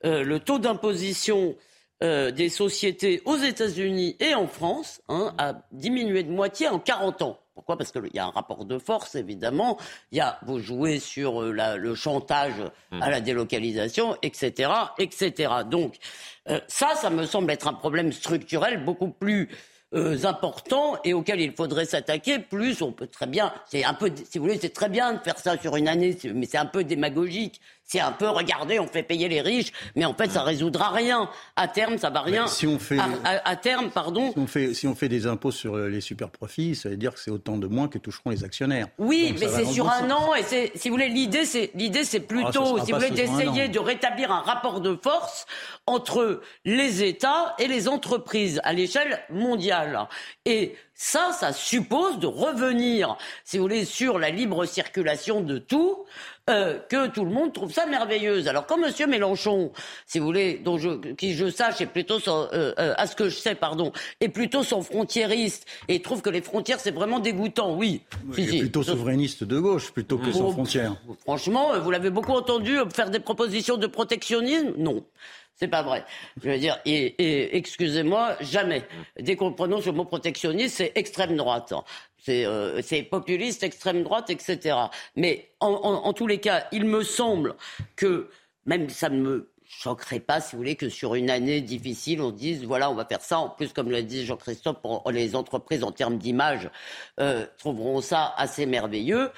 le 0.03 0.39
taux 0.39 0.59
d'imposition 0.59 1.55
euh, 2.03 2.29
des 2.29 2.49
sociétés 2.49 3.21
aux 3.23 3.37
États-Unis 3.37 4.17
et 4.19 4.35
en 4.35 4.47
France 4.47 5.01
hein, 5.07 5.33
a 5.37 5.53
diminué 5.71 6.23
de 6.23 6.29
moitié 6.29 6.67
en 6.67 6.77
40 6.77 7.21
ans. 7.21 7.39
Pourquoi? 7.53 7.77
Parce 7.77 7.93
qu'il 7.93 8.13
y 8.13 8.19
a 8.19 8.25
un 8.25 8.31
rapport 8.31 8.65
de 8.65 8.77
force, 8.79 9.15
évidemment. 9.15 9.77
Il 10.11 10.17
y 10.17 10.21
a, 10.21 10.37
vous 10.45 10.59
jouez 10.59 10.99
sur 10.99 11.41
euh, 11.41 11.77
le 11.77 11.95
chantage 11.95 12.61
mmh. 12.91 13.01
à 13.01 13.09
la 13.09 13.21
délocalisation, 13.21 14.17
etc., 14.23 14.71
etc. 14.97 15.53
Donc, 15.71 15.95
euh, 16.49 16.59
ça, 16.67 16.95
ça 16.95 17.09
me 17.09 17.25
semble 17.25 17.49
être 17.51 17.69
un 17.69 17.73
problème 17.73 18.11
structurel 18.11 18.83
beaucoup 18.83 19.09
plus 19.09 19.47
important 20.25 20.97
et 21.05 21.13
auquel 21.13 21.39
il 21.39 21.53
faudrait 21.53 21.85
s'attaquer. 21.85 22.39
Plus, 22.39 22.81
on 22.81 22.91
peut 22.91 23.07
très 23.07 23.27
bien, 23.27 23.53
c'est 23.69 23.85
un 23.85 23.93
peu, 23.93 24.11
si 24.29 24.37
vous 24.37 24.43
voulez, 24.43 24.59
c'est 24.59 24.73
très 24.73 24.89
bien 24.89 25.13
de 25.13 25.19
faire 25.19 25.37
ça 25.37 25.57
sur 25.57 25.77
une 25.77 25.87
année, 25.87 26.17
mais 26.33 26.45
c'est 26.45 26.57
un 26.57 26.65
peu 26.65 26.83
démagogique 26.83 27.61
c'est 27.85 27.99
un 27.99 28.11
peu 28.11 28.27
regardez, 28.27 28.79
on 28.79 28.87
fait 28.87 29.03
payer 29.03 29.29
les 29.29 29.41
riches, 29.41 29.71
mais 29.95 30.05
en 30.05 30.13
fait 30.13 30.29
ça 30.29 30.41
résoudra 30.41 30.89
rien. 30.89 31.29
À 31.55 31.67
terme, 31.67 31.97
ça 31.97 32.09
va 32.09 32.21
rien. 32.21 32.47
si 32.47 32.65
on 32.65 32.79
fait 32.79 32.97
à, 33.23 33.55
terme, 33.55 33.89
pardon. 33.89 34.31
Si 34.31 34.39
on 34.39 34.47
fait 34.47 34.73
si 34.73 34.87
on 34.87 34.95
fait 34.95 35.09
des 35.09 35.27
impôts 35.27 35.51
sur 35.51 35.75
euh, 35.75 35.87
les 35.87 36.01
super 36.01 36.29
profits, 36.29 36.75
ça 36.75 36.89
veut 36.89 36.97
dire 36.97 37.13
que 37.13 37.19
c'est 37.19 37.31
autant 37.31 37.57
de 37.57 37.67
moins 37.67 37.87
que 37.87 37.97
toucheront 37.97 38.31
les 38.31 38.43
actionnaires. 38.43 38.87
Oui, 38.97 39.35
mais 39.39 39.47
c'est 39.47 39.65
sur 39.65 39.89
un 39.89 40.09
an 40.09 40.33
et 40.33 40.43
c'est 40.43 40.71
si 40.75 40.89
vous 40.89 40.95
voulez 40.95 41.09
l'idée 41.09 41.45
c'est 41.45 41.71
l'idée 41.75 42.03
c'est 42.03 42.23
ah, 42.23 42.27
plutôt 42.27 42.83
si 42.83 42.91
vous 42.91 42.97
voulez 42.97 43.11
d'essayer 43.11 43.67
de 43.67 43.79
rétablir 43.79 44.31
un 44.31 44.41
rapport 44.41 44.81
de 44.81 44.97
force 45.01 45.45
entre 45.85 46.41
les 46.63 47.03
États 47.03 47.55
et 47.59 47.67
les 47.67 47.87
entreprises 47.87 48.59
à 48.63 48.73
l'échelle 48.73 49.19
mondiale. 49.29 50.07
Et 50.45 50.75
ça, 50.93 51.31
ça 51.33 51.51
suppose 51.51 52.19
de 52.19 52.27
revenir, 52.27 53.17
si 53.43 53.57
vous 53.57 53.63
voulez, 53.63 53.85
sur 53.85 54.17
la 54.17 54.29
libre 54.29 54.65
circulation 54.65 55.41
de 55.41 55.57
tout, 55.57 56.05
euh, 56.49 56.77
que 56.89 57.07
tout 57.07 57.25
le 57.25 57.31
monde 57.31 57.53
trouve 57.53 57.71
ça 57.71 57.85
merveilleuse. 57.85 58.47
Alors 58.47 58.65
quand 58.65 58.77
M. 58.81 59.09
Mélenchon, 59.09 59.71
si 60.05 60.19
vous 60.19 60.25
voulez, 60.25 60.61
dont 60.63 60.77
je, 60.77 61.13
qui 61.13 61.33
je 61.33 61.49
sache 61.49 61.81
est 61.81 61.85
plutôt 61.87 62.19
son, 62.19 62.47
euh, 62.53 62.73
euh, 62.77 62.93
à 62.97 63.07
ce 63.07 63.15
que 63.15 63.29
je 63.29 63.35
sais, 63.35 63.55
pardon, 63.55 63.91
est 64.21 64.29
plutôt 64.29 64.63
son 64.63 64.81
frontiériste 64.81 65.65
et 65.87 66.01
trouve 66.01 66.21
que 66.21 66.29
les 66.29 66.41
frontières 66.41 66.79
c'est 66.79 66.91
vraiment 66.91 67.19
dégoûtant, 67.19 67.75
oui. 67.75 68.01
Est 68.37 68.59
plutôt 68.59 68.83
souverainiste 68.83 69.43
de 69.43 69.59
gauche 69.59 69.91
plutôt 69.91 70.17
que 70.17 70.31
sans 70.31 70.51
frontières. 70.51 70.95
Franchement, 71.21 71.79
vous 71.79 71.91
l'avez 71.91 72.09
beaucoup 72.09 72.33
entendu 72.33 72.77
faire 72.93 73.09
des 73.09 73.19
propositions 73.19 73.77
de 73.77 73.87
protectionnisme? 73.87 74.73
Non. 74.77 75.03
C'est 75.55 75.69
pas 75.69 75.83
vrai. 75.83 76.03
Je 76.43 76.49
veux 76.49 76.57
dire, 76.57 76.77
et, 76.85 77.57
excusez-moi, 77.57 78.35
jamais. 78.41 78.83
Dès 79.19 79.37
qu'on 79.37 79.53
prononce 79.53 79.85
le 79.85 79.93
mot 79.93 80.03
protectionniste, 80.03 80.77
c'est 80.77 80.91
extrême 80.95 81.37
droite. 81.37 81.73
Euh, 82.27 82.81
c'est 82.83 83.03
populiste, 83.03 83.63
extrême 83.63 84.03
droite, 84.03 84.29
etc. 84.29 84.75
Mais 85.15 85.51
en, 85.61 86.11
tous 86.13 86.27
les 86.27 86.39
cas, 86.39 86.67
il 86.71 86.85
me 86.85 87.03
semble 87.03 87.55
que 87.95 88.29
même 88.65 88.89
ça 88.89 89.09
ne 89.09 89.21
me 89.21 89.49
choquerait 89.67 90.19
pas, 90.19 90.41
si 90.41 90.55
vous 90.55 90.59
voulez, 90.59 90.75
que 90.75 90.89
sur 90.89 91.15
une 91.15 91.29
année 91.29 91.61
difficile, 91.61 92.21
on 92.21 92.31
dise 92.31 92.65
voilà, 92.65 92.89
on 92.91 92.95
va 92.95 93.05
faire 93.05 93.21
ça. 93.21 93.39
En 93.39 93.49
plus, 93.49 93.71
comme 93.71 93.91
l'a 93.91 94.01
dit 94.01 94.25
Jean-Christophe, 94.25 94.77
les 95.11 95.35
entreprises 95.35 95.83
en 95.83 95.91
termes 95.91 96.17
d'image 96.17 96.69
euh, 97.19 97.45
trouveront 97.57 98.01
ça 98.01 98.33
assez 98.37 98.65
merveilleux. 98.65 99.31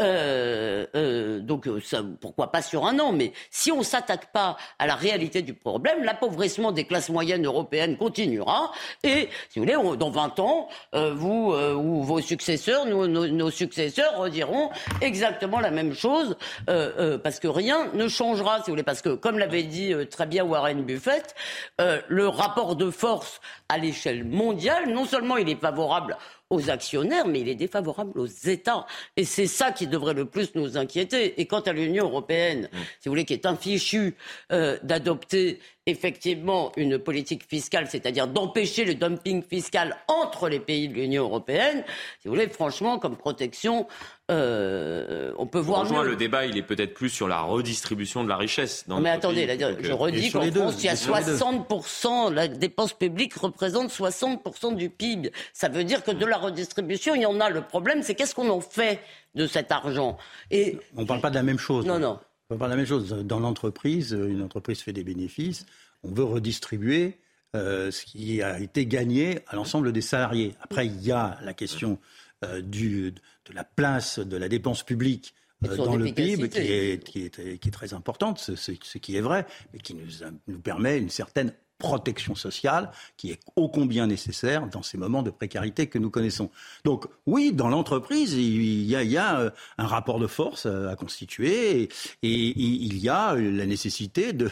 Euh, 0.00 0.86
euh, 0.94 1.40
donc 1.40 1.68
euh, 1.68 1.78
ça, 1.84 2.02
pourquoi 2.20 2.50
pas 2.50 2.62
sur 2.62 2.86
un 2.86 2.98
an 2.98 3.12
Mais 3.12 3.32
si 3.50 3.70
on 3.70 3.82
s'attaque 3.82 4.32
pas 4.32 4.56
à 4.78 4.86
la 4.86 4.94
réalité 4.94 5.42
du 5.42 5.52
problème, 5.52 6.02
l'appauvrissement 6.02 6.72
des 6.72 6.84
classes 6.84 7.10
moyennes 7.10 7.44
européennes 7.44 7.98
continuera. 7.98 8.72
Et 9.02 9.28
si 9.50 9.58
vous 9.58 9.66
voulez, 9.66 9.96
dans 9.96 10.10
20 10.10 10.40
ans, 10.40 10.68
vous 10.92 11.54
ou 11.54 12.02
vos 12.02 12.20
successeurs, 12.20 12.86
nous, 12.86 13.06
nos, 13.06 13.50
successeurs 13.50 14.16
rediront 14.16 14.70
exactement 15.00 15.60
la 15.60 15.70
même 15.70 15.94
chose 15.94 16.36
parce 16.66 17.38
que 17.38 17.48
rien 17.48 17.88
ne 17.94 18.08
changera. 18.08 18.56
Si 18.58 18.66
vous 18.66 18.72
voulez, 18.72 18.82
parce 18.82 19.02
que 19.02 19.10
comme 19.10 19.38
l'avait 19.38 19.62
dit 19.62 19.92
très 20.10 20.26
bien 20.26 20.44
Warren 20.44 20.82
Buffett, 20.82 21.34
le 21.78 22.28
rapport 22.28 22.76
de 22.76 22.90
force 22.90 23.40
à 23.68 23.78
l'échelle 23.78 24.24
mondiale, 24.24 24.90
non 24.90 25.04
seulement 25.04 25.36
il 25.36 25.48
est 25.48 25.60
favorable 25.60 26.16
aux 26.52 26.70
actionnaires, 26.70 27.26
mais 27.26 27.40
il 27.40 27.48
est 27.48 27.54
défavorable 27.54 28.20
aux 28.20 28.26
États. 28.26 28.86
Et 29.16 29.24
c'est 29.24 29.46
ça 29.46 29.72
qui 29.72 29.86
devrait 29.86 30.14
le 30.14 30.26
plus 30.26 30.54
nous 30.54 30.76
inquiéter. 30.76 31.40
Et 31.40 31.46
quant 31.46 31.60
à 31.60 31.72
l'Union 31.72 32.04
européenne, 32.04 32.68
mm. 32.72 32.76
si 33.00 33.08
vous 33.08 33.12
voulez, 33.12 33.24
qui 33.24 33.32
est 33.32 33.46
infichue 33.46 34.14
euh, 34.52 34.78
d'adopter 34.82 35.58
effectivement 35.86 36.70
une 36.76 36.98
politique 36.98 37.48
fiscale, 37.48 37.88
c'est-à-dire 37.88 38.28
d'empêcher 38.28 38.84
le 38.84 38.94
dumping 38.94 39.42
fiscal 39.42 39.96
entre 40.06 40.48
les 40.48 40.60
pays 40.60 40.88
de 40.88 40.94
l'Union 40.94 41.24
européenne, 41.24 41.82
si 42.20 42.28
vous 42.28 42.34
voulez, 42.34 42.48
franchement, 42.48 43.00
comme 43.00 43.16
protection, 43.16 43.88
euh, 44.30 45.32
on 45.38 45.46
peut 45.46 45.58
voir 45.58 45.90
mieux. 45.90 46.04
Le 46.04 46.14
débat, 46.14 46.46
il 46.46 46.56
est 46.56 46.62
peut-être 46.62 46.94
plus 46.94 47.08
sur 47.08 47.26
la 47.26 47.40
redistribution 47.40 48.22
de 48.22 48.28
la 48.28 48.36
richesse. 48.36 48.84
Dans 48.86 49.00
mais 49.00 49.10
attendez, 49.10 49.48
je 49.80 49.92
redis 49.92 50.30
qu'en 50.30 50.50
France, 50.52 50.76
il 50.78 50.86
y 50.86 50.88
a 50.88 50.94
60%, 50.94 52.32
la 52.32 52.46
dépense 52.46 52.92
publique 52.92 53.34
représente 53.34 53.90
60% 53.90 54.76
du 54.76 54.88
PIB. 54.88 55.32
Ça 55.52 55.68
veut 55.68 55.82
dire 55.82 56.04
que 56.04 56.12
de 56.12 56.24
la 56.24 56.38
redistribution, 56.38 57.16
il 57.16 57.22
y 57.22 57.26
en 57.26 57.40
a. 57.40 57.50
Le 57.50 57.62
problème, 57.62 58.02
c'est 58.04 58.14
qu'est-ce 58.14 58.36
qu'on 58.36 58.50
en 58.50 58.60
fait 58.60 59.00
de 59.34 59.48
cet 59.48 59.72
argent? 59.72 60.16
Et 60.52 60.78
On 60.96 61.02
ne 61.02 61.06
parle 61.06 61.20
pas 61.20 61.30
de 61.30 61.34
la 61.34 61.42
même 61.42 61.58
chose. 61.58 61.84
Non, 61.84 61.98
non. 61.98 62.20
On 62.52 62.58
parle 62.58 62.70
de 62.70 62.76
la 62.76 62.78
même 62.78 62.86
chose. 62.86 63.08
Dans 63.24 63.40
l'entreprise, 63.40 64.12
une 64.12 64.42
entreprise 64.42 64.82
fait 64.82 64.92
des 64.92 65.04
bénéfices, 65.04 65.64
on 66.02 66.12
veut 66.12 66.24
redistribuer 66.24 67.18
euh, 67.54 67.90
ce 67.90 68.04
qui 68.04 68.42
a 68.42 68.58
été 68.58 68.86
gagné 68.86 69.40
à 69.46 69.56
l'ensemble 69.56 69.92
des 69.92 70.00
salariés. 70.00 70.54
Après, 70.60 70.86
il 70.86 71.02
y 71.02 71.12
a 71.12 71.38
la 71.42 71.52
question 71.52 71.98
euh, 72.44 72.62
du, 72.62 73.12
de 73.12 73.52
la 73.52 73.64
place 73.64 74.18
de 74.18 74.36
la 74.36 74.48
dépense 74.48 74.82
publique 74.82 75.34
euh, 75.64 75.76
dans 75.76 75.96
le 75.96 76.06
PIB 76.06 76.48
qui 76.48 76.58
est, 76.58 77.04
qui, 77.04 77.24
est, 77.24 77.58
qui 77.58 77.68
est, 77.68 77.72
très 77.72 77.92
importante, 77.94 78.38
ce, 78.38 78.70
qui 78.72 79.16
est 79.16 79.20
vrai, 79.20 79.46
mais 79.72 79.80
qui 79.80 79.94
nous, 79.94 80.08
nous 80.48 80.60
permet 80.60 80.98
une 80.98 81.10
certaine 81.10 81.52
protection 81.82 82.36
sociale 82.36 82.90
qui 83.16 83.32
est 83.32 83.40
ô 83.56 83.68
combien 83.68 84.06
nécessaire 84.06 84.68
dans 84.68 84.82
ces 84.82 84.96
moments 84.96 85.22
de 85.22 85.30
précarité 85.30 85.88
que 85.88 85.98
nous 85.98 86.10
connaissons. 86.10 86.48
Donc 86.84 87.06
oui, 87.26 87.52
dans 87.52 87.68
l'entreprise, 87.68 88.34
il 88.34 88.84
y 88.84 88.94
a, 88.94 89.02
il 89.02 89.10
y 89.10 89.18
a 89.18 89.40
euh, 89.40 89.50
un 89.78 89.88
rapport 89.88 90.20
de 90.20 90.28
force 90.28 90.66
euh, 90.66 90.88
à 90.88 90.94
constituer 90.94 91.88
et, 92.22 92.28
il 92.62 92.98
y 92.98 93.08
a 93.08 93.34
la 93.34 93.66
nécessité 93.66 94.32
de, 94.32 94.48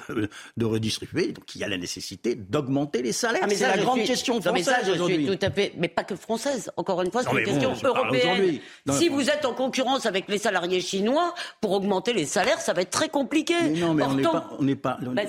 de, 0.57 0.65
redistribuer. 0.65 1.29
Donc 1.33 1.55
il 1.55 1.61
y 1.61 1.65
a 1.65 1.69
la 1.69 1.79
nécessité 1.79 2.35
d'augmenter 2.35 3.01
les 3.01 3.13
salaires. 3.13 3.43
Ah, 3.45 3.49
c'est 3.49 3.77
la 3.77 3.79
grande 3.79 4.03
question 4.03 4.41
française 4.41 4.91
aujourd'hui. 4.93 5.27
tout 5.27 5.39
à 5.41 5.51
fait, 5.51 5.73
mais 5.77 5.89
pas 5.89 6.03
que 6.03 6.17
française. 6.17 6.73
Encore 6.77 7.01
une 7.03 7.13
fois, 7.13 7.23
c'est 7.23 7.31
une 7.31 7.45
question 7.45 7.75
européenne. 7.85 8.59
Si 8.91 9.09
vous 9.09 9.31
êtes 9.31 9.45
en 9.45 9.55
concurrence 9.55 10.05
avec 10.05 10.29
les 10.29 10.39
salariés 10.39 10.81
chinois 10.81 11.33
pour 11.61 11.71
augmenter 11.71 12.13
les 12.13 12.27
salaires, 12.27 12.61
ça 12.61 12.73
va 12.73 12.83
être 12.83 12.91
très 12.91 13.09
compliqué. 13.09 13.55
non, 13.77 13.95
mais 13.95 14.03
on 14.03 14.15
n'est 14.15 14.23
pas, 14.23 14.51
on 14.59 14.63
n'est 14.65 14.75
pas, 14.75 14.99
bah, 15.01 15.23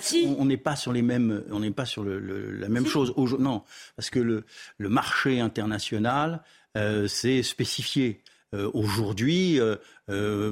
pas 0.63 0.75
sur 0.75 0.93
les 0.93 1.03
mêmes, 1.03 1.43
on 1.51 1.59
n'est 1.59 1.71
pas 1.71 1.85
sur 1.91 2.03
la 2.03 2.69
même 2.69 2.87
chose. 2.87 3.13
Non, 3.39 3.63
parce 3.95 4.09
que 4.09 4.19
le, 4.19 4.45
marché 4.79 5.39
international, 5.39 6.43
euh, 6.77 7.07
c'est 7.07 7.43
spécifié. 7.43 8.23
Euh, 8.53 8.69
aujourd'hui, 8.73 9.59
euh, 9.59 9.77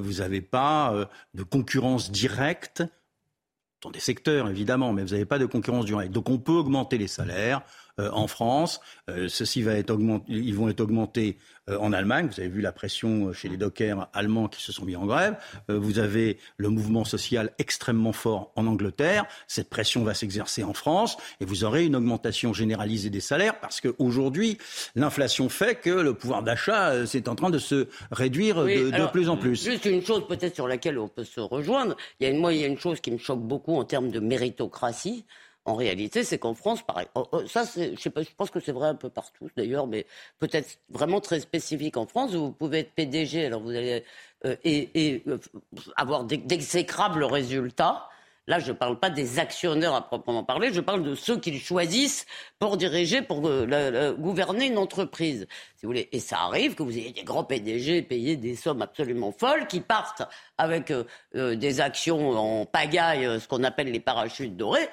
vous 0.01 0.13
n'avez 0.13 0.41
pas 0.41 1.09
de 1.33 1.43
concurrence 1.43 2.11
directe 2.11 2.83
dans 3.81 3.91
des 3.91 3.99
secteurs 3.99 4.49
évidemment, 4.49 4.91
mais 4.93 5.03
vous 5.03 5.11
n'avez 5.11 5.25
pas 5.25 5.39
de 5.39 5.45
concurrence 5.45 5.85
directe. 5.85 6.11
Donc 6.11 6.29
on 6.29 6.37
peut 6.37 6.51
augmenter 6.51 6.97
les 6.97 7.07
salaires 7.07 7.61
en 8.11 8.27
France. 8.27 8.79
ceci 9.27 9.61
va 9.61 9.73
être 9.73 9.89
augmenté, 9.89 10.31
ils 10.31 10.55
vont 10.55 10.69
être 10.69 10.81
augmentés 10.81 11.37
euh, 11.69 11.77
en 11.79 11.93
Allemagne. 11.93 12.27
Vous 12.31 12.39
avez 12.39 12.49
vu 12.49 12.61
la 12.61 12.71
pression 12.71 13.27
euh, 13.27 13.33
chez 13.33 13.47
les 13.49 13.57
dockers 13.57 14.09
allemands 14.13 14.47
qui 14.47 14.61
se 14.61 14.71
sont 14.71 14.85
mis 14.85 14.95
en 14.95 15.05
grève. 15.05 15.35
Euh, 15.69 15.77
vous 15.77 15.99
avez 15.99 16.37
le 16.57 16.69
mouvement 16.69 17.05
social 17.05 17.51
extrêmement 17.57 18.13
fort 18.13 18.51
en 18.55 18.65
Angleterre. 18.67 19.25
Cette 19.47 19.69
pression 19.69 20.03
va 20.03 20.13
s'exercer 20.13 20.63
en 20.63 20.73
France 20.73 21.17
et 21.41 21.45
vous 21.45 21.63
aurez 21.63 21.85
une 21.85 21.95
augmentation 21.95 22.53
généralisée 22.53 23.09
des 23.09 23.19
salaires 23.19 23.59
parce 23.59 23.81
qu'aujourd'hui, 23.81 24.57
l'inflation 24.95 25.49
fait 25.49 25.75
que 25.75 25.89
le 25.89 26.13
pouvoir 26.13 26.43
d'achat 26.43 27.05
c'est 27.05 27.27
en 27.27 27.35
train 27.35 27.49
de 27.49 27.59
se 27.59 27.87
réduire 28.11 28.63
de, 28.63 29.11
plus 29.11 29.29
en 29.29 29.37
plus. 29.37 29.63
Juste 29.63 29.85
une 29.85 30.03
chose 30.03 30.27
peut-être 30.27 30.55
sur 30.55 30.67
laquelle 30.67 30.97
on 30.97 31.07
peut 31.07 31.23
se 31.23 31.39
rejoindre. 31.39 31.95
Il 32.19 32.23
y 32.23 32.27
a 32.27 32.29
une, 32.33 32.39
moi, 32.39 32.53
il 32.53 32.59
y 32.59 32.63
a 32.63 32.67
une 32.67 32.79
chose 32.79 32.99
qui 32.99 33.11
me 33.11 33.17
choque 33.17 33.41
beaucoup 33.41 33.75
en 33.75 33.83
termes 33.83 34.09
de 34.09 34.19
méritocratie 34.19 35.25
en 35.69 35.75
réalité, 35.75 36.23
c'est 36.23 36.39
qu'en 36.39 36.55
France, 36.55 36.81
pareil, 36.81 37.05
oh, 37.13 37.27
oh, 37.31 37.45
ça, 37.45 37.63
je, 37.63 37.99
sais 37.99 38.09
pas, 38.09 38.23
je 38.23 38.29
pense 38.35 38.49
que 38.49 38.59
c'est 38.59 38.71
vrai 38.71 38.87
un 38.87 38.95
peu 38.95 39.09
partout 39.09 39.49
d'ailleurs, 39.55 39.85
mais 39.85 40.07
peut-être 40.39 40.79
vraiment 40.89 41.21
très 41.21 41.39
spécifique 41.39 41.95
en 41.95 42.07
France, 42.07 42.33
où 42.33 42.45
vous 42.45 42.51
pouvez 42.51 42.79
être 42.79 42.91
PDG, 42.93 43.45
alors 43.45 43.61
vous 43.61 43.69
allez 43.69 44.03
euh, 44.45 44.55
et, 44.63 45.21
euh, 45.27 45.37
avoir 45.95 46.23
d'exécrables 46.23 47.23
résultats. 47.23 48.09
Là, 48.47 48.57
je 48.57 48.71
ne 48.71 48.77
parle 48.77 48.99
pas 48.99 49.11
des 49.11 49.37
actionnaires 49.37 49.93
à 49.93 50.01
proprement 50.01 50.43
parler, 50.43 50.73
je 50.73 50.81
parle 50.81 51.03
de 51.03 51.13
ceux 51.13 51.37
qu'ils 51.39 51.59
choisissent 51.59 52.25
pour 52.57 52.77
diriger, 52.77 53.21
pour 53.21 53.45
euh, 53.45 54.13
gouverner 54.15 54.65
une 54.65 54.79
entreprise. 54.79 55.45
Si 55.75 55.85
vous 55.85 55.89
voulez. 55.89 56.09
Et 56.13 56.19
ça 56.19 56.39
arrive 56.39 56.73
que 56.73 56.81
vous 56.81 56.97
ayez 56.97 57.11
des 57.11 57.23
grands 57.23 57.43
PDG 57.43 58.01
payés 58.01 58.37
des 58.37 58.55
sommes 58.55 58.81
absolument 58.81 59.31
folles 59.31 59.67
qui 59.67 59.81
partent 59.81 60.23
avec 60.57 60.91
des 61.35 61.81
actions 61.81 62.31
en 62.31 62.65
pagaille, 62.65 63.39
ce 63.39 63.47
qu'on 63.47 63.63
appelle 63.63 63.91
les 63.91 63.99
parachutes 63.99 64.57
dorés, 64.57 64.89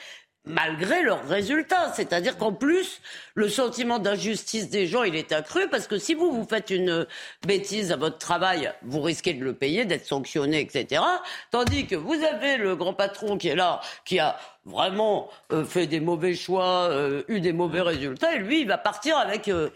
malgré 0.46 1.02
leurs 1.02 1.26
résultats. 1.28 1.92
C'est-à-dire 1.94 2.38
qu'en 2.38 2.52
plus, 2.52 3.00
le 3.34 3.48
sentiment 3.48 3.98
d'injustice 3.98 4.70
des 4.70 4.86
gens, 4.86 5.02
il 5.02 5.16
est 5.16 5.32
accru 5.32 5.68
parce 5.68 5.86
que 5.86 5.98
si 5.98 6.14
vous, 6.14 6.30
vous 6.30 6.46
faites 6.48 6.70
une 6.70 7.06
bêtise 7.46 7.92
à 7.92 7.96
votre 7.96 8.18
travail, 8.18 8.72
vous 8.82 9.02
risquez 9.02 9.34
de 9.34 9.44
le 9.44 9.52
payer, 9.52 9.84
d'être 9.84 10.06
sanctionné, 10.06 10.60
etc. 10.60 11.02
Tandis 11.50 11.86
que 11.86 11.96
vous 11.96 12.14
avez 12.14 12.56
le 12.56 12.76
grand 12.76 12.94
patron 12.94 13.36
qui 13.36 13.48
est 13.48 13.56
là, 13.56 13.80
qui 14.04 14.18
a 14.20 14.38
vraiment 14.64 15.28
euh, 15.52 15.64
fait 15.64 15.86
des 15.86 16.00
mauvais 16.00 16.34
choix, 16.34 16.88
euh, 16.90 17.22
eu 17.28 17.40
des 17.40 17.52
mauvais 17.52 17.80
résultats, 17.80 18.34
et 18.34 18.38
lui, 18.38 18.62
il 18.62 18.68
va 18.68 18.78
partir 18.78 19.18
avec... 19.18 19.48
Euh, 19.48 19.70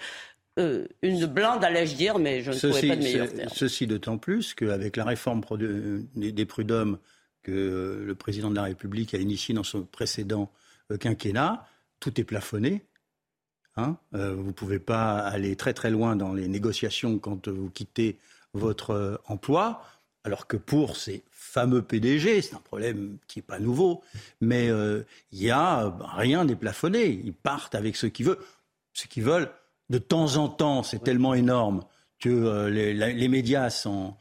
une 1.01 1.25
blinde, 1.25 1.65
allais-je 1.65 1.95
dire, 1.95 2.19
mais 2.19 2.43
je 2.43 2.51
ne 2.51 2.57
trouvais 2.57 2.89
pas 2.89 2.97
de 2.97 3.03
meilleur 3.03 3.33
terme. 3.33 3.49
Ceci 3.51 3.87
d'autant 3.87 4.19
plus 4.19 4.53
qu'avec 4.53 4.97
la 4.99 5.05
réforme 5.05 5.41
des 6.15 6.45
prud'hommes 6.45 6.99
que 7.43 8.03
le 8.05 8.15
président 8.15 8.51
de 8.51 8.57
la 8.57 8.65
République 8.65 9.15
a 9.15 9.19
initiée 9.19 9.55
dans 9.55 9.63
son 9.63 9.85
précédent 9.85 10.51
quinquennat, 10.97 11.67
tout 12.01 12.21
est 12.21 12.25
plafonné. 12.25 12.85
Hein 13.77 13.97
euh, 14.15 14.35
vous 14.35 14.49
ne 14.49 14.53
pouvez 14.53 14.79
pas 14.79 15.19
aller 15.19 15.57
très 15.57 15.73
très 15.73 15.91
loin 15.91 16.17
dans 16.17 16.33
les 16.33 16.49
négociations 16.49 17.19
quand 17.19 17.49
vous 17.49 17.71
quittez 17.71 18.19
votre 18.53 18.91
euh, 18.91 19.17
emploi, 19.27 19.83
alors 20.25 20.47
que 20.47 20.57
pour 20.57 20.97
ces 20.97 21.23
fameux 21.31 21.83
PDG, 21.83 22.43
c'est 22.43 22.55
un 22.55 22.61
problème 22.61 23.17
qui 23.27 23.39
n'est 23.39 23.45
pas 23.45 23.59
nouveau, 23.59 24.03
mais 24.41 24.67
il 24.67 25.05
n'y 25.33 25.51
a 25.51 25.97
rien 26.17 26.45
n'est 26.45 26.57
plafonné. 26.57 27.07
Ils 27.07 27.33
partent 27.33 27.75
avec 27.75 27.97
ce 27.97 28.07
qu'ils 28.07 28.27
veulent. 28.27 28.39
Ce 28.93 29.07
qu'ils 29.07 29.23
veulent, 29.23 29.51
de 29.89 29.97
temps 29.97 30.37
en 30.37 30.49
temps, 30.49 30.83
c'est 30.83 31.03
tellement 31.03 31.33
énorme 31.33 31.85
que 32.19 32.67
les, 32.67 33.29
médias 33.29 33.71
sont 33.71 34.15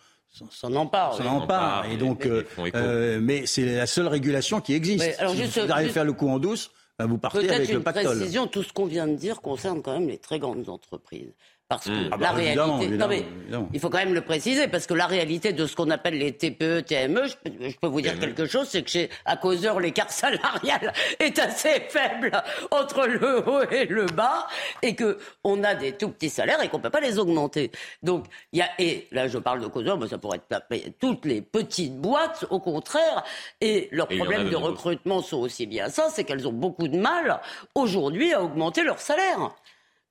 s'en 0.49 0.75
empare. 0.75 1.15
S'en 1.15 1.25
empare. 1.25 1.85
Et 1.85 1.97
donc, 1.97 2.25
euh, 2.25 2.43
euh, 2.75 3.19
mais 3.21 3.45
c'est 3.45 3.65
la 3.65 3.87
seule 3.87 4.07
régulation 4.07 4.61
qui 4.61 4.73
existe. 4.73 5.19
alors 5.19 5.33
si 5.33 5.43
vous 5.43 5.71
arrivez 5.71 5.89
à 5.89 5.93
faire 5.93 6.05
le 6.05 6.13
coup 6.13 6.29
en 6.29 6.39
douce, 6.39 6.71
ben, 6.97 7.05
vous 7.05 7.17
partez 7.17 7.49
avec 7.49 7.71
le 7.71 7.81
pactole. 7.81 8.17
précision, 8.17 8.47
tout 8.47 8.63
ce 8.63 8.73
qu'on 8.73 8.85
vient 8.85 9.07
de 9.07 9.15
dire 9.15 9.41
concerne 9.41 9.81
quand 9.81 9.93
même 9.93 10.07
les 10.07 10.17
très 10.17 10.39
grandes 10.39 10.69
entreprises. 10.69 11.33
Parce 11.69 11.85
que 11.85 11.91
mmh. 11.91 12.09
ah 12.11 12.17
bah, 12.17 12.23
la 12.23 12.31
réalité, 12.31 12.97
non 12.97 13.07
mais 13.07 13.25
il 13.71 13.79
faut 13.79 13.91
quand 13.91 13.99
même 13.99 14.15
le 14.15 14.21
préciser, 14.21 14.67
parce 14.67 14.87
que 14.87 14.95
la 14.95 15.05
réalité 15.05 15.53
de 15.53 15.67
ce 15.67 15.75
qu'on 15.75 15.91
appelle 15.91 16.17
les 16.17 16.31
TPE, 16.31 16.81
TME, 16.81 17.27
je 17.27 17.77
peux, 17.79 17.85
vous 17.85 18.01
dire 18.01 18.15
e. 18.15 18.19
quelque 18.19 18.47
chose, 18.47 18.67
c'est 18.67 18.81
que 18.81 18.89
chez 18.89 19.09
à 19.25 19.37
causeur 19.37 19.79
l'écart 19.79 20.09
salarial 20.09 20.91
est 21.19 21.37
assez 21.37 21.79
faible 21.89 22.31
entre 22.71 23.05
le 23.05 23.47
haut 23.47 23.61
et 23.69 23.85
le 23.85 24.07
bas, 24.07 24.47
et 24.81 24.95
que 24.95 25.19
on 25.43 25.63
a 25.63 25.75
des 25.75 25.91
tout 25.91 26.09
petits 26.09 26.31
salaires 26.31 26.59
et 26.63 26.69
qu'on 26.69 26.79
peut 26.79 26.89
pas 26.89 27.01
les 27.01 27.19
augmenter. 27.19 27.69
Donc 28.01 28.25
il 28.51 28.57
y 28.57 28.61
a 28.63 28.69
et 28.79 29.07
là 29.11 29.27
je 29.27 29.37
parle 29.37 29.61
de 29.61 29.67
causeur, 29.67 29.99
mais 29.99 30.07
ça 30.07 30.17
pourrait 30.17 30.41
être 30.49 30.93
toutes 30.99 31.25
les 31.25 31.43
petites 31.43 31.97
boîtes, 31.97 32.45
au 32.49 32.59
contraire, 32.59 33.23
et 33.61 33.89
leurs 33.91 34.07
problèmes 34.07 34.49
de 34.49 34.55
recrutement 34.55 35.21
sont 35.21 35.37
aussi 35.37 35.67
bien 35.67 35.87
ça, 35.89 36.07
c'est 36.09 36.23
qu'elles 36.23 36.47
ont 36.47 36.53
beaucoup 36.53 36.87
de 36.87 36.97
mal 36.97 37.39
aujourd'hui 37.75 38.33
à 38.33 38.41
augmenter 38.41 38.81
leur 38.81 38.99
salaire. 38.99 39.51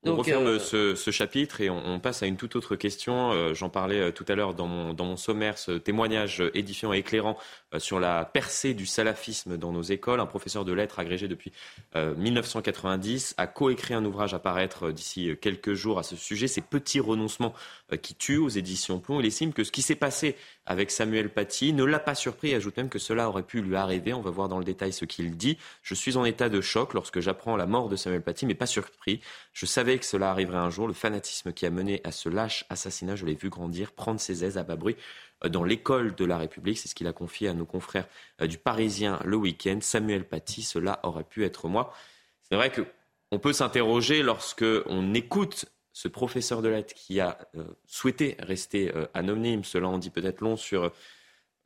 On 0.04 0.14
referme 0.14 0.46
euh, 0.46 0.94
ce, 0.94 1.10
chapitre 1.10 1.60
et 1.60 1.70
on, 1.70 1.98
passe 1.98 2.22
à 2.22 2.26
une 2.26 2.36
toute 2.36 2.54
autre 2.54 2.76
question. 2.76 3.32
Euh, 3.32 3.52
j'en 3.52 3.68
parlais 3.68 3.98
euh, 3.98 4.12
tout 4.12 4.24
à 4.28 4.36
l'heure 4.36 4.54
dans 4.54 4.68
mon, 4.68 4.94
dans 4.94 5.04
mon 5.04 5.16
sommaire, 5.16 5.58
ce 5.58 5.72
témoignage 5.72 6.40
édifiant 6.54 6.92
et 6.92 6.98
éclairant 6.98 7.36
sur 7.78 7.98
la 7.98 8.24
percée 8.24 8.74
du 8.74 8.86
salafisme 8.86 9.56
dans 9.56 9.72
nos 9.72 9.82
écoles. 9.82 10.20
Un 10.20 10.26
professeur 10.26 10.64
de 10.64 10.72
lettres 10.72 11.00
agrégé 11.00 11.28
depuis 11.28 11.52
1990 11.94 13.34
a 13.36 13.46
coécrit 13.46 13.92
un 13.94 14.04
ouvrage 14.04 14.32
à 14.32 14.38
paraître 14.38 14.90
d'ici 14.90 15.32
quelques 15.40 15.74
jours 15.74 15.98
à 15.98 16.02
ce 16.02 16.16
sujet, 16.16 16.46
Ces 16.46 16.62
petits 16.62 17.00
renoncements 17.00 17.52
qui 18.00 18.14
tuent 18.14 18.38
aux 18.38 18.48
éditions 18.48 19.00
Plomb. 19.00 19.20
Il 19.20 19.26
estime 19.26 19.52
que 19.52 19.64
ce 19.64 19.72
qui 19.72 19.82
s'est 19.82 19.96
passé 19.96 20.36
avec 20.64 20.90
Samuel 20.90 21.28
Paty 21.30 21.72
ne 21.72 21.84
l'a 21.84 21.98
pas 21.98 22.14
surpris. 22.14 22.50
Il 22.50 22.54
ajoute 22.54 22.76
même 22.76 22.88
que 22.88 22.98
cela 22.98 23.28
aurait 23.28 23.42
pu 23.42 23.60
lui 23.60 23.76
arriver. 23.76 24.14
On 24.14 24.22
va 24.22 24.30
voir 24.30 24.48
dans 24.48 24.58
le 24.58 24.64
détail 24.64 24.92
ce 24.92 25.04
qu'il 25.04 25.36
dit. 25.36 25.58
Je 25.82 25.94
suis 25.94 26.16
en 26.16 26.24
état 26.24 26.48
de 26.48 26.60
choc 26.60 26.94
lorsque 26.94 27.20
j'apprends 27.20 27.56
la 27.56 27.66
mort 27.66 27.88
de 27.88 27.96
Samuel 27.96 28.22
Paty, 28.22 28.46
mais 28.46 28.54
pas 28.54 28.66
surpris. 28.66 29.20
Je 29.52 29.66
savais 29.66 29.87
que 29.96 30.04
cela 30.04 30.30
arriverait 30.30 30.58
un 30.58 30.68
jour. 30.68 30.86
Le 30.86 30.92
fanatisme 30.92 31.52
qui 31.52 31.64
a 31.64 31.70
mené 31.70 32.02
à 32.04 32.12
ce 32.12 32.28
lâche 32.28 32.66
assassinat, 32.68 33.16
je 33.16 33.24
l'ai 33.24 33.34
vu 33.34 33.48
grandir, 33.48 33.92
prendre 33.92 34.20
ses 34.20 34.44
aises 34.44 34.58
à 34.58 34.62
bas 34.62 34.76
bruit 34.76 34.96
euh, 35.44 35.48
dans 35.48 35.64
l'école 35.64 36.14
de 36.14 36.24
la 36.26 36.36
République. 36.36 36.78
C'est 36.78 36.88
ce 36.88 36.94
qu'il 36.94 37.06
a 37.06 37.12
confié 37.12 37.48
à 37.48 37.54
nos 37.54 37.64
confrères 37.64 38.06
euh, 38.42 38.46
du 38.46 38.58
Parisien 38.58 39.20
le 39.24 39.36
week-end. 39.36 39.78
Samuel 39.80 40.24
Paty, 40.24 40.62
cela 40.62 41.00
aurait 41.04 41.24
pu 41.24 41.44
être 41.44 41.68
moi. 41.68 41.94
C'est 42.42 42.56
vrai 42.56 42.70
que 42.70 42.82
on 43.30 43.38
peut 43.38 43.52
s'interroger 43.52 44.22
lorsque 44.22 44.64
on 44.86 45.14
écoute 45.14 45.66
ce 45.92 46.08
professeur 46.08 46.60
de 46.60 46.68
lettres 46.68 46.94
qui 46.94 47.20
a 47.20 47.38
euh, 47.56 47.64
souhaité 47.86 48.36
rester 48.40 48.92
anonyme, 49.14 49.64
cela 49.64 49.88
en 49.88 49.98
dit 49.98 50.10
peut-être 50.10 50.40
long 50.40 50.56
sur 50.56 50.92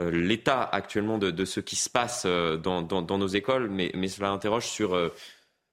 l'état 0.01 0.65
actuellement 0.65 1.19
de, 1.19 1.45
ce 1.45 1.61
qui 1.61 1.77
se 1.77 1.89
passe 1.89 2.27
dans, 2.27 3.19
nos 3.19 3.27
écoles, 3.29 3.69
mais 3.71 4.09
cela 4.09 4.31
interroge 4.31 4.67
sur 4.67 4.97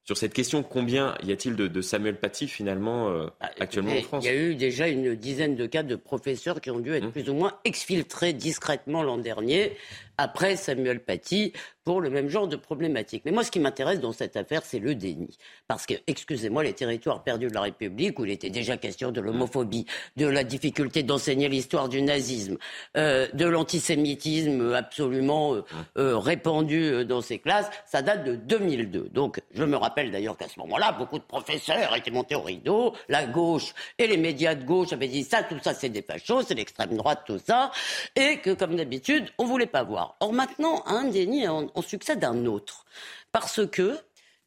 sur 0.09 0.17
cette 0.17 0.33
question, 0.33 0.63
combien 0.63 1.13
y 1.21 1.31
a-t-il 1.31 1.55
de, 1.55 1.81
Samuel 1.83 2.15
Paty 2.15 2.47
finalement 2.47 3.09
euh, 3.09 3.27
bah, 3.39 3.51
actuellement 3.59 3.95
en 3.95 4.01
France 4.01 4.25
Il 4.25 4.27
y 4.27 4.35
a 4.35 4.35
eu 4.35 4.55
déjà 4.55 4.87
une 4.87 5.13
dizaine 5.13 5.55
de 5.55 5.67
cas 5.67 5.83
de 5.83 5.95
professeurs 5.95 6.61
qui 6.61 6.71
ont 6.71 6.79
dû 6.79 6.95
être 6.95 7.09
mmh. 7.09 7.11
plus 7.11 7.29
ou 7.29 7.35
moins 7.35 7.53
exfiltrés 7.63 8.33
discrètement 8.33 9.03
l'an 9.03 9.19
dernier 9.19 9.77
après 10.19 10.57
Samuel 10.57 10.99
Paty 10.99 11.53
pour 11.85 12.01
le 12.01 12.09
même 12.11 12.29
genre 12.29 12.47
de 12.47 12.55
problématique. 12.55 13.23
Mais 13.25 13.31
moi, 13.31 13.43
ce 13.43 13.49
qui 13.49 13.59
m'intéresse 13.59 13.99
dans 13.99 14.11
cette 14.11 14.37
affaire, 14.37 14.61
c'est 14.63 14.77
le 14.77 14.93
déni. 14.93 15.37
Parce 15.67 15.85
que, 15.85 15.95
excusez-moi, 16.05 16.61
les 16.63 16.73
territoires 16.73 17.23
perdus 17.23 17.47
de 17.47 17.53
la 17.53 17.61
République, 17.61 18.19
où 18.19 18.25
il 18.25 18.31
était 18.31 18.51
déjà 18.51 18.77
question 18.77 19.11
de 19.11 19.21
l'homophobie, 19.21 19.85
de 20.17 20.27
la 20.27 20.43
difficulté 20.43 21.01
d'enseigner 21.01 21.47
l'histoire 21.47 21.89
du 21.89 22.01
nazisme, 22.01 22.57
euh, 22.97 23.27
de 23.33 23.45
l'antisémitisme 23.45 24.73
absolument 24.73 25.55
euh, 25.55 25.63
euh, 25.97 26.17
répandu 26.17 27.05
dans 27.05 27.21
ces 27.21 27.39
classes, 27.39 27.69
ça 27.87 28.01
date 28.01 28.23
de 28.23 28.35
2002. 28.35 29.09
Donc, 29.11 29.41
je 29.53 29.63
me 29.63 29.77
rappelle 29.77 30.11
d'ailleurs 30.11 30.37
qu'à 30.37 30.49
ce 30.49 30.59
moment-là, 30.59 30.91
beaucoup 30.91 31.17
de 31.17 31.23
professeurs 31.23 31.95
étaient 31.95 32.11
montés 32.11 32.35
au 32.35 32.41
rideau, 32.41 32.93
la 33.07 33.25
gauche 33.25 33.73
et 33.97 34.05
les 34.05 34.17
médias 34.17 34.53
de 34.53 34.63
gauche 34.63 34.93
avaient 34.93 35.07
dit 35.07 35.23
ça, 35.23 35.43
tout 35.43 35.57
ça, 35.63 35.73
c'est 35.73 35.89
des 35.89 36.03
fachos, 36.03 36.43
c'est 36.43 36.55
l'extrême 36.55 36.95
droite, 36.97 37.23
tout 37.25 37.39
ça, 37.43 37.71
et 38.15 38.37
que, 38.41 38.51
comme 38.51 38.75
d'habitude, 38.75 39.29
on 39.37 39.45
voulait 39.45 39.65
pas 39.65 39.83
voir. 39.83 40.08
Or 40.19 40.33
maintenant, 40.33 40.81
à 40.85 40.93
un 40.93 41.05
déni, 41.05 41.47
on, 41.47 41.81
succède 41.81 42.23
un 42.23 42.45
autre. 42.45 42.85
Parce 43.31 43.65
que 43.67 43.97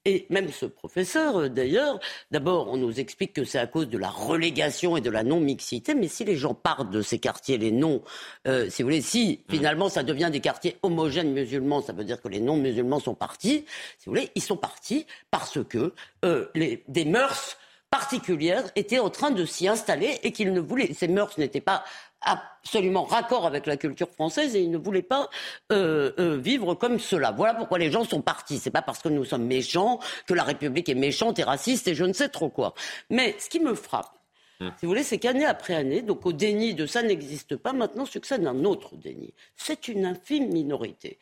et 0.04 0.26
même 0.30 0.50
ce 0.50 0.66
professeur, 0.66 1.36
euh, 1.38 1.48
d'ailleurs, 1.48 2.00
d'abord, 2.32 2.68
on 2.68 2.76
nous 2.76 2.98
explique 2.98 3.32
que 3.32 3.44
c'est 3.44 3.60
à 3.60 3.68
cause 3.68 3.88
de 3.88 3.98
la 3.98 4.08
relégation 4.08 4.96
et 4.96 5.00
de 5.00 5.10
la 5.10 5.22
non-mixité, 5.22 5.94
mais 5.94 6.08
si 6.08 6.24
les 6.24 6.34
gens 6.34 6.54
partent 6.54 6.90
de 6.90 7.02
ces 7.02 7.20
quartiers, 7.20 7.56
les 7.56 7.70
non, 7.70 8.02
euh, 8.48 8.68
si 8.68 8.82
vous 8.82 8.88
voulez, 8.88 9.00
si 9.00 9.40
finalement 9.48 9.88
ça 9.88 10.02
devient 10.02 10.30
des 10.32 10.40
quartiers 10.40 10.76
homogènes 10.82 11.32
musulmans, 11.32 11.82
ça 11.82 11.92
veut 11.92 12.02
dire 12.02 12.20
que 12.20 12.26
les 12.26 12.40
non-musulmans 12.40 12.98
sont 12.98 13.14
partis, 13.14 13.64
si 13.98 14.06
vous 14.06 14.12
voulez, 14.12 14.30
ils 14.34 14.42
sont 14.42 14.56
partis 14.56 15.06
parce 15.30 15.62
que 15.62 15.92
euh, 16.24 16.46
les, 16.56 16.82
des 16.88 17.04
mœurs 17.04 17.56
particulières 17.92 18.64
étaient 18.74 18.98
en 18.98 19.10
train 19.10 19.30
de 19.30 19.44
s'y 19.44 19.68
installer 19.68 20.18
et 20.24 20.32
qu'ils 20.32 20.52
ne 20.52 20.60
voulaient, 20.60 20.94
ces 20.94 21.08
mœurs 21.08 21.38
n'étaient 21.38 21.60
pas 21.60 21.84
absolument 22.25 23.05
raccord 23.05 23.47
avec 23.47 23.66
la 23.66 23.77
culture 23.77 24.11
française 24.11 24.57
et 24.57 24.61
ils 24.62 24.70
ne 24.70 24.79
voulaient 24.79 25.03
pas 25.03 25.29
euh, 25.73 26.12
euh, 26.18 26.37
vivre 26.37 26.75
comme 26.75 26.99
cela. 26.99 27.33
Voilà 27.33 27.55
pourquoi 27.55 27.79
les 27.79 27.91
gens 27.91 28.05
sont 28.05 28.23
partis. 28.23 28.59
C'est 28.59 28.70
pas 28.70 28.83
parce 28.83 29.01
que 29.01 29.09
nous 29.09 29.25
sommes 29.25 29.47
méchants 29.47 29.99
que 30.27 30.35
la 30.35 30.45
République 30.45 30.89
est 30.89 30.95
méchante 30.95 31.39
et 31.39 31.45
raciste 31.45 31.89
et 31.89 31.95
je 31.95 32.05
ne 32.05 32.12
sais 32.12 32.29
trop 32.29 32.49
quoi. 32.49 32.75
Mais 33.11 33.37
ce 33.39 33.49
qui 33.49 33.61
me 33.61 33.75
frappe, 33.75 34.16
hum. 34.61 34.73
si 34.79 34.87
vous 34.87 34.91
voulez, 34.91 35.03
c'est 35.03 35.18
qu'année 35.18 35.47
après 35.47 35.75
année, 35.75 36.03
donc 36.03 36.25
au 36.27 36.33
déni 36.33 36.75
de 36.75 36.87
ça 36.87 37.03
n'existe 37.03 37.57
pas, 37.57 37.73
maintenant 37.73 38.07
succède 38.07 38.47
un 38.47 38.64
autre 38.64 38.97
déni. 38.97 39.35
C'est 39.57 39.89
une 39.89 40.05
infime 40.07 40.53
minorité 40.53 41.18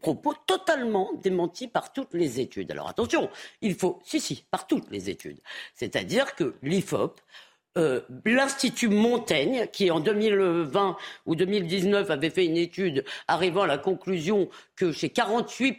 propos 0.00 0.34
totalement 0.46 1.12
démentis 1.14 1.68
par 1.68 1.92
toutes 1.92 2.14
les 2.14 2.40
études. 2.40 2.70
Alors 2.70 2.88
attention, 2.88 3.28
il 3.60 3.74
faut, 3.74 4.00
si, 4.04 4.20
si, 4.20 4.44
par 4.50 4.66
toutes 4.66 4.90
les 4.90 5.10
études. 5.10 5.40
C'est-à-dire 5.74 6.34
que 6.34 6.54
l'IFOP 6.62 7.20
euh, 7.78 8.00
l'Institut 8.24 8.88
Montaigne, 8.88 9.68
qui 9.72 9.90
en 9.90 10.00
2020 10.00 10.96
ou 11.26 11.34
2019 11.34 12.10
avait 12.10 12.30
fait 12.30 12.44
une 12.44 12.56
étude 12.56 13.04
arrivant 13.28 13.62
à 13.62 13.66
la 13.66 13.78
conclusion 13.78 14.48
que 14.76 14.92
chez 14.92 15.10
48 15.10 15.78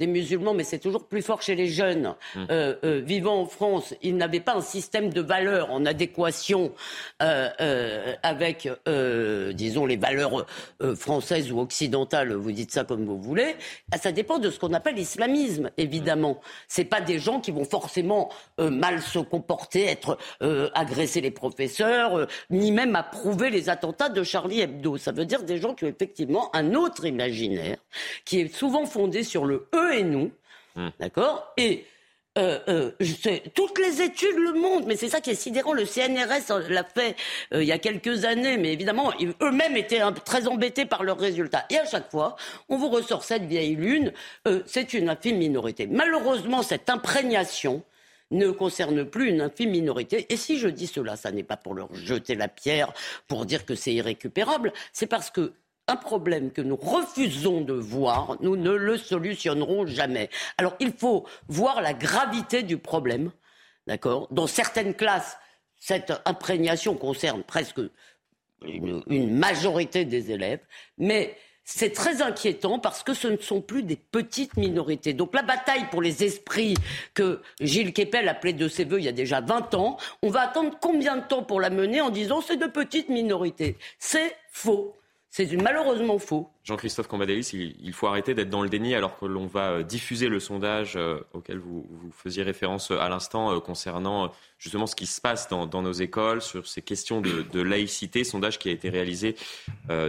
des 0.00 0.06
musulmans, 0.06 0.54
mais 0.54 0.64
c'est 0.64 0.78
toujours 0.78 1.06
plus 1.06 1.20
fort 1.20 1.42
chez 1.42 1.54
les 1.54 1.68
jeunes 1.68 2.14
mmh. 2.34 2.44
euh, 2.50 2.74
euh, 2.84 3.02
vivant 3.04 3.42
en 3.42 3.46
France. 3.46 3.94
Ils 4.02 4.16
n'avaient 4.16 4.40
pas 4.40 4.54
un 4.54 4.62
système 4.62 5.12
de 5.12 5.20
valeurs 5.20 5.70
en 5.70 5.84
adéquation 5.84 6.72
euh, 7.22 8.14
avec, 8.22 8.66
disons, 9.52 9.84
les 9.84 9.98
valeurs 9.98 10.46
françaises 10.96 11.52
ou 11.52 11.60
occidentales. 11.60 12.32
Vous 12.32 12.50
dites 12.50 12.72
ça 12.72 12.84
comme 12.84 13.04
vous 13.04 13.20
voulez. 13.20 13.56
Ah, 13.92 13.98
ça 13.98 14.10
dépend 14.10 14.38
de 14.38 14.48
ce 14.48 14.58
qu'on 14.58 14.72
appelle 14.72 14.94
l'islamisme, 14.94 15.70
évidemment. 15.76 16.40
C'est 16.66 16.84
pas 16.84 17.02
des 17.02 17.18
gens 17.18 17.40
qui 17.40 17.50
vont 17.50 17.64
forcément 17.64 18.30
mal 18.58 19.02
se 19.02 19.18
comporter, 19.18 19.84
être 19.84 20.16
agresser 20.74 21.20
les 21.20 21.30
professeurs, 21.30 22.26
ni 22.48 22.72
même 22.72 22.96
approuver 22.96 23.50
les 23.50 23.68
attentats 23.68 24.08
de 24.08 24.22
Charlie 24.22 24.62
Hebdo. 24.62 24.96
Ça 24.96 25.12
veut 25.12 25.26
dire 25.26 25.42
des 25.42 25.58
gens 25.58 25.74
qui 25.74 25.84
ont 25.84 25.88
effectivement 25.88 26.54
un 26.54 26.74
autre 26.74 27.04
imaginaire, 27.04 27.76
qui 28.24 28.40
est 28.40 28.54
souvent 28.54 28.86
fondé 28.86 29.24
sur 29.24 29.44
le 29.44 29.68
E 29.74 29.89
et 29.90 30.02
nous. 30.02 30.30
Hmm. 30.76 30.88
D'accord? 30.98 31.52
Et 31.56 31.84
euh, 32.38 32.60
euh, 32.68 32.90
toutes 33.54 33.78
les 33.78 34.02
études 34.02 34.36
le 34.36 34.52
montrent, 34.52 34.86
mais 34.86 34.96
c'est 34.96 35.08
ça 35.08 35.20
qui 35.20 35.30
est 35.30 35.34
sidérant. 35.34 35.72
Le 35.72 35.84
CNRS 35.84 36.68
l'a 36.68 36.84
fait 36.84 37.16
euh, 37.52 37.62
il 37.62 37.68
y 37.68 37.72
a 37.72 37.78
quelques 37.78 38.24
années, 38.24 38.56
mais 38.56 38.72
évidemment, 38.72 39.12
eux-mêmes 39.42 39.76
étaient 39.76 40.00
très 40.24 40.46
embêtés 40.46 40.86
par 40.86 41.02
leurs 41.02 41.18
résultats. 41.18 41.66
Et 41.70 41.78
à 41.78 41.84
chaque 41.86 42.08
fois, 42.10 42.36
on 42.68 42.76
vous 42.76 42.88
ressort 42.88 43.24
cette 43.24 43.42
vieille 43.42 43.74
lune, 43.74 44.12
c'est 44.66 44.94
une 44.94 45.08
infime 45.08 45.38
minorité. 45.38 45.88
Malheureusement, 45.88 46.62
cette 46.62 46.88
imprégnation 46.88 47.82
ne 48.30 48.50
concerne 48.50 49.04
plus 49.04 49.30
une 49.30 49.40
infime 49.40 49.70
minorité. 49.70 50.26
Et 50.32 50.36
si 50.36 50.56
je 50.58 50.68
dis 50.68 50.86
cela, 50.86 51.16
ça 51.16 51.32
n'est 51.32 51.42
pas 51.42 51.56
pour 51.56 51.74
leur 51.74 51.92
jeter 51.94 52.36
la 52.36 52.46
pierre, 52.46 52.92
pour 53.26 53.44
dire 53.44 53.66
que 53.66 53.74
c'est 53.74 53.92
irrécupérable, 53.92 54.72
c'est 54.92 55.08
parce 55.08 55.30
que 55.30 55.52
un 55.90 55.96
problème 55.96 56.52
que 56.52 56.62
nous 56.62 56.76
refusons 56.76 57.62
de 57.62 57.72
voir, 57.72 58.36
nous 58.40 58.56
ne 58.56 58.70
le 58.70 58.96
solutionnerons 58.96 59.86
jamais. 59.86 60.30
Alors 60.56 60.76
il 60.78 60.92
faut 60.92 61.26
voir 61.48 61.82
la 61.82 61.92
gravité 61.92 62.62
du 62.62 62.78
problème, 62.78 63.32
d'accord? 63.86 64.28
Dans 64.30 64.46
certaines 64.46 64.94
classes, 64.94 65.36
cette 65.78 66.12
imprégnation 66.26 66.94
concerne 66.94 67.42
presque 67.42 67.80
une, 68.62 69.34
majorité 69.34 70.04
des 70.04 70.30
élèves, 70.30 70.60
mais 70.98 71.36
c'est 71.64 71.92
très 71.92 72.22
inquiétant 72.22 72.78
parce 72.78 73.02
que 73.02 73.14
ce 73.14 73.28
ne 73.28 73.38
sont 73.38 73.60
plus 73.60 73.82
des 73.82 73.96
petites 73.96 74.56
minorités. 74.56 75.12
Donc 75.12 75.34
la 75.34 75.42
bataille 75.42 75.88
pour 75.90 76.02
les 76.02 76.22
esprits 76.22 76.74
que 77.14 77.42
Gilles 77.60 77.92
Kepel 77.92 78.28
appelait 78.28 78.52
de 78.52 78.68
ses 78.68 78.84
voeux 78.84 78.98
il 78.98 79.04
y 79.04 79.08
a 79.08 79.12
déjà 79.12 79.40
20 79.40 79.74
ans, 79.74 79.96
on 80.22 80.30
va 80.30 80.42
attendre 80.42 80.76
combien 80.80 81.16
de 81.16 81.26
temps 81.26 81.42
pour 81.42 81.60
la 81.60 81.70
mener 81.70 82.00
en 82.00 82.10
disant 82.10 82.40
c'est 82.40 82.56
de 82.56 82.66
petites 82.66 83.08
minorités? 83.08 83.76
C'est 83.98 84.36
faux. 84.50 84.99
C'est 85.32 85.46
malheureusement 85.56 86.18
faux. 86.18 86.50
Jean-Christophe 86.64 87.06
Cambadélis, 87.06 87.52
il, 87.52 87.92
faut 87.92 88.08
arrêter 88.08 88.34
d'être 88.34 88.50
dans 88.50 88.62
le 88.62 88.68
déni 88.68 88.96
alors 88.96 89.16
que 89.16 89.26
l'on 89.26 89.46
va 89.46 89.70
euh, 89.70 89.82
diffuser 89.84 90.28
le 90.28 90.40
sondage 90.40 90.96
euh, 90.96 91.20
auquel 91.32 91.58
vous, 91.58 91.88
faisiez 92.12 92.42
référence 92.42 92.90
euh, 92.90 92.98
à 92.98 93.08
l'instant 93.08 93.60
concernant 93.60 94.32
justement 94.58 94.88
ce 94.88 94.96
qui 94.96 95.06
se 95.06 95.20
passe 95.20 95.48
dans, 95.48 95.82
nos 95.82 95.92
écoles 95.92 96.42
sur 96.42 96.66
ces 96.66 96.82
questions 96.82 97.20
de, 97.20 97.60
laïcité, 97.62 98.24
sondage 98.24 98.58
qui 98.58 98.68
a 98.68 98.72
été 98.72 98.90
réalisé 98.90 99.36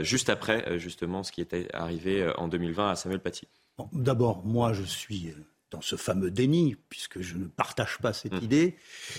juste 0.01 0.29
après 0.29 0.79
justement 0.79 1.23
ce 1.23 1.31
qui 1.31 1.41
était 1.41 1.67
arrivé 1.73 2.31
en 2.37 2.47
2020 2.47 2.89
à 2.89 2.95
Samuel 2.95 3.19
Paty. 3.19 3.47
D'abord, 3.93 4.43
moi 4.43 4.73
je 4.73 4.83
suis 4.83 5.33
dans 5.69 5.81
ce 5.81 5.95
fameux 5.95 6.31
déni 6.31 6.75
puisque 6.89 7.21
je 7.21 7.37
ne 7.37 7.45
partage 7.45 7.99
pas 7.99 8.13
cette 8.13 8.33
mmh. 8.33 8.43
idée 8.43 8.75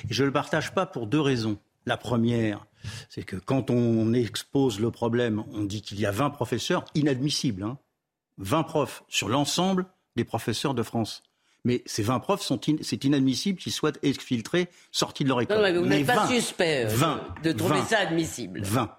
et 0.08 0.12
je 0.12 0.22
ne 0.22 0.26
le 0.26 0.32
partage 0.32 0.74
pas 0.74 0.84
pour 0.84 1.06
deux 1.06 1.20
raisons. 1.20 1.58
La 1.86 1.96
première, 1.96 2.66
c'est 3.08 3.24
que 3.24 3.36
quand 3.36 3.70
on 3.70 4.12
expose 4.12 4.80
le 4.80 4.90
problème, 4.90 5.44
on 5.52 5.64
dit 5.64 5.82
qu'il 5.82 6.00
y 6.00 6.06
a 6.06 6.10
20 6.10 6.30
professeurs, 6.30 6.84
inadmissibles, 6.94 7.62
hein, 7.64 7.78
20 8.38 8.62
profs 8.62 9.04
sur 9.08 9.28
l'ensemble 9.28 9.86
des 10.16 10.24
professeurs 10.24 10.74
de 10.74 10.82
France. 10.82 11.22
Mais 11.64 11.82
ces 11.86 12.02
20 12.02 12.18
profs, 12.20 12.42
sont 12.42 12.60
c'est 12.80 13.04
inadmissible 13.04 13.58
qu'ils 13.58 13.72
soient 13.72 13.92
exfiltrés, 14.02 14.68
sortis 14.90 15.22
de 15.22 15.28
leur 15.28 15.40
école. 15.40 15.58
Non, 15.58 15.62
mais 15.62 15.72
vous 15.72 15.86
n'êtes 15.86 16.06
pas 16.06 16.26
suspect 16.26 16.86
euh, 16.86 17.16
de 17.42 17.52
trouver 17.52 17.82
ça 17.82 17.98
admissible. 17.98 18.62
20. 18.62 18.98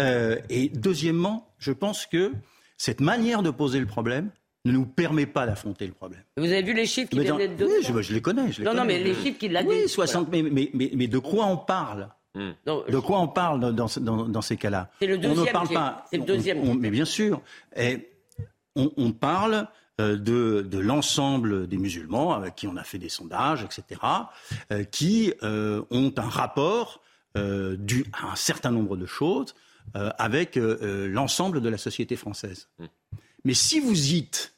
Euh, 0.00 0.38
et 0.48 0.68
deuxièmement, 0.68 1.52
je 1.58 1.72
pense 1.72 2.06
que 2.06 2.32
cette 2.76 3.00
manière 3.00 3.42
de 3.42 3.50
poser 3.50 3.80
le 3.80 3.86
problème 3.86 4.30
ne 4.68 4.72
nous 4.72 4.86
permet 4.86 5.26
pas 5.26 5.46
d'affronter 5.46 5.86
le 5.86 5.92
problème. 5.92 6.22
Vous 6.36 6.44
avez 6.44 6.62
vu 6.62 6.72
les 6.72 6.86
chiffres 6.86 7.10
qui 7.10 7.18
viennent 7.18 7.36
d'être 7.36 7.56
donnés 7.56 7.74
Oui, 7.90 8.02
je, 8.02 8.12
les 8.12 8.22
connais. 8.22 8.50
non, 8.60 8.74
non, 8.74 8.84
mais 8.84 9.02
les 9.02 9.14
chiffres 9.14 9.38
qui 9.38 9.48
l'ont 9.48 9.66
Oui, 9.66 9.88
60, 9.88 10.28
mais, 10.30 10.42
mais, 10.42 10.70
mais, 10.94 11.06
de 11.06 11.18
quoi 11.18 11.46
on 11.46 11.56
parle 11.56 12.08
hmm. 12.34 12.50
de 12.66 12.98
quoi 12.98 13.20
on 13.20 13.28
parle 13.28 13.74
dans, 13.74 13.86
dans, 14.00 14.28
dans 14.28 14.42
ces 14.42 14.56
cas-là 14.56 14.90
C'est 15.00 15.06
le 15.06 15.18
deuxième. 15.18 15.38
On 15.38 15.44
ne 15.46 15.50
parle 15.50 15.68
pas. 15.68 16.04
C'est 16.10 16.18
le 16.18 16.24
deuxième. 16.24 16.78
mais 16.78 16.90
bien 16.90 17.04
sûr. 17.04 17.40
Et 17.76 18.10
on, 18.76 18.92
on 18.96 19.12
parle 19.12 19.66
euh, 20.00 20.16
de, 20.16 20.62
de 20.62 20.78
l'ensemble 20.78 21.66
des 21.66 21.76
musulmans 21.76 22.32
avec 22.32 22.54
qui 22.54 22.68
on 22.68 22.76
a 22.76 22.84
fait 22.84 22.98
des 22.98 23.08
sondages, 23.08 23.64
etc., 23.64 24.00
euh, 24.70 24.84
qui 24.84 25.32
euh, 25.42 25.82
ont 25.90 26.12
un 26.16 26.28
rapport 26.28 27.02
dû 27.34 28.04
à 28.12 28.32
un 28.32 28.34
certain 28.34 28.72
nombre 28.72 28.96
de 28.96 29.06
choses 29.06 29.54
avec 29.94 30.58
l'ensemble 30.58 31.60
de 31.60 31.68
la 31.68 31.78
société 31.78 32.16
française. 32.16 32.68
Hmm. 32.80 32.86
Mais 33.44 33.54
si 33.54 33.78
vous 33.78 33.92
dites 33.92 34.57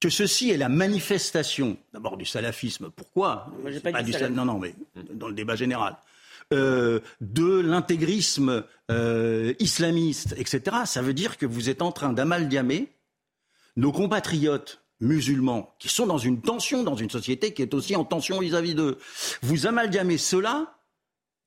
que 0.00 0.10
ceci 0.10 0.50
est 0.50 0.56
la 0.56 0.68
manifestation, 0.68 1.76
d'abord 1.92 2.16
du 2.16 2.24
salafisme, 2.24 2.90
pourquoi? 2.90 3.52
Pas, 3.82 4.02
du 4.02 4.12
Non, 4.30 4.44
non, 4.44 4.58
mais 4.58 4.74
dans 5.12 5.28
le 5.28 5.34
débat 5.34 5.56
général. 5.56 5.96
Euh, 6.54 7.00
de 7.20 7.60
l'intégrisme 7.60 8.64
euh, 8.90 9.52
islamiste, 9.58 10.34
etc., 10.38 10.78
ça 10.86 11.02
veut 11.02 11.14
dire 11.14 11.36
que 11.36 11.46
vous 11.46 11.68
êtes 11.68 11.82
en 11.82 11.92
train 11.92 12.12
d'amalgamer 12.12 12.90
nos 13.76 13.92
compatriotes 13.92 14.82
musulmans 15.00 15.74
qui 15.78 15.88
sont 15.88 16.06
dans 16.06 16.18
une 16.18 16.40
tension, 16.40 16.82
dans 16.84 16.94
une 16.94 17.10
société 17.10 17.52
qui 17.52 17.62
est 17.62 17.74
aussi 17.74 17.94
en 17.96 18.04
tension 18.04 18.40
vis-à-vis 18.40 18.74
d'eux. 18.74 18.98
Vous 19.42 19.66
amalgamez 19.66 20.18
cela 20.18 20.78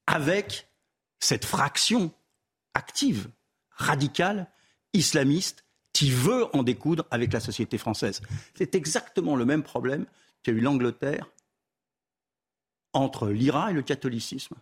avec 0.08 0.68
cette 1.20 1.46
fraction 1.46 2.12
active, 2.74 3.30
radicale, 3.72 4.48
islamiste 4.94 5.66
qui 6.02 6.10
veut 6.10 6.48
en 6.56 6.64
découdre 6.64 7.06
avec 7.12 7.32
la 7.32 7.40
société 7.40 7.78
française. 7.78 8.24
C'est 8.56 8.74
exactement 8.74 9.36
le 9.36 9.46
même 9.46 9.62
problème 9.62 10.08
qu'a 10.42 10.52
eu 10.52 10.60
l'Angleterre 10.60 11.30
entre 12.94 13.28
l'IRA 13.28 13.70
et 13.70 13.76
le 13.76 13.84
catholicisme. 13.84 14.56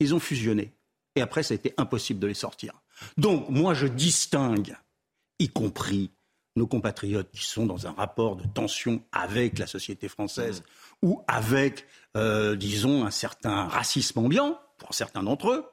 Ils 0.00 0.16
ont 0.16 0.18
fusionné. 0.18 0.72
Et 1.14 1.20
après, 1.20 1.44
ça 1.44 1.54
a 1.54 1.54
été 1.54 1.74
impossible 1.76 2.18
de 2.18 2.26
les 2.26 2.34
sortir. 2.34 2.72
Donc, 3.16 3.48
moi, 3.48 3.72
je 3.72 3.86
distingue, 3.86 4.76
y 5.38 5.48
compris 5.48 6.10
nos 6.56 6.66
compatriotes 6.66 7.30
qui 7.30 7.44
sont 7.44 7.64
dans 7.64 7.86
un 7.86 7.92
rapport 7.92 8.34
de 8.34 8.44
tension 8.48 9.00
avec 9.12 9.60
la 9.60 9.68
société 9.68 10.08
française 10.08 10.64
ou 11.02 11.22
avec, 11.28 11.86
euh, 12.16 12.56
disons, 12.56 13.06
un 13.06 13.12
certain 13.12 13.68
racisme 13.68 14.18
ambiant, 14.18 14.58
pour 14.78 14.92
certains 14.92 15.22
d'entre 15.22 15.50
eux. 15.52 15.64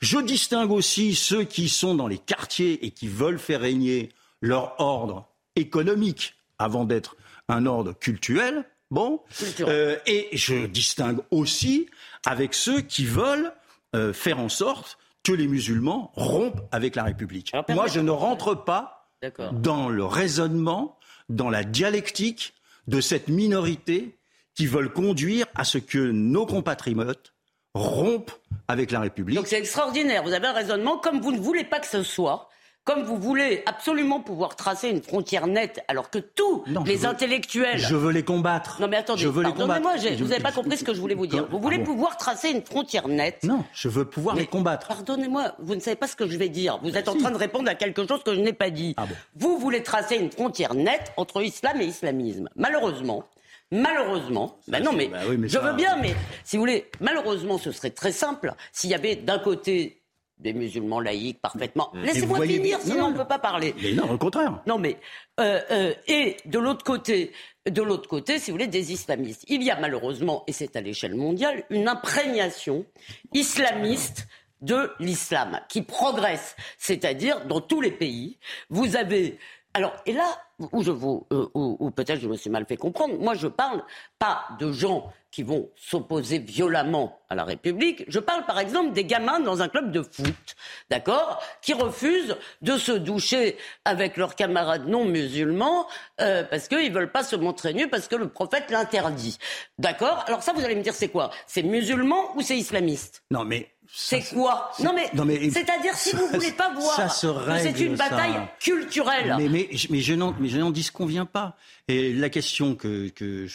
Je 0.00 0.18
distingue 0.18 0.70
aussi 0.70 1.14
ceux 1.14 1.44
qui 1.44 1.68
sont 1.68 1.94
dans 1.94 2.08
les 2.08 2.18
quartiers 2.18 2.84
et 2.84 2.90
qui 2.90 3.08
veulent 3.08 3.38
faire 3.38 3.60
régner 3.60 4.10
leur 4.40 4.80
ordre 4.80 5.28
économique 5.56 6.34
avant 6.58 6.84
d'être 6.84 7.16
un 7.48 7.66
ordre 7.66 7.92
culturel. 7.92 8.64
Bon, 8.90 9.20
euh, 9.60 9.96
et 10.06 10.28
je 10.32 10.66
distingue 10.66 11.20
aussi 11.30 11.88
avec 12.26 12.54
ceux 12.54 12.80
qui 12.80 13.04
veulent 13.04 13.52
euh, 13.94 14.12
faire 14.12 14.40
en 14.40 14.48
sorte 14.48 14.98
que 15.22 15.32
les 15.32 15.46
musulmans 15.46 16.10
rompent 16.14 16.62
avec 16.72 16.96
la 16.96 17.04
République. 17.04 17.52
Moi, 17.68 17.86
je 17.86 18.00
ne 18.00 18.10
rentre 18.10 18.54
pas 18.54 19.08
dans 19.52 19.88
le 19.88 20.04
raisonnement, 20.04 20.98
dans 21.28 21.50
la 21.50 21.62
dialectique 21.62 22.54
de 22.88 23.00
cette 23.00 23.28
minorité 23.28 24.18
qui 24.54 24.66
veulent 24.66 24.92
conduire 24.92 25.46
à 25.54 25.64
ce 25.64 25.78
que 25.78 25.98
nos 25.98 26.46
compatriotes 26.46 27.34
rompent 27.74 28.32
avec 28.68 28.90
la 28.90 29.00
République. 29.00 29.36
Donc 29.36 29.46
c'est 29.46 29.58
extraordinaire. 29.58 30.22
Vous 30.22 30.32
avez 30.32 30.46
un 30.46 30.52
raisonnement 30.52 30.98
comme 30.98 31.20
vous 31.20 31.32
ne 31.32 31.40
voulez 31.40 31.64
pas 31.64 31.80
que 31.80 31.86
ce 31.86 32.02
soit 32.02 32.48
comme 32.84 33.04
vous 33.04 33.18
voulez 33.18 33.62
absolument 33.66 34.20
pouvoir 34.20 34.56
tracer 34.56 34.88
une 34.88 35.02
frontière 35.02 35.46
nette, 35.46 35.80
alors 35.86 36.10
que 36.10 36.18
tous 36.18 36.64
les 36.86 37.04
intellectuels. 37.04 37.78
Je 37.78 37.94
veux 37.94 38.10
les 38.10 38.24
combattre. 38.24 38.80
Non, 38.80 38.88
mais 38.88 38.96
attendez, 38.96 39.24
pardonnez-moi, 39.24 39.96
vous 40.18 40.26
n'avez 40.26 40.42
pas 40.42 40.50
compris 40.50 40.78
ce 40.78 40.84
que 40.84 40.94
je 40.94 41.00
voulais 41.00 41.14
vous 41.14 41.26
dire. 41.26 41.46
Vous 41.50 41.60
voulez 41.60 41.78
pouvoir 41.78 42.16
tracer 42.16 42.48
une 42.50 42.62
frontière 42.62 43.06
nette. 43.06 43.44
Non, 43.44 43.64
je 43.72 43.88
veux 43.88 44.06
pouvoir 44.06 44.34
les 44.34 44.46
combattre. 44.46 44.88
Pardonnez-moi, 44.88 45.54
vous 45.60 45.74
ne 45.74 45.80
savez 45.80 45.96
pas 45.96 46.06
ce 46.06 46.16
que 46.16 46.26
je 46.26 46.36
vais 46.38 46.48
dire. 46.48 46.80
Vous 46.82 46.96
êtes 46.96 47.08
en 47.08 47.16
train 47.16 47.30
de 47.30 47.36
répondre 47.36 47.70
à 47.70 47.74
quelque 47.74 48.06
chose 48.06 48.22
que 48.24 48.34
je 48.34 48.40
n'ai 48.40 48.54
pas 48.54 48.70
dit. 48.70 48.94
Ah 48.96 49.04
vous 49.36 49.58
voulez 49.58 49.82
tracer 49.82 50.16
une 50.16 50.30
frontière 50.30 50.74
nette 50.74 51.12
entre 51.16 51.42
islam 51.42 51.80
et 51.80 51.84
islamisme. 51.84 52.48
Malheureusement, 52.56 53.24
Malheureusement, 53.72 54.58
ben 54.66 54.82
non, 54.82 54.92
mais, 54.92 55.06
bah 55.06 55.20
je 55.44 55.58
veux 55.58 55.74
bien, 55.74 55.96
mais 55.96 56.14
si 56.44 56.56
vous 56.56 56.62
voulez, 56.62 56.86
malheureusement, 57.00 57.56
ce 57.56 57.70
serait 57.70 57.90
très 57.90 58.10
simple 58.10 58.52
s'il 58.72 58.90
y 58.90 58.94
avait 58.94 59.14
d'un 59.14 59.38
côté 59.38 60.02
des 60.38 60.52
musulmans 60.52 61.00
laïcs 61.00 61.40
parfaitement. 61.40 61.90
Laissez-moi 61.94 62.44
finir, 62.46 62.80
sinon 62.80 63.06
on 63.06 63.10
ne 63.10 63.16
peut 63.16 63.28
pas 63.28 63.38
parler. 63.38 63.74
Mais 63.80 63.92
non, 63.92 64.10
au 64.10 64.18
contraire. 64.18 64.60
Non, 64.66 64.78
mais 64.78 64.96
euh, 65.38 65.60
euh, 65.70 65.94
et 66.08 66.36
de 66.46 66.58
l'autre 66.58 66.84
côté, 66.84 67.32
de 67.68 67.82
l'autre 67.82 68.08
côté, 68.08 68.38
si 68.38 68.50
vous 68.50 68.56
voulez, 68.56 68.66
des 68.66 68.92
islamistes. 68.92 69.44
Il 69.48 69.62
y 69.62 69.70
a 69.70 69.78
malheureusement, 69.78 70.42
et 70.46 70.52
c'est 70.52 70.74
à 70.76 70.80
l'échelle 70.80 71.14
mondiale, 71.14 71.64
une 71.70 71.88
imprégnation 71.88 72.86
islamiste 73.32 74.26
de 74.62 74.90
l'islam 74.98 75.60
qui 75.68 75.82
progresse, 75.82 76.56
c'est-à-dire 76.78 77.46
dans 77.46 77.60
tous 77.60 77.80
les 77.80 77.92
pays. 77.92 78.38
Vous 78.68 78.96
avez 78.96 79.38
alors, 79.72 79.94
et 80.04 80.12
là 80.12 80.26
où 80.72 80.82
je 80.82 80.90
vous, 80.90 81.26
euh, 81.32 81.48
ou 81.54 81.90
peut-être 81.90 82.20
je 82.20 82.28
me 82.28 82.36
suis 82.36 82.50
mal 82.50 82.66
fait 82.66 82.76
comprendre, 82.76 83.18
moi 83.18 83.34
je 83.34 83.48
parle 83.48 83.82
pas 84.18 84.44
de 84.58 84.72
gens 84.72 85.12
qui 85.30 85.42
vont 85.42 85.70
s'opposer 85.76 86.38
violemment 86.38 87.20
à 87.28 87.34
la 87.34 87.44
République. 87.44 88.04
Je 88.08 88.18
parle 88.18 88.44
par 88.46 88.58
exemple 88.58 88.92
des 88.92 89.04
gamins 89.04 89.40
dans 89.40 89.62
un 89.62 89.68
club 89.68 89.92
de 89.92 90.02
foot, 90.02 90.56
d'accord, 90.90 91.40
qui 91.62 91.72
refusent 91.72 92.36
de 92.62 92.76
se 92.76 92.92
doucher 92.92 93.56
avec 93.84 94.16
leurs 94.16 94.34
camarades 94.34 94.88
non 94.88 95.04
musulmans 95.04 95.86
euh, 96.20 96.42
parce 96.42 96.66
qu'ils 96.68 96.92
veulent 96.92 97.12
pas 97.12 97.22
se 97.22 97.36
montrer 97.36 97.74
nus 97.74 97.88
parce 97.88 98.08
que 98.08 98.16
le 98.16 98.28
prophète 98.28 98.70
l'interdit, 98.70 99.38
d'accord. 99.78 100.24
Alors 100.26 100.42
ça, 100.42 100.52
vous 100.52 100.64
allez 100.64 100.74
me 100.74 100.82
dire 100.82 100.94
c'est 100.94 101.08
quoi? 101.08 101.30
C'est 101.46 101.62
musulman 101.62 102.36
ou 102.36 102.42
c'est 102.42 102.56
islamiste 102.56 103.22
Non, 103.30 103.44
mais 103.44 103.70
c'est 103.92 104.22
quoi? 104.34 104.70
Non 104.82 104.92
mais, 104.94 105.50
c'est-à-dire 105.50 105.94
si 105.94 106.14
vous 106.14 106.26
voulez 106.28 106.52
pas 106.52 106.72
voir 106.72 107.12
c'est 107.12 107.80
une 107.80 107.96
bataille 107.96 108.34
culturelle. 108.60 109.34
Mais, 109.36 109.48
mais, 109.48 109.68
mais 109.90 110.00
je 110.00 110.14
n'en 110.58 110.70
disconviens 110.70 111.26
pas. 111.26 111.56
Et 111.88 112.12
la 112.12 112.30
question 112.30 112.74
que, 112.74 113.08
que 113.08 113.46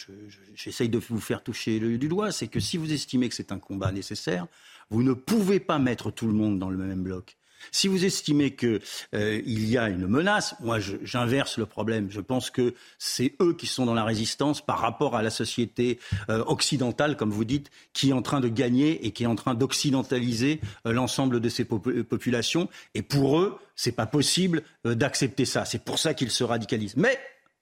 j'essaye 0.54 0.88
de 0.88 0.98
vous 0.98 1.20
faire 1.20 1.42
toucher 1.42 1.78
du 1.80 2.08
doigt, 2.08 2.32
c'est 2.32 2.48
que 2.48 2.60
si 2.60 2.76
vous 2.76 2.92
estimez 2.92 3.28
que 3.28 3.34
c'est 3.34 3.52
un 3.52 3.58
combat 3.58 3.92
nécessaire, 3.92 4.46
vous 4.90 5.02
ne 5.02 5.12
pouvez 5.12 5.60
pas 5.60 5.78
mettre 5.78 6.10
tout 6.10 6.26
le 6.26 6.32
monde 6.32 6.58
dans 6.58 6.70
le 6.70 6.76
même 6.76 7.02
bloc. 7.02 7.35
Si 7.72 7.88
vous 7.88 8.04
estimez 8.04 8.54
qu'il 8.54 8.80
euh, 9.14 9.42
y 9.44 9.78
a 9.78 9.88
une 9.88 10.06
menace, 10.06 10.54
moi 10.60 10.78
j'inverse 10.80 11.58
le 11.58 11.66
problème. 11.66 12.10
Je 12.10 12.20
pense 12.20 12.50
que 12.50 12.74
c'est 12.98 13.34
eux 13.40 13.54
qui 13.54 13.66
sont 13.66 13.86
dans 13.86 13.94
la 13.94 14.04
résistance 14.04 14.64
par 14.64 14.78
rapport 14.78 15.16
à 15.16 15.22
la 15.22 15.30
société 15.30 15.98
euh, 16.28 16.44
occidentale, 16.46 17.16
comme 17.16 17.30
vous 17.30 17.44
dites, 17.44 17.70
qui 17.92 18.10
est 18.10 18.12
en 18.12 18.22
train 18.22 18.40
de 18.40 18.48
gagner 18.48 19.06
et 19.06 19.12
qui 19.12 19.24
est 19.24 19.26
en 19.26 19.36
train 19.36 19.54
d'occidentaliser 19.54 20.60
euh, 20.86 20.92
l'ensemble 20.92 21.40
de 21.40 21.48
ces 21.48 21.64
populations. 21.64 22.68
Et 22.94 23.02
pour 23.02 23.40
eux, 23.40 23.58
c'est 23.74 23.92
pas 23.92 24.06
possible 24.06 24.62
d'accepter 24.84 25.44
ça. 25.44 25.64
C'est 25.64 25.84
pour 25.84 25.98
ça 25.98 26.14
qu'ils 26.14 26.30
se 26.30 26.44
radicalisent. 26.44 26.96
Mais 26.96 27.18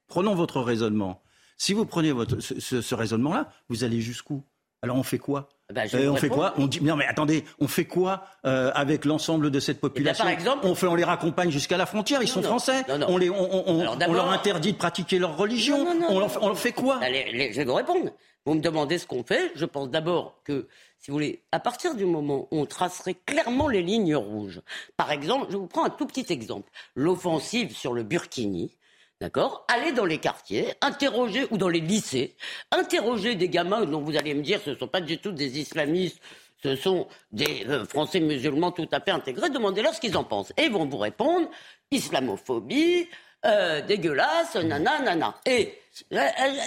prenons 0.06 0.34
votre 0.34 0.60
raisonnement. 0.60 1.22
Si 1.56 1.72
vous 1.72 1.86
prenez 1.86 2.12
ce 2.38 2.94
raisonnement-là, 2.94 3.52
vous 3.68 3.84
allez 3.84 4.00
jusqu'où? 4.00 4.44
Alors 4.82 4.96
on 4.96 5.02
fait 5.02 5.18
quoi? 5.18 5.48
Bah, 5.72 5.82
euh, 5.94 6.10
on 6.10 6.16
fait 6.16 6.28
quoi? 6.28 6.54
On 6.58 6.66
dit 6.66 6.82
non 6.82 6.96
mais 6.96 7.06
attendez, 7.06 7.44
on 7.58 7.68
fait 7.68 7.86
quoi 7.86 8.26
euh, 8.44 8.70
avec 8.74 9.06
l'ensemble 9.06 9.50
de 9.50 9.60
cette 9.60 9.78
eh 9.78 9.80
population? 9.80 10.26
On 10.62 10.74
fait, 10.74 10.86
on 10.86 10.94
les 10.94 11.04
raccompagne 11.04 11.50
jusqu'à 11.50 11.78
la 11.78 11.86
frontière. 11.86 12.22
Ils 12.22 12.28
sont 12.28 12.42
français. 12.42 12.84
On 13.08 13.16
les, 13.16 13.30
on, 13.30 14.12
leur 14.12 14.30
interdit 14.30 14.72
de 14.72 14.78
pratiquer 14.78 15.18
leur 15.18 15.36
religion. 15.36 15.86
on, 16.08 16.18
leur, 16.18 16.58
fait 16.58 16.72
quoi? 16.72 17.00
Je 17.02 17.56
vais 17.56 17.64
vous 17.64 17.74
répondre. 17.74 18.10
Vous 18.46 18.54
me 18.54 18.60
demandez 18.60 18.98
ce 18.98 19.06
qu'on 19.06 19.24
fait. 19.24 19.52
Je 19.54 19.64
pense 19.64 19.88
d'abord 19.88 20.38
que, 20.44 20.68
si 20.98 21.10
vous 21.10 21.16
voulez, 21.16 21.42
à 21.50 21.60
partir 21.60 21.94
du 21.94 22.04
moment 22.04 22.46
où 22.50 22.60
on 22.60 22.66
tracerait 22.66 23.16
clairement 23.24 23.68
les 23.68 23.82
lignes 23.82 24.16
rouges, 24.16 24.60
par 24.98 25.10
exemple, 25.12 25.46
je 25.48 25.56
vous 25.56 25.66
prends 25.66 25.84
un 25.84 25.90
tout 25.90 26.06
petit 26.06 26.30
exemple, 26.30 26.70
l'offensive 26.94 27.74
sur 27.74 27.94
le 27.94 28.02
Burkini 28.02 28.76
D'accord 29.24 29.64
Allez 29.68 29.92
dans 29.92 30.04
les 30.04 30.18
quartiers, 30.18 30.74
interroger, 30.82 31.46
ou 31.50 31.56
dans 31.56 31.70
les 31.70 31.80
lycées, 31.80 32.36
interroger 32.70 33.36
des 33.36 33.48
gamins 33.48 33.86
dont 33.86 34.02
vous 34.02 34.18
allez 34.18 34.34
me 34.34 34.42
dire 34.42 34.60
ce 34.62 34.68
ne 34.68 34.74
sont 34.74 34.86
pas 34.86 35.00
du 35.00 35.16
tout 35.16 35.32
des 35.32 35.58
islamistes, 35.58 36.20
ce 36.62 36.76
sont 36.76 37.06
des 37.32 37.64
euh, 37.66 37.86
Français 37.86 38.20
musulmans 38.20 38.70
tout 38.70 38.86
à 38.92 39.00
fait 39.00 39.12
intégrés, 39.12 39.48
demandez-leur 39.48 39.94
ce 39.94 40.00
qu'ils 40.02 40.18
en 40.18 40.24
pensent. 40.24 40.52
Et 40.58 40.64
ils 40.64 40.70
vont 40.70 40.84
vous 40.84 40.98
répondre 40.98 41.48
islamophobie, 41.90 43.08
euh, 43.46 43.80
dégueulasse, 43.80 44.56
nana, 44.56 45.00
nana. 45.00 45.34
Et 45.46 45.72
euh, 46.12 46.18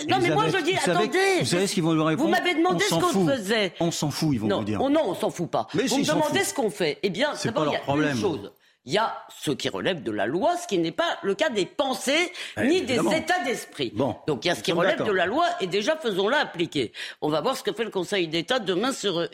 non, 0.09 0.17
mais 0.19 0.31
moi 0.31 0.47
je 0.47 0.57
dis, 0.63 0.73
attendez. 0.73 1.37
vous 1.41 1.45
savez 1.45 1.67
ce 1.67 1.75
qu'ils 1.75 1.83
vont 1.83 1.95
vous 1.95 2.03
répondre 2.03 2.27
Vous 2.27 2.35
m'avez 2.35 2.55
demandé 2.55 2.83
ce 2.85 2.95
qu'on 2.95 3.27
faisait. 3.27 3.73
On 3.79 3.91
s'en 3.91 4.09
fout, 4.09 4.29
ils 4.33 4.39
vont 4.39 4.47
vous 4.47 4.63
dire. 4.63 4.79
Non, 4.79 5.09
on 5.09 5.13
s'en 5.13 5.29
fout 5.29 5.51
pas. 5.51 5.67
Mais 5.75 5.83
vous 5.83 5.99
me 5.99 6.05
demandez 6.05 6.43
ce 6.43 6.55
qu'on 6.55 6.71
fait. 6.71 6.97
Eh 7.03 7.11
bien, 7.11 7.33
d'abord, 7.45 7.67
il 7.67 7.73
y 7.73 7.75
a 7.75 7.81
problème. 7.81 8.15
une 8.15 8.19
chose 8.19 8.51
il 8.87 8.93
y 8.93 8.97
a 8.97 9.13
ce 9.37 9.51
qui 9.51 9.67
relève 9.67 10.01
de 10.01 10.11
la 10.11 10.25
loi, 10.25 10.55
ce 10.55 10.65
qui 10.65 10.77
n'est 10.77 10.93
pas 10.93 11.19
le 11.21 11.35
cas 11.35 11.49
des 11.49 11.65
pensées 11.65 12.31
ni 12.57 12.83
des 12.83 12.95
états 12.95 13.43
d'esprit. 13.43 13.91
Donc 13.91 14.45
il 14.45 14.47
y 14.47 14.49
a 14.49 14.55
ce 14.55 14.63
qui 14.63 14.71
relève 14.71 15.03
de 15.03 15.11
la 15.11 15.25
loi 15.25 15.45
et 15.59 15.67
déjà 15.67 15.97
faisons-la 15.97 16.37
appliquer. 16.37 16.93
On 17.21 17.27
va 17.27 17.41
voir 17.41 17.57
ce 17.57 17.63
que 17.63 17.73
fait 17.73 17.83
le 17.83 17.89
Conseil 17.89 18.29
d'État 18.29 18.59
demain 18.59 18.93
sur 18.93 19.19
euh, 19.19 19.27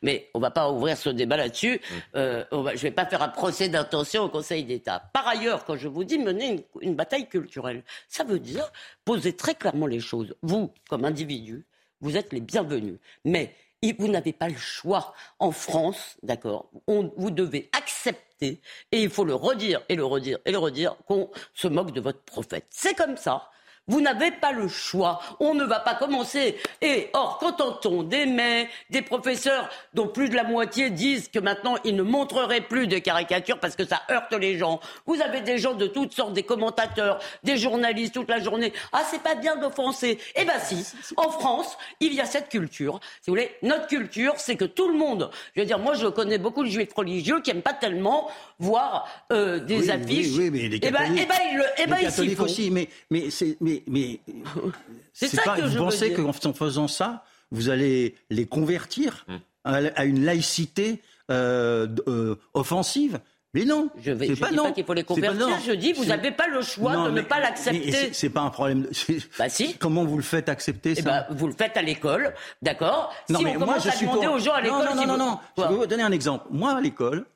Mais 0.00 0.30
on 0.32 0.38
ne 0.38 0.42
va 0.42 0.52
pas 0.52 0.70
ouvrir 0.70 0.96
ce 0.96 1.10
débat 1.10 1.36
là-dessus. 1.36 1.74
Mm. 1.74 1.96
Euh, 2.14 2.44
je 2.52 2.56
ne 2.56 2.76
vais 2.76 2.90
pas 2.92 3.04
faire 3.04 3.22
un 3.22 3.30
procès 3.30 3.68
d'intention 3.68 4.22
au 4.22 4.28
Conseil 4.28 4.62
d'État. 4.62 5.10
Par 5.12 5.26
ailleurs, 5.26 5.64
quand 5.64 5.76
je 5.76 5.88
vous 5.88 6.04
dis 6.04 6.18
mener 6.18 6.46
une, 6.46 6.62
une 6.82 6.94
bataille 6.94 7.28
culturelle, 7.28 7.82
ça 8.08 8.22
veut 8.22 8.38
dire 8.38 8.70
poser 9.04 9.34
très 9.34 9.56
clairement 9.56 9.86
les 9.88 9.98
choses. 9.98 10.36
Vous, 10.42 10.72
comme 10.88 11.04
individu, 11.04 11.66
vous 12.00 12.16
êtes 12.16 12.32
les 12.32 12.40
bienvenus. 12.40 12.98
Mais 13.24 13.54
vous 13.98 14.08
n'avez 14.08 14.32
pas 14.32 14.48
le 14.48 14.56
choix. 14.56 15.12
En 15.38 15.50
France, 15.50 16.16
d'accord, 16.22 16.70
vous 16.86 17.30
devez 17.30 17.68
accepter, 17.76 18.60
et 18.92 19.02
il 19.02 19.10
faut 19.10 19.24
le 19.24 19.34
redire 19.34 19.82
et 19.88 19.96
le 19.96 20.04
redire 20.04 20.38
et 20.44 20.52
le 20.52 20.58
redire, 20.58 20.96
qu'on 21.06 21.30
se 21.54 21.68
moque 21.68 21.92
de 21.92 22.00
votre 22.00 22.22
prophète. 22.22 22.66
C'est 22.70 22.94
comme 22.94 23.16
ça. 23.16 23.51
Vous 23.88 24.00
n'avez 24.00 24.30
pas 24.30 24.52
le 24.52 24.68
choix. 24.68 25.20
On 25.40 25.54
ne 25.54 25.64
va 25.64 25.80
pas 25.80 25.94
commencer. 25.94 26.56
Et 26.80 27.10
or, 27.14 27.38
quand 27.40 27.86
on 27.86 28.02
des 28.02 28.26
mains, 28.26 28.64
des 28.90 29.02
professeurs 29.02 29.68
dont 29.92 30.06
plus 30.06 30.28
de 30.28 30.36
la 30.36 30.44
moitié 30.44 30.90
disent 30.90 31.28
que 31.28 31.38
maintenant 31.38 31.76
ils 31.84 31.96
ne 31.96 32.02
montreraient 32.02 32.60
plus 32.60 32.86
de 32.86 32.98
caricatures 32.98 33.58
parce 33.58 33.74
que 33.74 33.84
ça 33.84 34.02
heurte 34.10 34.32
les 34.34 34.58
gens. 34.58 34.80
Vous 35.06 35.20
avez 35.20 35.40
des 35.40 35.58
gens 35.58 35.74
de 35.74 35.86
toutes 35.86 36.12
sortes, 36.12 36.32
des 36.32 36.42
commentateurs, 36.42 37.18
des 37.42 37.56
journalistes 37.56 38.14
toute 38.14 38.28
la 38.28 38.40
journée. 38.40 38.72
Ah, 38.92 39.02
c'est 39.10 39.22
pas 39.22 39.34
bien 39.34 39.56
d'offenser. 39.56 40.18
Eh 40.36 40.44
ben 40.44 40.60
si. 40.62 40.86
En 41.16 41.30
France, 41.30 41.76
il 42.00 42.14
y 42.14 42.20
a 42.20 42.24
cette 42.24 42.48
culture. 42.48 43.00
Si 43.20 43.30
vous 43.30 43.34
voulez, 43.34 43.50
notre 43.62 43.86
culture, 43.86 44.34
c'est 44.36 44.56
que 44.56 44.64
tout 44.64 44.88
le 44.88 44.94
monde. 44.94 45.30
Je 45.54 45.60
veux 45.60 45.66
dire, 45.66 45.78
moi, 45.78 45.94
je 45.94 46.06
connais 46.06 46.38
beaucoup 46.38 46.62
de 46.64 46.68
juifs 46.68 46.92
religieux 46.94 47.40
qui 47.40 47.50
aiment 47.50 47.62
pas 47.62 47.72
tellement 47.72 48.30
voir 48.58 49.08
euh, 49.32 49.58
des 49.58 49.90
affiches. 49.90 50.28
Oui, 50.36 50.38
oui, 50.38 50.50
mais 50.50 50.68
les 50.68 50.80
catholiques, 50.80 51.20
eh 51.22 51.26
ben, 51.26 51.36
eh 51.78 51.86
ben, 51.86 51.96
ils, 52.00 52.10
eh 52.18 52.34
ben, 52.34 52.40
aussi. 52.40 52.70
Mais, 52.70 52.88
mais 53.10 53.30
c'est, 53.30 53.56
mais, 53.60 53.71
c'est 55.12 55.28
ça 55.28 55.42
pas, 55.42 55.56
que 55.56 55.62
vous 55.62 55.76
pensez 55.76 56.12
qu'en 56.12 56.32
faisant 56.32 56.88
ça, 56.88 57.24
vous 57.50 57.68
allez 57.68 58.14
les 58.30 58.46
convertir 58.46 59.24
hum. 59.28 59.40
à, 59.64 60.04
une 60.04 60.24
laïcité 60.24 61.00
euh, 61.30 61.86
euh, 62.08 62.36
offensive? 62.54 63.20
Mais 63.54 63.66
non, 63.66 63.90
je 64.00 64.12
ne 64.12 64.18
c'est 64.18 64.28
dis 64.32 64.40
pas 64.40 64.48
pas, 64.48 64.54
non. 64.54 64.72
qu'il 64.72 64.82
faut 64.84 64.94
les 64.94 65.02
C'est 65.02 65.06
pas 65.08 65.14
convertir, 65.14 65.46
non. 65.48 65.56
je 65.66 65.72
dis 65.72 65.92
vous 65.92 66.04
C'est- 66.04 66.08
n'avez 66.08 66.30
pas 66.30 66.48
le 66.48 66.62
choix 66.62 66.94
Non, 66.94 67.04
de 67.04 67.10
ne 67.10 67.14
mais- 67.16 67.22
pas 67.22 67.36
mais 67.36 67.42
l'accepter. 67.42 67.92
c'est- 67.92 68.12
C'est 68.14 68.30
pas 68.30 68.40
un 68.40 68.48
problème. 68.48 68.84
de- 68.84 68.88
c'est- 68.94 69.18
Bah 69.38 69.50
si. 69.50 69.74
Comment 69.78 70.06
vous 70.06 70.16
le 70.16 70.22
faites 70.22 70.48
accepter 70.48 70.92
Eh 70.96 71.02
ça? 71.02 71.26
ben, 71.28 71.36
vous 71.36 71.46
le 71.48 71.52
faites 71.52 71.76
à 71.76 71.82
l'école, 71.82 72.32
d'accord? 72.62 73.12
Non, 73.28 73.40
Si 73.40 73.44
mais 73.44 73.50
on 73.56 73.58
moi, 73.58 73.68
commence 73.68 73.84
je 73.84 73.88
à 73.90 73.92
suis 73.92 74.06
demander 74.06 74.26
pour... 74.26 74.36
aux 74.36 74.38
gens 74.38 74.54
à 74.54 74.62
non, 74.62 74.78
l'école... 74.78 74.84
non, 74.96 75.02
si 75.02 75.06
non, 75.06 75.12
vous- 75.12 75.18
non, 75.18 75.30
non. 75.32 75.38
Je 75.58 75.62
vais 75.64 75.74
vous 75.80 75.86
donner 75.86 76.02
un 76.02 76.12
exemple. 76.12 76.46
Moi, 76.50 76.72
à 76.74 76.80
l'école, 76.80 77.26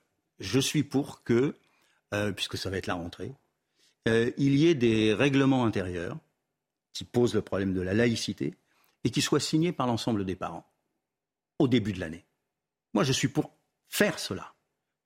je 0.41 0.59
suis 0.59 0.85
pour 0.85 1.23
que, 1.23 1.55
euh, 2.15 2.33
puisque 2.33 2.57
ça 2.57 2.71
va 2.71 2.79
être 2.79 2.87
la 2.87 2.95
rentrée, 2.95 3.33
euh, 4.09 4.31
il 4.39 4.57
y 4.57 4.69
ait 4.69 4.75
des 4.75 5.13
règlements 5.13 5.67
intérieurs 5.67 6.17
qui 6.97 7.05
posent 7.05 7.35
le 7.35 7.43
problème 7.43 7.75
de 7.75 7.83
la 7.83 7.93
laïcité 7.93 8.55
et 9.05 9.11
qui 9.11 9.21
soient 9.21 9.39
signés 9.39 9.73
par 9.73 9.87
l'ensemble 9.87 10.25
des 10.25 10.35
parents 10.35 10.67
au 11.59 11.69
début 11.69 11.93
de 11.93 12.01
l'année. 12.01 12.25
Moi, 12.95 13.05
je 13.05 13.13
suis 13.13 13.29
pour 13.29 13.55
faire 13.87 14.19
cela. 14.19 14.55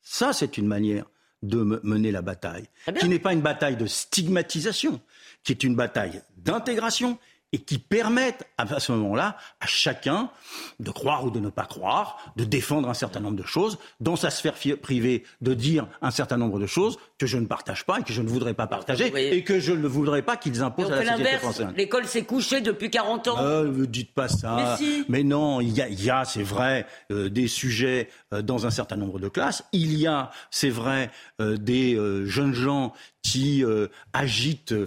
Ça, 0.00 0.32
c'est 0.32 0.56
une 0.56 0.68
manière 0.68 1.06
de 1.42 1.64
me- 1.64 1.80
mener 1.82 2.12
la 2.12 2.22
bataille, 2.22 2.68
qui 3.00 3.08
n'est 3.08 3.18
pas 3.18 3.32
une 3.32 3.40
bataille 3.40 3.76
de 3.76 3.86
stigmatisation, 3.86 5.00
qui 5.42 5.50
est 5.50 5.64
une 5.64 5.74
bataille 5.74 6.22
d'intégration 6.36 7.18
et 7.52 7.58
qui 7.58 7.78
permettent 7.78 8.46
à 8.58 8.80
ce 8.80 8.92
moment-là 8.92 9.36
à 9.60 9.66
chacun 9.66 10.30
de 10.78 10.90
croire 10.90 11.24
ou 11.24 11.30
de 11.30 11.40
ne 11.40 11.50
pas 11.50 11.64
croire, 11.64 12.32
de 12.36 12.44
défendre 12.44 12.88
un 12.88 12.94
certain 12.94 13.20
nombre 13.20 13.36
de 13.36 13.46
choses, 13.46 13.78
dans 14.00 14.16
sa 14.16 14.30
sphère 14.30 14.54
privée, 14.80 15.24
de 15.40 15.54
dire 15.54 15.86
un 16.02 16.10
certain 16.10 16.36
nombre 16.36 16.58
de 16.58 16.66
choses 16.66 16.98
que 17.18 17.26
je 17.26 17.38
ne 17.38 17.46
partage 17.46 17.84
pas 17.84 18.00
et 18.00 18.02
que 18.02 18.12
je 18.12 18.22
ne 18.22 18.28
voudrais 18.28 18.54
pas 18.54 18.66
partager 18.66 19.12
et 19.36 19.44
que 19.44 19.60
je 19.60 19.72
ne 19.72 19.86
voudrais 19.86 20.22
pas 20.22 20.36
qu'ils 20.36 20.62
imposent 20.62 20.90
à 20.90 21.02
la 21.02 21.16
société 21.16 21.36
française. 21.38 21.68
l'école 21.76 22.06
s'est 22.06 22.24
couchée 22.24 22.60
depuis 22.60 22.90
40 22.90 23.28
ans. 23.28 23.36
Euh, 23.40 23.64
ne 23.64 23.84
dites 23.84 24.14
pas 24.14 24.28
ça. 24.28 24.78
Mais 25.08 25.20
si. 25.20 25.24
non, 25.24 25.60
il 25.60 25.76
y 25.76 25.82
a, 25.82 25.88
y 25.88 26.10
a, 26.10 26.24
c'est 26.24 26.42
vrai, 26.42 26.86
euh, 27.10 27.28
des 27.28 27.48
sujets 27.48 28.08
euh, 28.32 28.42
dans 28.42 28.66
un 28.66 28.70
certain 28.70 28.96
nombre 28.96 29.18
de 29.18 29.28
classes. 29.28 29.64
Il 29.72 29.98
y 29.98 30.06
a, 30.06 30.30
c'est 30.50 30.70
vrai, 30.70 31.10
euh, 31.40 31.56
des 31.56 31.94
euh, 31.94 32.26
jeunes 32.26 32.54
gens 32.54 32.92
qui 33.22 33.64
euh, 33.64 33.88
agitent 34.12 34.72
euh, 34.72 34.86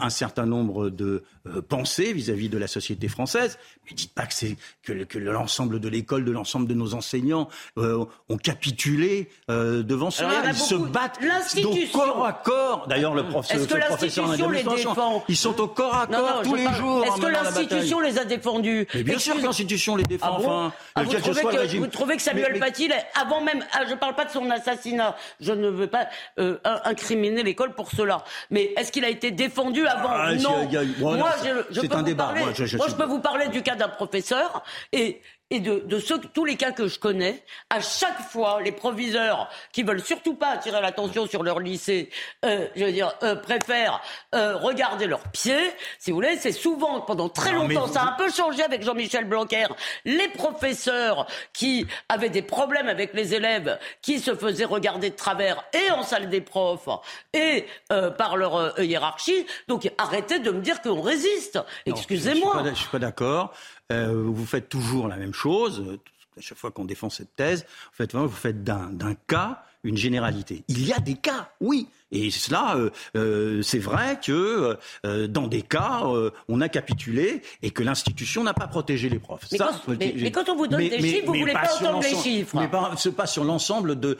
un 0.00 0.10
certain 0.10 0.46
nombre 0.46 0.90
de 0.90 1.22
euh, 1.46 1.62
pensées 1.62 2.12
vis-à-vis 2.12 2.48
de 2.48 2.58
la 2.58 2.66
société 2.66 3.08
française. 3.08 3.58
Mais 3.88 3.94
dites 3.94 4.12
pas 4.14 4.26
que 4.26 4.34
c'est 4.34 4.56
que, 4.82 4.92
que 5.04 5.18
l'ensemble 5.18 5.80
de 5.80 5.88
l'école, 5.88 6.24
de 6.24 6.32
l'ensemble 6.32 6.66
de 6.66 6.74
nos 6.74 6.94
enseignants 6.94 7.48
euh, 7.78 8.04
ont 8.28 8.36
capitulé 8.36 9.28
euh, 9.50 9.82
devant 9.82 10.10
cela. 10.10 10.30
Ils 10.46 10.54
se 10.54 10.74
battent 10.74 11.18
donc 11.62 11.78
corps 11.92 12.26
à 12.26 12.32
corps. 12.32 12.86
D'ailleurs, 12.88 13.14
le 13.14 13.26
prof, 13.26 13.46
Est-ce 13.50 13.64
ce 13.64 13.68
que 13.74 13.86
professeur 13.86 14.26
les 14.30 14.62
défend? 14.62 15.24
ils 15.28 15.36
sont 15.36 15.60
au 15.60 15.68
corps 15.68 15.94
à 15.94 16.06
Non, 16.06 16.18
corps 16.18 16.36
non, 16.36 16.42
tous 16.42 16.54
les 16.54 16.64
parle- 16.64 16.76
jours. 16.76 17.04
Est-ce 17.04 17.12
en 17.12 17.18
que 17.18 17.26
l'institution 17.26 18.00
les 18.00 18.18
a 18.18 18.24
défendus? 18.24 18.86
Mais 18.94 19.02
bien 19.02 19.18
sûr 19.18 19.36
que 19.36 19.42
l'institution 19.44 19.96
les 19.96 20.04
défend, 20.04 20.34
Ah 20.36 20.38
bon 20.42 20.48
enfin. 20.48 20.72
Ah, 20.94 21.02
vous, 21.04 21.14
trouvez 21.14 21.42
que, 21.42 21.56
régime. 21.56 21.80
vous 21.80 21.86
trouvez 21.86 22.16
que 22.16 22.22
Samuel 22.22 22.48
Mais- 22.52 22.58
mais- 22.58 22.66
Paty, 22.66 22.90
avant 23.14 23.40
même, 23.40 23.64
ah, 23.72 23.80
je 23.86 23.92
ne 23.92 23.98
parle 23.98 24.14
pas 24.14 24.24
de 24.24 24.30
son 24.30 24.50
assassinat, 24.50 25.16
je 25.40 25.52
ne 25.52 25.68
veux 25.68 25.86
pas 25.86 26.08
euh, 26.38 26.58
in- 26.64 26.80
incriminer 26.84 27.42
l'école 27.42 27.74
pour 27.74 27.90
cela, 27.90 28.24
mais 28.50 28.72
est-ce 28.76 28.92
qu'il 28.92 29.04
a 29.04 29.08
été 29.08 29.30
défendu 29.30 29.86
avant? 29.86 30.10
Non. 30.38 30.68
moi, 30.98 31.30
je, 31.70 31.80
peux 31.80 31.96
vous 31.96 32.14
parler, 32.16 32.40
Moi, 32.76 32.86
je 32.88 32.94
peux 32.94 33.04
vous 33.04 33.20
parler 33.20 33.48
du 33.48 33.62
cas 33.62 33.76
d'un 33.78 33.88
professeur 33.88 34.62
et 34.92 35.22
et 35.50 35.60
de, 35.60 35.78
de 35.80 35.98
ceux, 35.98 36.18
tous 36.18 36.44
les 36.44 36.56
cas 36.56 36.72
que 36.72 36.88
je 36.88 36.98
connais, 36.98 37.42
à 37.70 37.80
chaque 37.80 38.20
fois, 38.30 38.60
les 38.62 38.72
proviseurs 38.72 39.48
qui 39.72 39.82
veulent 39.82 40.02
surtout 40.02 40.34
pas 40.34 40.48
attirer 40.50 40.80
l'attention 40.80 41.26
sur 41.26 41.42
leur 41.42 41.58
lycée, 41.60 42.10
euh, 42.44 42.66
je 42.76 42.84
veux 42.84 42.92
dire, 42.92 43.14
euh, 43.22 43.34
préfèrent 43.34 44.00
euh, 44.34 44.56
regarder 44.56 45.06
leurs 45.06 45.22
pieds. 45.30 45.72
Si 45.98 46.10
vous 46.10 46.16
voulez, 46.16 46.36
c'est 46.36 46.52
souvent, 46.52 47.00
pendant 47.00 47.28
très 47.30 47.52
Non, 47.52 47.66
longtemps, 47.66 47.86
vous- 47.86 47.92
ça 47.94 48.02
a 48.02 48.08
un 48.10 48.12
peu 48.12 48.30
changé 48.30 48.62
avec 48.62 48.82
Jean-Michel 48.82 49.24
Blanquer, 49.24 49.66
les 50.04 50.28
professeurs 50.28 51.26
qui 51.52 51.86
avaient 52.08 52.28
des 52.28 52.42
problèmes 52.42 52.88
avec 52.88 53.14
les 53.14 53.34
élèves, 53.34 53.78
qui 54.02 54.20
se 54.20 54.34
faisaient 54.34 54.64
regarder 54.66 55.10
de 55.10 55.16
travers 55.16 55.64
et 55.72 55.90
en 55.90 56.02
salle 56.02 56.28
des 56.28 56.40
profs 56.42 56.88
et 57.32 57.66
euh, 57.90 58.10
par 58.10 58.36
leur 58.36 58.56
euh, 58.56 58.84
hiérarchie. 58.84 59.46
Donc 59.66 59.90
arrêtez 59.96 60.40
de 60.40 60.50
me 60.50 60.60
dire 60.60 60.82
qu'on 60.82 61.00
résiste. 61.00 61.58
Je 61.86 61.92
Excusez-moi. 61.92 62.62
ne 62.62 62.74
suis 62.74 62.88
pas 62.88 62.98
d'accord. 62.98 63.52
Euh, 63.90 64.22
vous 64.24 64.46
faites 64.46 64.68
toujours 64.68 65.08
la 65.08 65.16
même 65.16 65.34
chose. 65.34 65.80
Euh, 65.86 65.98
À 66.36 66.40
chaque 66.40 66.58
fois 66.58 66.70
qu'on 66.70 66.84
défend 66.84 67.10
cette 67.10 67.34
thèse, 67.34 67.64
en 67.90 67.94
fait, 67.94 68.14
vous 68.14 68.28
faites 68.28 68.62
d'un 68.62 68.92
d'un 68.92 69.14
cas 69.14 69.64
une 69.82 69.96
généralité. 69.96 70.64
Il 70.68 70.86
y 70.86 70.92
a 70.92 71.00
des 71.00 71.14
cas, 71.14 71.50
oui. 71.60 71.88
Et 72.10 72.30
cela, 72.30 72.76
euh, 72.76 72.90
euh, 73.16 73.62
c'est 73.62 73.78
vrai 73.78 74.18
que 74.24 74.76
euh, 75.04 75.26
dans 75.26 75.46
des 75.46 75.62
cas, 75.62 76.02
euh, 76.04 76.30
on 76.48 76.60
a 76.60 76.68
capitulé 76.68 77.42
et 77.62 77.70
que 77.70 77.82
l'institution 77.82 78.42
n'a 78.44 78.54
pas 78.54 78.66
protégé 78.66 79.08
les 79.08 79.18
profs. 79.18 79.46
Mais 79.52 79.58
Ça, 79.58 79.70
quand- 79.86 79.94
mais- 79.98 80.14
mais 80.16 80.30
quand 80.30 80.48
on 80.48 80.56
vous 80.56 80.66
donne 80.66 80.80
des 80.80 81.00
chiffres, 81.00 81.26
vous 81.26 81.34
voulez 81.34 81.52
pas 81.52 81.74
entendre 81.80 82.02
les 82.02 82.14
chiffres. 82.16 82.56
Mais 82.58 82.68
pas, 82.68 82.92
pas 83.16 83.26
sur 83.26 83.44
l'ensemble 83.44 83.98
de, 84.00 84.16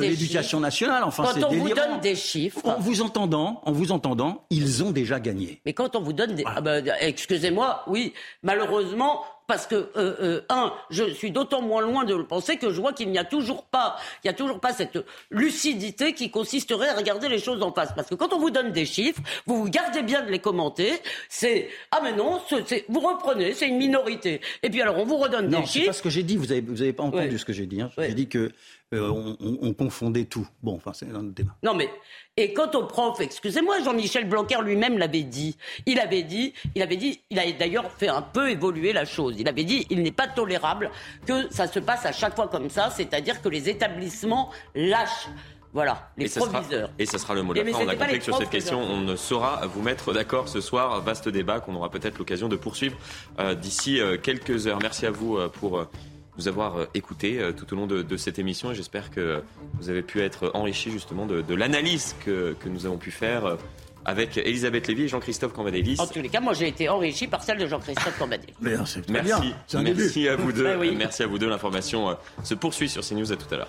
l'éducation 0.00 0.60
nationale. 0.60 1.04
Enfin, 1.04 1.24
quand 1.34 1.44
on 1.44 1.54
vous 1.56 1.68
donne 1.68 2.00
des 2.00 2.16
chiffres- 2.16 2.66
en 2.66 2.80
vous 2.80 3.02
entendant, 3.02 3.60
en 3.64 3.72
vous 3.72 3.92
entendant, 3.92 4.44
ils 4.50 4.82
ont 4.82 4.90
déjà 4.90 5.20
gagné. 5.20 5.60
Mais 5.66 5.72
quand 5.72 5.96
on 5.96 6.00
vous 6.00 6.12
donne 6.12 6.34
des... 6.34 6.44
Ah 6.46 6.60
ben, 6.60 6.84
excusez-moi, 7.00 7.82
oui, 7.86 8.12
malheureusement, 8.42 9.22
parce 9.50 9.66
que, 9.66 9.74
euh, 9.74 9.88
euh, 9.96 10.40
un, 10.48 10.72
je 10.90 11.02
suis 11.10 11.32
d'autant 11.32 11.60
moins 11.60 11.80
loin 11.82 12.04
de 12.04 12.14
le 12.14 12.24
penser 12.24 12.56
que 12.56 12.70
je 12.70 12.80
vois 12.80 12.92
qu'il 12.92 13.10
n'y 13.10 13.18
a 13.18 13.24
toujours 13.24 13.64
pas, 13.64 13.96
il 14.22 14.28
y 14.28 14.30
a 14.30 14.32
toujours 14.32 14.60
pas 14.60 14.72
cette 14.72 14.96
lucidité 15.30 16.12
qui 16.12 16.30
consisterait 16.30 16.88
à 16.88 16.94
regarder 16.94 17.28
les 17.28 17.40
choses 17.40 17.60
en 17.64 17.72
face. 17.72 17.90
Parce 17.96 18.08
que 18.08 18.14
quand 18.14 18.32
on 18.32 18.38
vous 18.38 18.50
donne 18.50 18.70
des 18.70 18.86
chiffres, 18.86 19.20
vous 19.46 19.64
vous 19.64 19.68
gardez 19.68 20.02
bien 20.02 20.22
de 20.24 20.30
les 20.30 20.38
commenter, 20.38 20.92
c'est, 21.28 21.68
ah 21.90 21.98
mais 22.04 22.12
non, 22.12 22.40
c'est- 22.48 22.62
c'est- 22.68 22.84
vous 22.88 23.00
reprenez, 23.00 23.52
c'est 23.54 23.66
une 23.66 23.78
minorité. 23.78 24.40
Et 24.62 24.70
puis 24.70 24.80
alors, 24.82 24.98
on 24.98 25.04
vous 25.04 25.16
redonne 25.16 25.48
Non, 25.48 25.60
des 25.62 25.66
c'est 25.66 25.72
chiffres. 25.72 25.86
pas 25.88 25.92
ce 25.94 26.02
que 26.02 26.10
j'ai 26.10 26.22
dit. 26.22 26.36
Vous 26.36 26.46
n'avez 26.46 26.60
vous 26.60 26.80
avez 26.82 26.92
pas 26.92 27.02
entendu 27.02 27.28
Ouais. 27.30 27.38
ce 27.38 27.44
que 27.44 27.52
j'ai 27.52 27.66
dit. 27.66 27.80
hein. 27.80 27.90
J'ai 27.98 28.14
dit 28.14 28.28
que 28.28 28.52
euh, 28.92 29.08
on, 29.08 29.36
on- 29.40 29.58
on 29.62 29.72
confondait 29.74 30.24
tout. 30.24 30.46
Bon, 30.62 30.74
enfin, 30.74 30.92
c'est 30.92 31.06
un 31.06 31.14
autre 31.16 31.34
débat. 31.34 31.54
Non 31.62 31.74
mais 31.74 31.88
et 32.36 32.52
quant 32.52 32.70
au 32.72 32.84
prof, 32.86 33.20
excusez-moi, 33.20 33.80
Jean-Michel 33.84 34.28
Blanquer 34.28 34.58
lui-même 34.62 34.98
l'avait 34.98 35.22
dit. 35.22 35.56
Il 35.86 36.00
avait 36.00 36.22
dit, 36.22 36.54
il 36.74 36.82
avait 36.82 36.96
dit, 36.96 37.20
il 37.30 37.38
a 37.38 37.50
d'ailleurs 37.52 37.90
fait 37.92 38.08
un 38.08 38.22
peu 38.22 38.50
évoluer 38.50 38.92
la 38.92 39.04
chose. 39.04 39.36
Il 39.38 39.46
avait 39.48 39.64
dit, 39.64 39.86
il 39.90 40.02
n'est 40.02 40.10
pas 40.12 40.26
tolérable 40.28 40.90
que 41.26 41.52
ça 41.52 41.66
se 41.66 41.78
passe 41.78 42.06
à 42.06 42.12
chaque 42.12 42.34
fois 42.34 42.48
comme 42.48 42.70
ça, 42.70 42.90
c'est-à-dire 42.90 43.40
que 43.42 43.48
les 43.48 43.68
établissements 43.68 44.50
lâchent. 44.74 45.28
Voilà, 45.72 46.10
les 46.16 46.24
et, 46.24 46.28
sera, 46.28 46.48
proviseurs. 46.48 46.90
et 46.98 47.06
ça 47.06 47.16
sera 47.16 47.32
le 47.32 47.42
mot 47.44 47.54
de 47.54 47.60
la 47.60 47.70
fin. 47.72 47.78
On 47.84 47.88
a 47.88 47.94
compris 47.94 48.18
que 48.18 48.24
sur 48.24 48.36
cette 48.38 48.50
question, 48.50 48.80
on 48.80 49.02
ne 49.02 49.14
saura 49.14 49.64
vous 49.68 49.82
mettre 49.82 50.12
d'accord 50.12 50.48
ce 50.48 50.60
soir. 50.60 51.00
Vaste 51.02 51.28
débat 51.28 51.60
qu'on 51.60 51.76
aura 51.76 51.90
peut-être 51.92 52.18
l'occasion 52.18 52.48
de 52.48 52.56
poursuivre 52.56 52.96
euh, 53.38 53.54
d'ici 53.54 54.00
euh, 54.00 54.16
quelques 54.18 54.66
heures. 54.66 54.80
Merci 54.82 55.06
à 55.06 55.12
vous 55.12 55.36
euh, 55.36 55.48
pour 55.48 55.86
nous 56.40 56.48
avoir 56.48 56.78
euh, 56.78 56.86
écoutés 56.94 57.38
euh, 57.38 57.52
tout 57.52 57.70
au 57.72 57.76
long 57.76 57.86
de, 57.86 58.00
de 58.02 58.16
cette 58.16 58.38
émission 58.38 58.72
et 58.72 58.74
j'espère 58.74 59.10
que 59.10 59.42
vous 59.74 59.90
avez 59.90 60.00
pu 60.02 60.20
être 60.22 60.50
enrichis 60.54 60.90
justement 60.90 61.26
de, 61.26 61.42
de 61.42 61.54
l'analyse 61.54 62.16
que, 62.24 62.56
que 62.58 62.68
nous 62.70 62.86
avons 62.86 62.96
pu 62.96 63.10
faire 63.10 63.44
euh, 63.44 63.56
avec 64.06 64.38
Elisabeth 64.38 64.88
Lévy 64.88 65.02
et 65.02 65.08
Jean-Christophe 65.08 65.52
Cambadélis. 65.52 65.96
En 65.98 66.06
tous 66.06 66.22
les 66.22 66.30
cas, 66.30 66.40
moi 66.40 66.54
j'ai 66.54 66.68
été 66.68 66.88
enrichi 66.88 67.26
par 67.26 67.42
celle 67.42 67.58
de 67.58 67.66
Jean-Christophe 67.66 68.18
Cambadélis. 68.18 68.54
très 69.02 69.12
Merci, 69.12 69.38
bien. 69.40 69.82
Merci 69.82 70.14
début. 70.14 70.28
à 70.30 70.36
vous 70.36 70.52
deux. 70.52 70.66
Ah 70.66 70.76
oui. 70.80 70.94
Merci 70.96 71.22
à 71.22 71.26
vous 71.26 71.38
deux. 71.38 71.48
L'information 71.50 72.16
se 72.42 72.54
poursuit 72.54 72.88
sur 72.88 73.02
CNews. 73.06 73.30
À 73.30 73.36
tout 73.36 73.52
à 73.54 73.58
l'heure. 73.58 73.68